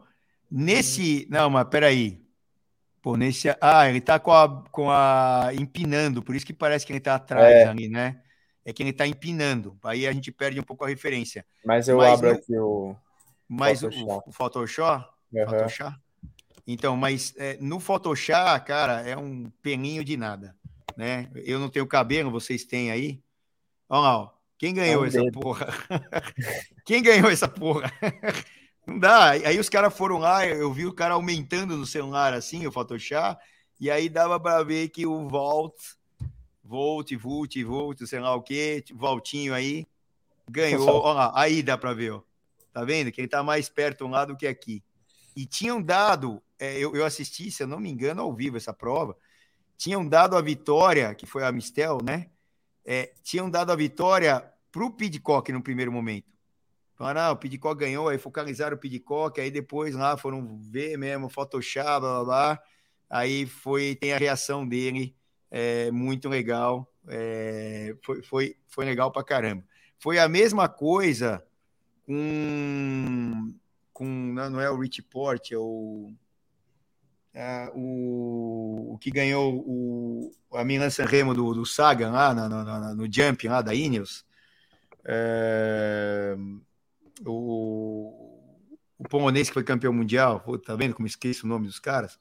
[0.50, 1.24] nesse.
[1.30, 2.20] Não, mas peraí.
[3.00, 3.48] Pô, nesse.
[3.60, 5.50] Ah, ele tá com a, com a.
[5.54, 7.64] empinando, por isso que parece que ele tá atrás é.
[7.66, 8.20] ali, né?
[8.64, 9.78] É que ele tá empinando.
[9.84, 11.46] Aí a gente perde um pouco a referência.
[11.64, 12.34] Mas eu mas abro no...
[12.34, 12.96] aqui o.
[13.48, 14.24] Mas Photoshop.
[14.26, 15.44] o, o Photoshop Uhum.
[15.46, 15.96] Photoshop?
[16.66, 20.56] Então, mas é, no Photoshop, cara, é um peninho de nada,
[20.96, 21.30] né?
[21.34, 23.20] Eu não tenho cabelo, vocês têm aí.
[23.88, 24.30] Olha lá, ó.
[24.56, 25.66] quem ganhou é essa porra?
[26.84, 27.92] quem ganhou essa porra?
[28.86, 29.30] Não dá.
[29.30, 33.40] Aí os caras foram lá, eu vi o cara aumentando no celular assim, o Photoshop,
[33.78, 35.74] e aí dava para ver que o Volt,
[36.64, 39.86] Volt, Volt, Volt, sei lá o que, Voltinho aí,
[40.48, 40.88] ganhou.
[40.88, 42.22] Olha lá, aí dá para ver, ó.
[42.72, 43.10] Tá vendo?
[43.10, 44.82] Que ele tá mais perto um lado que aqui.
[45.34, 48.72] E tinham dado, é, eu, eu assisti, se eu não me engano, ao vivo essa
[48.72, 49.16] prova,
[49.76, 52.30] tinham dado a vitória, que foi a Mistel, né?
[52.84, 56.28] É, tinham dado a vitória para o Pidcock no primeiro momento.
[56.94, 61.30] Falaram, ah, o Pidcock ganhou, aí focalizaram o Pidcock, aí depois lá foram ver mesmo,
[61.30, 62.62] Photoshop, blá blá blá.
[63.08, 65.16] Aí foi, tem a reação dele,
[65.50, 66.86] é, muito legal.
[67.08, 69.64] É, foi, foi, foi legal pra caramba.
[69.98, 71.42] Foi a mesma coisa
[72.06, 73.54] com.
[73.92, 76.12] com não é o Rich Port, é o.
[77.32, 82.94] É, o, o que ganhou o, a Milan Sanremo do, do Sagan lá no, no,
[82.96, 84.24] no Jump lá da Ineos.
[85.04, 86.36] É,
[87.24, 88.30] o,
[88.98, 92.18] o polonês que foi campeão mundial, tá vendo como esqueço o nome dos caras?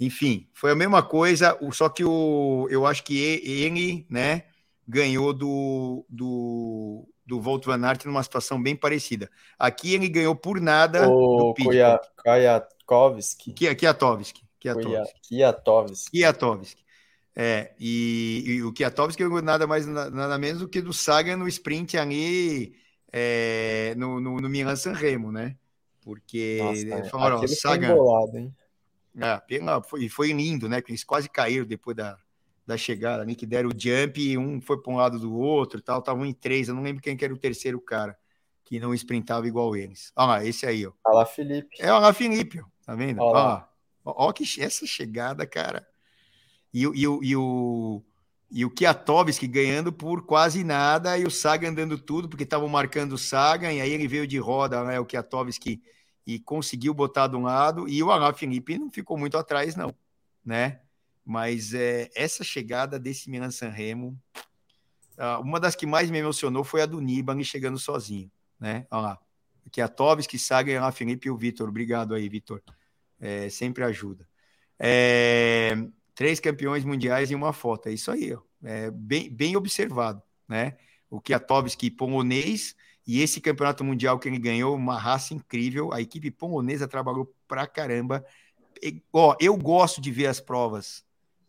[0.00, 4.44] Enfim, foi a mesma coisa, só que o, eu acho que ele, né,
[4.86, 9.28] ganhou do, do, do Volt Van Aert numa situação bem parecida.
[9.58, 11.54] Aqui ele ganhou por nada o do
[12.88, 13.52] Kwiatkowski.
[13.52, 14.42] Kwiatkowski.
[15.28, 16.10] Kwiatkowski.
[16.10, 16.84] Kwiatkowski.
[17.36, 21.46] É, e, e o Kwiatkowski ganhou nada mais, nada menos do que do Sagan no
[21.46, 22.74] sprint ali
[23.12, 25.56] é, no, no, no Milan Sanremo, né?
[26.00, 26.58] Porque
[26.90, 27.92] Nossa, falaram, ó, Sagan.
[27.92, 28.56] Embolado, hein?
[29.20, 30.80] É, foi, foi lindo, né?
[30.80, 32.18] Que eles quase caíram depois da,
[32.66, 33.34] da chegada, né?
[33.34, 36.00] Que deram o jump e um foi para um lado do outro tal.
[36.00, 38.18] Estavam em três, eu não lembro quem que era o terceiro cara
[38.64, 40.12] que não sprintava igual eles.
[40.14, 40.92] Olha lá, esse aí, ó.
[41.06, 41.76] Olha lá, Felipe.
[41.80, 42.77] É, olha lá, Felipe, ó.
[42.88, 43.20] Tá vendo?
[43.20, 43.70] Olha lá.
[44.02, 45.86] Olha que essa chegada, cara.
[46.72, 48.02] E, e, e, e o
[48.50, 53.12] e o Kiatovski ganhando por quase nada e o Sagan dando tudo, porque estavam marcando
[53.12, 55.82] o Sagan, e aí ele veio de roda, né, o Kiatovski,
[56.26, 59.94] e conseguiu botar de um lado, e o Alain Felipe não ficou muito atrás, não,
[60.42, 60.80] né?
[61.26, 64.18] Mas é, essa chegada desse Milan Sanremo,
[65.18, 68.86] uh, uma das que mais me emocionou foi a do Nibali chegando sozinho, né?
[68.90, 69.18] Olha lá,
[69.70, 71.68] Kiatovski, Sagan, Alain Felipe e o Vitor.
[71.68, 72.62] Obrigado aí, Vitor.
[73.20, 74.28] É, sempre ajuda.
[74.78, 75.76] É,
[76.14, 77.88] três campeões mundiais em uma foto.
[77.88, 78.40] É isso aí, ó.
[78.62, 80.76] É bem, bem observado, né?
[81.08, 82.74] O Kwiatkowski polonês
[83.06, 85.92] e esse campeonato mundial que ele ganhou, uma raça incrível.
[85.92, 88.24] A equipe polonesa trabalhou pra caramba.
[88.82, 91.04] E, ó, eu gosto de ver as provas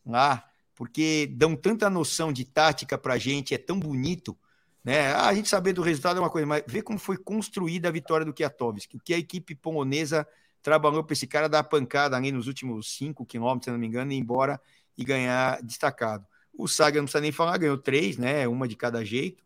[0.06, 4.38] lá, porque dão tanta noção de tática pra gente, é tão bonito.
[4.84, 5.12] Né?
[5.12, 7.92] Ah, a gente saber do resultado é uma coisa, mas ver como foi construída a
[7.92, 10.26] vitória do Kwiatkowski, o que a equipe polonesa
[10.62, 14.12] trabalhou para esse cara dar pancada ali nos últimos 5 quilômetros, se não me engano,
[14.12, 14.60] e ir embora
[14.98, 16.26] e ganhar destacado.
[16.54, 18.48] O Saga não precisa nem falar, ganhou três, né?
[18.48, 19.44] Uma de cada jeito.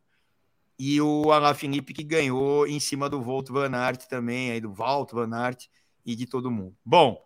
[0.79, 4.73] E o Alain Felipe que ganhou em cima do Volt Van Aert também, aí do
[4.73, 5.67] Walt Van Aert
[6.03, 6.75] e de todo mundo.
[6.83, 7.23] Bom,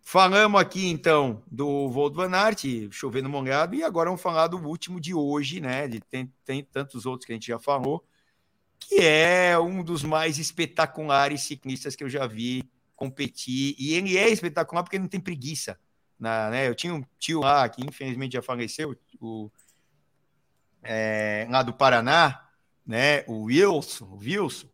[0.00, 4.98] falamos aqui então do Volt Van Aert, chovendo molhado, e agora vamos falar do último
[4.98, 5.86] de hoje, né?
[5.86, 8.02] De, tem, tem tantos outros que a gente já falou,
[8.80, 12.64] que é um dos mais espetaculares ciclistas que eu já vi
[13.02, 13.74] competir.
[13.78, 15.76] E ele é espetacular porque ele não tem preguiça.
[16.18, 16.68] Na, né?
[16.68, 19.50] Eu tinha um tio lá que infelizmente já faleceu, o,
[20.82, 22.48] é, lá do Paraná,
[22.86, 23.24] né?
[23.26, 24.68] O Wilson, o Wilson.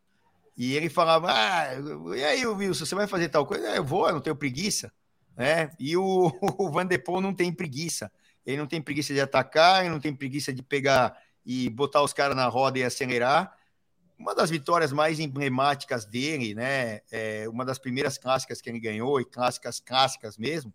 [0.57, 1.69] E ele falava: Ah,
[2.15, 3.67] e aí, Wilson, você vai fazer tal coisa?
[3.75, 4.93] Eu vou, eu não tenho preguiça.
[5.35, 5.71] Né?
[5.79, 8.13] E o, o Van de Poel não tem preguiça.
[8.45, 12.13] Ele não tem preguiça de atacar, ele não tem preguiça de pegar e botar os
[12.13, 13.57] caras na roda e acelerar
[14.19, 17.01] uma das vitórias mais emblemáticas dele, né?
[17.11, 20.75] É, uma das primeiras clássicas que ele ganhou, e clássicas clássicas mesmo,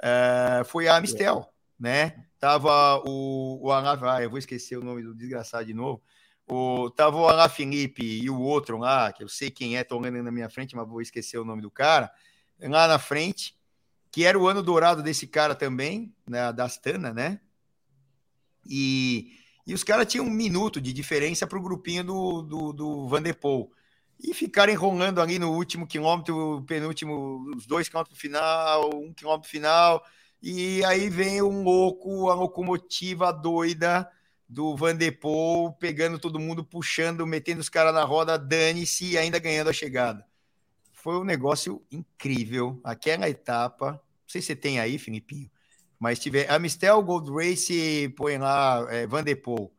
[0.00, 2.24] é, foi a Amistel, né?
[2.38, 6.00] Tava o, o Alain, eu vou esquecer o nome do desgraçado de novo.
[6.46, 9.98] O, tava o Alain Felipe e o outro lá, que eu sei quem é, tô
[9.98, 12.10] olhando na minha frente, mas vou esquecer o nome do cara,
[12.60, 13.56] lá na frente,
[14.10, 17.40] que era o ano dourado desse cara também, né, da Astana, né?
[18.64, 19.37] E
[19.68, 23.20] e os caras tinham um minuto de diferença para o grupinho do, do, do Van
[23.20, 23.70] der Poel.
[24.18, 30.02] E ficaram enrolando ali no último quilômetro, penúltimo, os dois quilômetros final, um quilômetro final.
[30.42, 34.10] E aí vem um louco, a locomotiva doida
[34.48, 39.18] do Van der Poel, pegando todo mundo, puxando, metendo os caras na roda, dane-se e
[39.18, 40.24] ainda ganhando a chegada.
[40.94, 42.80] Foi um negócio incrível.
[42.82, 45.50] Aquela etapa, não sei se você tem aí, Filipinho,
[45.98, 49.72] mas tiver Amistel Gold Race, põe lá é, Van de Poel.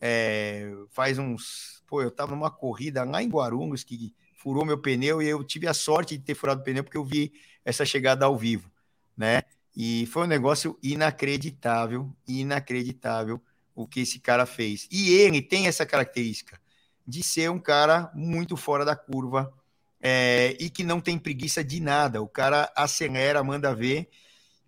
[0.00, 1.82] É, faz uns.
[1.86, 5.66] Pô, eu tava numa corrida lá em Guarulhos que furou meu pneu e eu tive
[5.66, 7.32] a sorte de ter furado o pneu porque eu vi
[7.64, 8.70] essa chegada ao vivo,
[9.16, 9.42] né?
[9.76, 13.40] E foi um negócio inacreditável, inacreditável
[13.74, 14.88] o que esse cara fez.
[14.90, 16.58] E ele tem essa característica
[17.06, 19.52] de ser um cara muito fora da curva
[20.00, 22.22] é, e que não tem preguiça de nada.
[22.22, 24.08] O cara acelera, manda ver.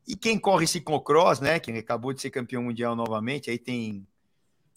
[0.09, 1.61] E quem corre ciclocross, né?
[1.61, 4.09] Quem acabou de ser campeão mundial novamente, aí tem.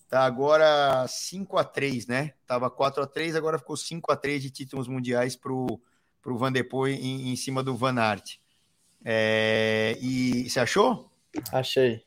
[0.10, 2.34] Tá agora 5 a 3 né?
[2.45, 5.82] Tava 4 a 3 agora ficou 5 a 3 de títulos mundiais pro,
[6.22, 8.40] pro Van der Poel em, em cima do Van Aert.
[9.06, 11.10] É, e você achou?
[11.53, 12.03] Achei.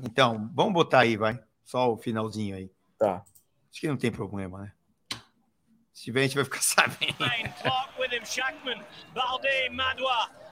[0.00, 1.42] Então, vamos botar aí, vai.
[1.64, 2.70] Só o finalzinho aí.
[2.96, 3.24] Tá.
[3.68, 4.72] Acho que não tem problema, né?
[5.92, 7.16] Se tiver, a gente vai ficar sabendo.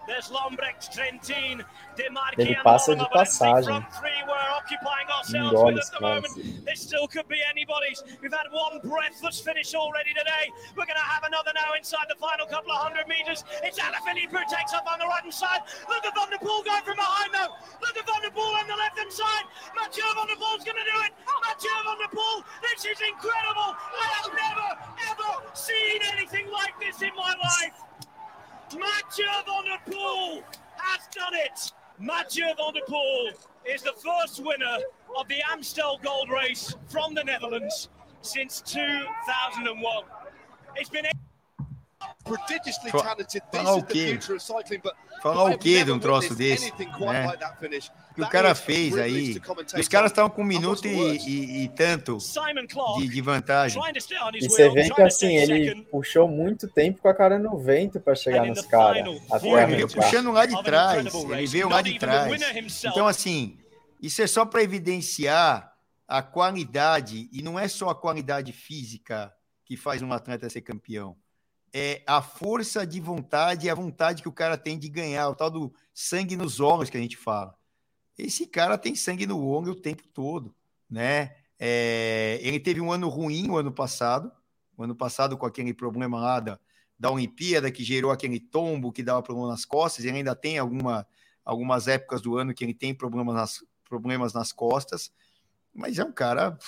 [0.06, 1.98] Clark with him, Shackman, Balde, Madua.
[1.98, 3.64] There's Lombrecht, Ele passa de passagem.
[3.64, 6.36] Front three we're occupying ourselves Engole os the caras.
[6.36, 6.64] moment.
[6.64, 8.02] This still could be anybody's.
[8.22, 10.50] We've had one breathless finish already today.
[10.76, 13.44] We're going to have another now inside the final couple of hundred meters.
[13.62, 15.60] It's Alaphilippe who takes up on the right hand side.
[15.88, 17.52] Look at Van der Poel going from behind though.
[17.82, 19.46] Look at Van der Poel on the left hand side.
[19.74, 21.12] Mathieu Van der Poel's going to do it.
[21.44, 23.74] Mathieu Van der Poel, this is incredible.
[23.74, 24.68] I have never
[25.10, 27.74] ever seen anything like this in my life.
[28.74, 30.42] Mathieu Van der Poel
[30.76, 31.72] has done it.
[31.98, 33.30] Mathieu Van der Poel
[33.64, 34.78] is the first winner
[35.16, 37.88] of the Amstel Gold Race from the Netherlands
[38.22, 40.04] since 2001.
[40.74, 41.06] It's been
[43.52, 44.18] falar o quê?
[45.22, 46.70] Falar o quê de um troço desse?
[47.12, 47.26] né?
[48.14, 49.40] que o cara fez aí.
[49.80, 52.18] Os caras estavam com um minuto e, e- e tanto
[53.00, 53.80] de, de vantagem.
[54.38, 58.14] E você vê que assim, ele puxou muito tempo com a cara no vento para
[58.14, 59.02] chegar nos caras.
[59.62, 61.04] ele veio puxando lá de trás.
[61.38, 62.30] Ele veio lá de trás.
[62.92, 63.58] Então, assim,
[64.02, 65.72] isso é só para evidenciar
[66.08, 69.32] a qualidade, e não é só a qualidade física
[69.64, 71.16] que faz um atleta ser campeão.
[71.78, 75.34] É a força de vontade e a vontade que o cara tem de ganhar, o
[75.34, 77.54] tal do sangue nos olhos que a gente fala.
[78.16, 80.54] Esse cara tem sangue no olho o tempo todo,
[80.88, 81.36] né?
[81.58, 84.32] É, ele teve um ano ruim o ano passado,
[84.74, 86.58] o ano passado com aquele problema lá da,
[86.98, 91.06] da Olimpíada que gerou aquele tombo que dava problema nas costas, ele ainda tem alguma,
[91.44, 95.12] algumas épocas do ano que ele tem problemas nas, problemas nas costas,
[95.74, 96.58] mas é um cara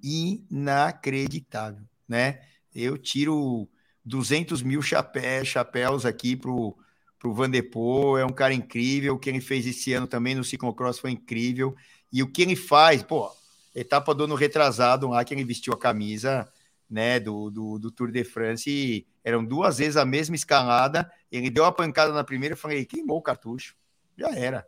[0.00, 2.40] inacreditável, né?
[2.72, 3.68] Eu tiro
[4.06, 6.76] 200 mil chapé, chapéus aqui pro,
[7.18, 10.36] pro Van de Poel, é um cara incrível, o que ele fez esse ano também
[10.36, 11.74] no ciclocross foi incrível,
[12.12, 13.28] e o que ele faz, pô,
[13.74, 16.48] etapa do ano retrasado lá que ele vestiu a camisa,
[16.88, 21.50] né, do, do, do Tour de France, e eram duas vezes a mesma escalada, ele
[21.50, 23.74] deu a pancada na primeira, eu falei, queimou o cartucho,
[24.16, 24.64] já era.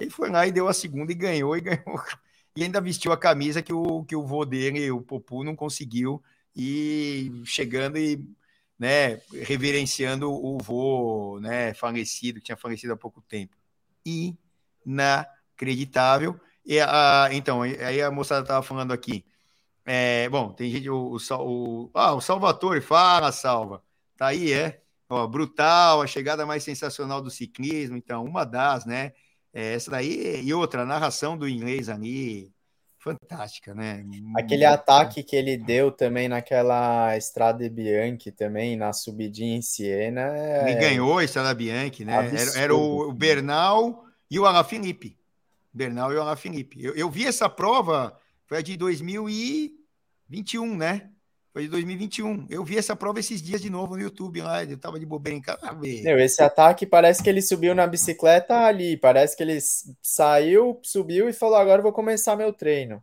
[0.00, 2.02] Ele foi lá e deu a segunda e ganhou, e ganhou,
[2.56, 6.20] e ainda vestiu a camisa que o, que o vô dele, o Popu, não conseguiu,
[6.56, 8.20] e chegando e
[8.80, 13.54] né, reverenciando o vô, né, falecido, que tinha falecido há pouco tempo.
[14.86, 16.40] Inacreditável.
[16.64, 19.22] E a, então, aí a moçada estava falando aqui.
[19.84, 23.82] É, bom, tem gente, o, o, o, ah, o Salvatore, fala, Salva.
[24.16, 24.80] Tá aí, é?
[25.10, 29.12] Ó, brutal, a chegada mais sensacional do ciclismo, então, uma das, né?
[29.52, 32.50] É, essa daí, e outra, a narração do inglês ali,
[33.00, 34.04] fantástica, né?
[34.36, 40.28] Aquele ataque que ele deu também naquela Estrada Bianchi também, na subidinha em Siena.
[40.62, 40.80] Ele É...
[40.80, 42.14] ganhou a Estrada Bianchi, né?
[42.14, 45.18] Era, era, o, o Bernal e o Alaphilippe.
[45.72, 46.84] Bernal e o Alaphilippe.
[46.84, 48.16] Eu, eu vi essa prova,
[48.46, 51.10] foi a de 2021, né?
[51.52, 52.46] Foi de 2021.
[52.48, 54.64] Eu vi essa prova esses dias de novo no YouTube lá.
[54.64, 55.72] Eu tava de bobeira em casa.
[55.72, 58.96] Meu, esse ataque parece que ele subiu na bicicleta ali.
[58.96, 59.58] Parece que ele
[60.00, 63.02] saiu, subiu e falou: agora eu vou começar meu treino.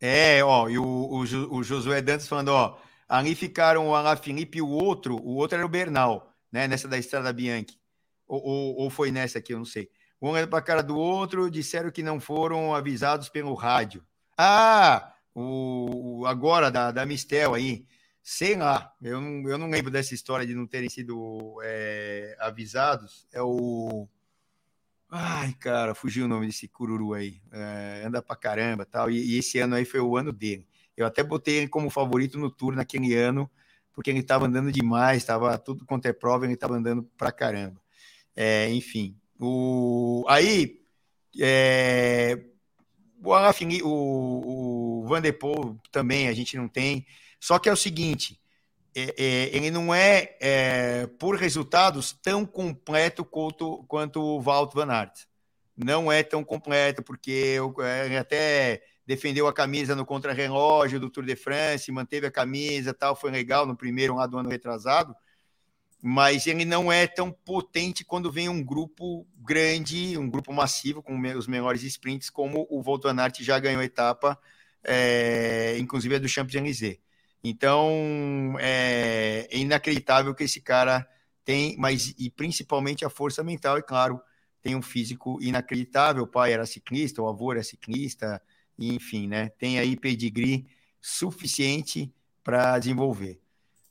[0.00, 2.76] É, ó, e o, o, o Josué Dantas falando, ó,
[3.08, 6.66] ali ficaram o Alaphilippe e o outro, o outro era o Bernal, né?
[6.68, 7.78] Nessa da Estrada Bianchi.
[8.26, 9.88] Ou, ou, ou foi nessa aqui, eu não sei.
[10.20, 14.04] Um olhando para a cara do outro, disseram que não foram avisados pelo rádio.
[14.36, 15.12] Ah!
[15.38, 17.84] O, agora da, da Mistel aí,
[18.22, 23.26] sei lá, eu não, eu não lembro dessa história de não terem sido é, avisados.
[23.30, 24.08] É o.
[25.10, 27.42] Ai, cara, fugiu o nome desse cururu aí.
[27.52, 29.10] É, anda pra caramba tal.
[29.10, 30.66] E, e, esse ano aí foi o ano dele.
[30.96, 33.50] Eu até botei ele como favorito no tour naquele ano,
[33.92, 37.78] porque ele estava andando demais, estava tudo quanto é prova, ele estava andando pra caramba.
[38.34, 39.14] É, enfim.
[39.38, 40.80] O, aí.
[41.38, 42.42] É,
[43.22, 47.06] o, Alaphilippe, o, o Van de Poel também a gente não tem.
[47.40, 48.40] Só que é o seguinte,
[48.94, 54.90] é, é, ele não é, é, por resultados, tão completo quanto, quanto o Walt Van
[54.90, 55.26] Aert.
[55.76, 57.58] Não é tão completo, porque
[58.04, 63.14] ele até defendeu a camisa no contrarrelógio do Tour de France, manteve a camisa tal,
[63.14, 65.14] foi legal no primeiro lá do ano retrasado,
[66.08, 71.20] mas ele não é tão potente quando vem um grupo grande, um grupo massivo, com
[71.36, 74.38] os melhores sprints, como o Volt Van Aert já ganhou etapa,
[74.84, 77.00] é, inclusive é do Champs-Élysées.
[77.42, 81.04] Então, é, é inacreditável que esse cara
[81.44, 84.20] tem, mas e principalmente a força mental, e claro,
[84.62, 86.22] tem um físico inacreditável.
[86.22, 88.40] O pai era ciclista, o avô era ciclista,
[88.78, 89.48] enfim, né?
[89.58, 90.68] Tem aí pedigree
[91.00, 92.14] suficiente
[92.44, 93.40] para desenvolver.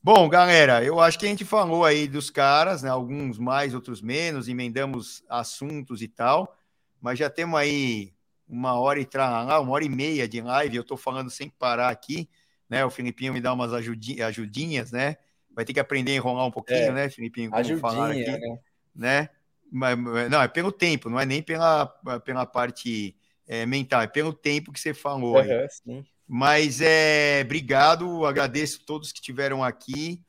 [0.06, 2.92] Bom, galera, eu acho que a gente falou aí dos caras, né?
[2.92, 6.56] Alguns mais, outros menos, emendamos assuntos e tal,
[7.02, 8.14] mas já temos aí
[8.48, 10.76] uma hora e lá, uma hora e meia de live.
[10.76, 12.30] Eu estou falando sem parar aqui,
[12.70, 12.86] né?
[12.86, 15.18] O Filipinho me dá umas ajudinhas, né?
[15.50, 17.50] Vai ter que aprender a enrolar um pouquinho, é, né, Filipinho?
[17.50, 18.60] Como ajudinha, falar aqui, né?
[18.94, 19.30] né?
[19.72, 19.98] Mas,
[20.30, 21.88] não, é pelo tempo, não é nem pela,
[22.24, 23.18] pela parte
[23.48, 25.38] é, mental, é pelo tempo que você falou.
[25.38, 26.06] Uhum, sim.
[26.28, 30.24] Mas é obrigado, agradeço todos que estiveram aqui.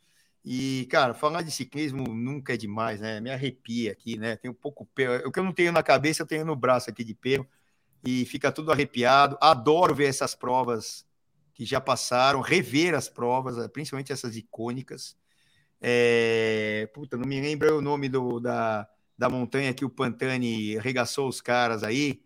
[0.44, 3.20] E, cara, falar de ciclismo nunca é demais, né?
[3.20, 4.36] Me arrepia aqui, né?
[4.36, 5.28] Tem um pouco pelo.
[5.28, 7.46] O que eu não tenho na cabeça, eu tenho no braço aqui de pelo.
[8.04, 9.36] E fica tudo arrepiado.
[9.40, 11.04] Adoro ver essas provas
[11.52, 15.16] que já passaram, rever as provas, principalmente essas icônicas.
[15.80, 16.88] É...
[16.94, 21.40] Puta, não me lembro o nome do, da, da montanha que o Pantani arregaçou os
[21.40, 22.22] caras aí.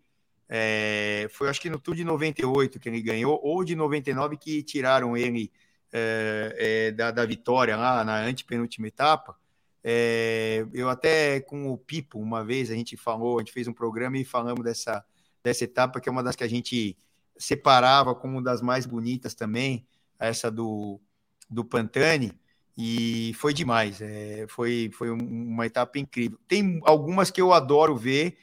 [0.52, 4.64] É, foi acho que no Tour de 98 que ele ganhou, ou de 99 que
[4.64, 5.52] tiraram ele
[5.92, 9.38] é, é, da, da, vitória lá na antepenúltima etapa.
[9.82, 13.72] É, eu até com o Pipo, uma vez a gente falou, a gente fez um
[13.72, 15.04] programa e falamos dessa,
[15.42, 16.98] dessa etapa, que é uma das que a gente
[17.38, 19.86] separava como das mais bonitas também,
[20.18, 21.00] essa do,
[21.48, 22.32] do Pantani,
[22.76, 24.00] e foi demais.
[24.00, 26.38] É, foi, foi uma etapa incrível.
[26.48, 28.36] Tem algumas que eu adoro ver,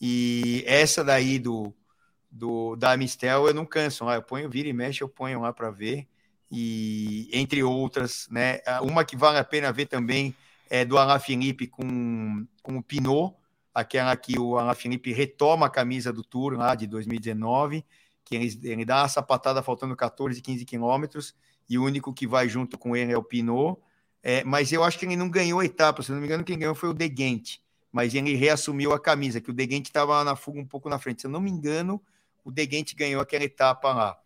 [0.00, 1.74] e essa daí do,
[2.30, 4.04] do da Amistel eu não canso.
[4.04, 6.08] Lá, eu ponho, vira e mexe, eu ponho lá para ver.
[6.50, 8.60] E entre outras, né?
[8.82, 10.34] Uma que vale a pena ver também
[10.68, 13.34] é do Alain Felipe com, com o Pinot,
[13.74, 17.84] aquela que o Alain Felipe retoma a camisa do Tour lá de 2019,
[18.24, 21.34] que ele, ele dá uma sapatada faltando 14, 15 quilômetros,
[21.68, 23.80] e o único que vai junto com ele é o Pinot.
[24.22, 26.58] É, mas eu acho que ele não ganhou a etapa, se não me engano, quem
[26.58, 27.60] ganhou foi o De Gent
[27.92, 31.22] mas ele reassumiu a camisa, que o Deguente estava na fuga um pouco na frente.
[31.22, 32.02] Se eu não me engano,
[32.44, 34.18] o Deguente ganhou aquela etapa lá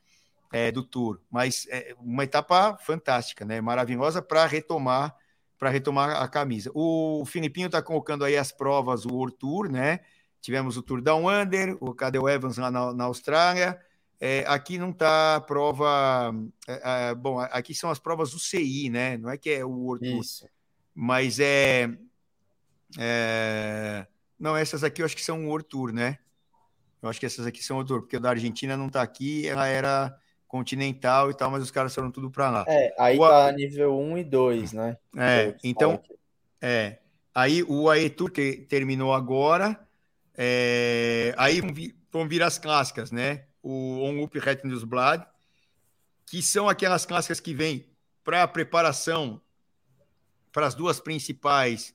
[0.52, 3.60] é, do Tour, mas é uma etapa fantástica, né?
[3.60, 5.16] Maravilhosa para retomar
[5.58, 6.70] para retomar a camisa.
[6.74, 10.00] O Filipinho está colocando aí as provas, o World Tour, né?
[10.40, 13.80] Tivemos o Tour Down Under, o Cadel Evans lá na, na Austrália.
[14.20, 16.34] É, aqui não está a prova.
[16.68, 19.16] É, é, bom, aqui são as provas UCI, né?
[19.16, 20.40] Não é que é o World Isso.
[20.40, 20.50] Tour.
[20.94, 21.90] Mas é
[22.98, 24.06] é...
[24.39, 26.19] Não, essas aqui eu acho que são o Tour, né?
[27.02, 29.47] Eu acho que essas aqui são o Tour, porque o da Argentina não tá aqui,
[29.47, 30.16] ela era
[30.48, 32.65] continental e tal, mas os caras foram tudo para lá.
[32.69, 33.28] É, aí o...
[33.28, 34.97] tá nível 1 e 2, né?
[35.16, 36.01] É, então,
[36.61, 36.98] é.
[37.35, 39.78] Aí o AE Tour que terminou agora,
[40.36, 41.35] é...
[41.36, 41.61] aí
[42.11, 43.47] vão vir as clássicas, né?
[43.62, 44.39] O On Up
[44.86, 45.27] Blood,
[46.27, 47.86] que são aquelas clássicas que vêm
[48.23, 49.40] para preparação
[50.52, 51.94] para as duas principais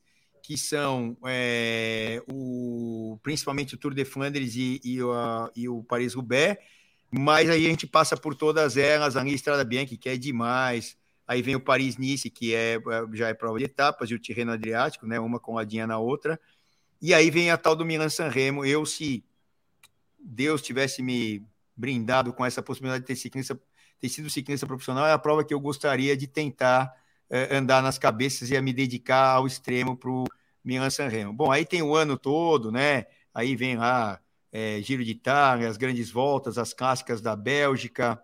[0.49, 4.97] que são é, o, principalmente o Tour de Flandres e, e,
[5.55, 6.57] e o Paris-Roubaix,
[7.11, 10.97] mas aí a gente passa por todas elas, a Estrada Bianchi, que é demais,
[11.27, 12.79] aí vem o Paris-Nice, que é,
[13.13, 16.39] já é prova de etapas, e o Tirreno Adriático, né, uma coladinha na outra,
[16.99, 19.23] e aí vem a tal do Milan-San Remo, eu se
[20.17, 21.45] Deus tivesse me
[21.77, 23.61] brindado com essa possibilidade de ter, ciclista,
[23.99, 26.91] ter sido ciclista profissional, é a prova que eu gostaria de tentar
[27.29, 30.09] é, andar nas cabeças e a me dedicar ao extremo para
[30.63, 31.33] Milan Sanremo.
[31.33, 33.05] Bom, aí tem o ano todo, né?
[33.33, 34.19] Aí vem lá
[34.51, 38.21] é, Giro de Itália, as grandes voltas, as clássicas da Bélgica,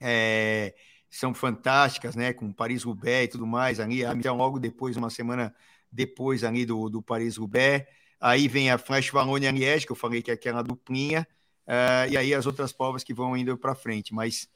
[0.00, 0.74] é,
[1.10, 2.32] são fantásticas, né?
[2.32, 3.80] Com Paris-Roubaix e tudo mais.
[3.80, 5.54] Ali, então, logo depois, uma semana
[5.90, 7.86] depois ali do, do Paris-Roubaix.
[8.20, 11.26] Aí vem a Flash Wallonia Liège, que eu falei que é aquela duplinha,
[11.66, 14.12] uh, e aí as outras provas que vão indo para frente.
[14.12, 14.48] Mas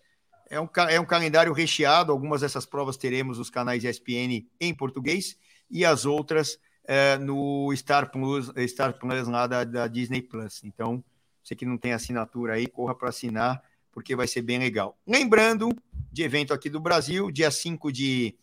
[0.51, 2.13] é um, é um calendário recheado.
[2.13, 5.37] Algumas dessas provas teremos os canais ESPN em português
[5.73, 10.63] e as outras é, no Star Plus, Star Plus lá da, da, Disney Plus.
[10.63, 11.03] Então,
[11.43, 14.97] você que não tem assinatura aí, corra para assinar, porque vai ser bem legal.
[15.07, 15.71] Lembrando
[16.13, 18.37] de evento aqui do Brasil, dia 5 de,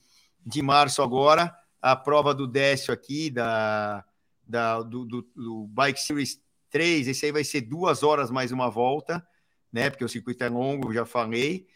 [0.43, 4.03] de março agora, a prova do Décio aqui, da,
[4.45, 6.41] da, do, do, do Bike Series
[6.71, 9.25] 3, esse aí vai ser duas horas mais uma volta,
[9.71, 9.89] né?
[9.89, 11.67] Porque o circuito é longo, já falei.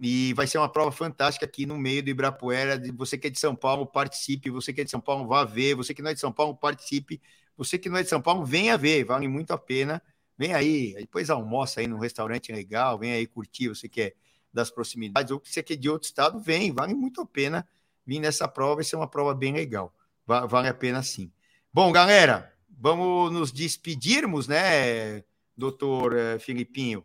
[0.00, 2.80] E vai ser uma prova fantástica aqui no meio do Ibirapuera.
[2.94, 4.48] Você que é de São Paulo, participe.
[4.48, 5.74] Você que é de São Paulo, vá ver.
[5.74, 7.20] Você que não é de São Paulo, participe.
[7.56, 9.04] Você que não é de São Paulo, venha ver.
[9.04, 10.02] Vale muito a pena.
[10.38, 10.94] Vem aí.
[10.94, 12.98] Depois almoça aí num restaurante legal.
[12.98, 13.68] Vem aí curtir.
[13.68, 14.14] Você que é
[14.50, 15.30] das proximidades.
[15.30, 16.72] Ou você que é de outro estado, vem.
[16.72, 17.68] Vale muito a pena
[18.06, 18.76] vir nessa prova.
[18.76, 19.94] Vai ser uma prova bem legal.
[20.26, 21.30] Vale a pena sim.
[21.72, 25.22] Bom, galera, vamos nos despedirmos, né,
[25.56, 27.04] doutor eh, Filipinho?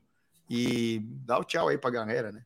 [0.50, 2.46] E dá o tchau aí para a galera, né?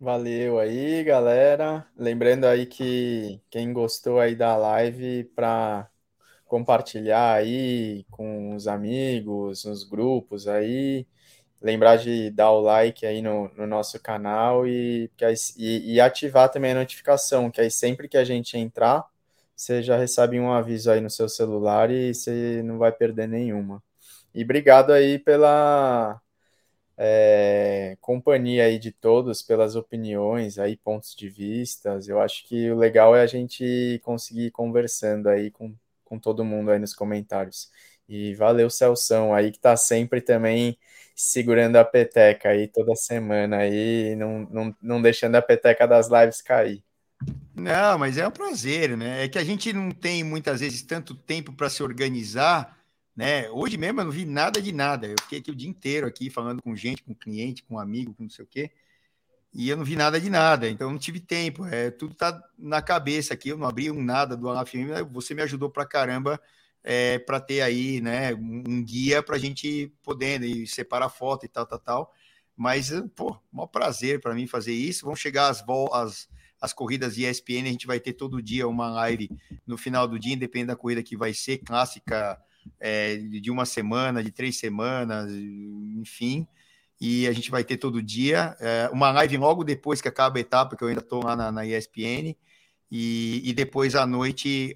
[0.00, 1.86] Valeu aí, galera.
[1.96, 5.88] Lembrando aí que quem gostou aí da live para
[6.46, 11.06] compartilhar aí com os amigos, nos grupos aí,
[11.62, 15.10] lembrar de dar o like aí no, no nosso canal e,
[15.58, 19.04] e, e ativar também a notificação, que aí sempre que a gente entrar,
[19.56, 23.82] você já recebe um aviso aí no seu celular e você não vai perder nenhuma.
[24.34, 26.20] E obrigado aí pela
[27.00, 32.08] é, companhia aí de todos, pelas opiniões aí, pontos de vistas.
[32.08, 35.72] Eu acho que o legal é a gente conseguir ir conversando aí com,
[36.04, 37.70] com todo mundo aí nos comentários.
[38.08, 40.76] E valeu, Celção, aí que tá sempre também
[41.14, 46.42] segurando a peteca aí toda semana aí, não, não, não deixando a peteca das lives
[46.42, 46.82] cair.
[47.54, 49.24] Não, mas é um prazer, né?
[49.24, 52.77] É que a gente não tem muitas vezes tanto tempo para se organizar
[53.18, 53.50] né?
[53.50, 55.08] Hoje mesmo eu não vi nada de nada.
[55.08, 58.22] Eu fiquei aqui o dia inteiro aqui falando com gente, com cliente, com amigo, com
[58.22, 58.70] não sei o quê.
[59.52, 61.66] E eu não vi nada de nada, então não tive tempo.
[61.66, 63.48] É, tudo tá na cabeça aqui.
[63.48, 64.86] Eu não abri um nada do Alafim.
[65.10, 66.40] Você me ajudou pra caramba
[66.84, 71.48] é, para ter aí, né, um guia para a gente poder né, separar foto e
[71.48, 72.14] tal, tal, tal.
[72.56, 75.04] Mas, pô, maior prazer para mim fazer isso.
[75.04, 76.28] Vão chegar as, as,
[76.60, 79.28] as corridas ESPN, a gente vai ter todo dia uma live
[79.66, 82.40] no final do dia, independente da corrida que vai ser, clássica,
[82.80, 86.46] é, de uma semana, de três semanas, enfim.
[87.00, 90.40] E a gente vai ter todo dia é, uma live logo depois que acaba a
[90.40, 92.36] etapa, que eu ainda estou lá na, na ESPN.
[92.90, 94.74] E, e, depois à noite,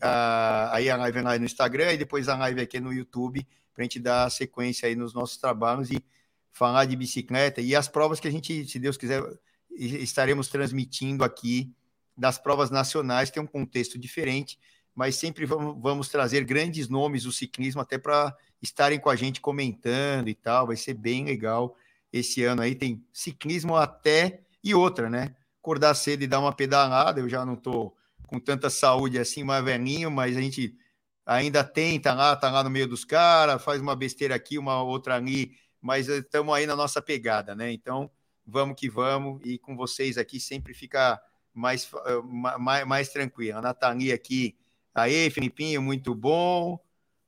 [0.70, 3.84] aí a live lá no Instagram e depois a live aqui no YouTube, para a
[3.84, 6.04] gente dar sequência aí nos nossos trabalhos e
[6.52, 9.22] falar de bicicleta e as provas que a gente, se Deus quiser,
[9.70, 11.72] estaremos transmitindo aqui
[12.16, 14.58] das provas nacionais, tem um contexto diferente,
[14.94, 19.40] mas sempre vamos, vamos trazer grandes nomes do ciclismo até para estarem com a gente
[19.40, 20.66] comentando e tal.
[20.66, 21.76] Vai ser bem legal
[22.12, 22.74] esse ano aí.
[22.74, 25.34] Tem ciclismo até e outra, né?
[25.60, 27.20] Acordar cedo e dar uma pedalada.
[27.20, 27.96] Eu já não estou
[28.26, 30.76] com tanta saúde assim, mais velhinho, mas a gente
[31.24, 35.16] ainda tenta lá, tá lá no meio dos caras, faz uma besteira aqui, uma outra
[35.16, 37.70] ali, mas estamos aí na nossa pegada, né?
[37.72, 38.10] Então,
[38.44, 41.20] vamos que vamos, e com vocês aqui sempre fica
[41.54, 42.22] mais, eh,
[42.58, 43.58] mais, mais tranquilo.
[43.58, 44.56] A Nathalie aqui
[44.94, 46.78] Aí, Felipinho, muito bom.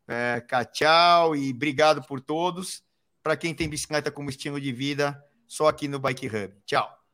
[0.06, 0.42] É,
[0.72, 2.82] tchau e obrigado por todos.
[3.22, 6.54] Para quem tem bicicleta como estilo de vida, só aqui no Bike Hub.
[6.66, 7.04] Tchau.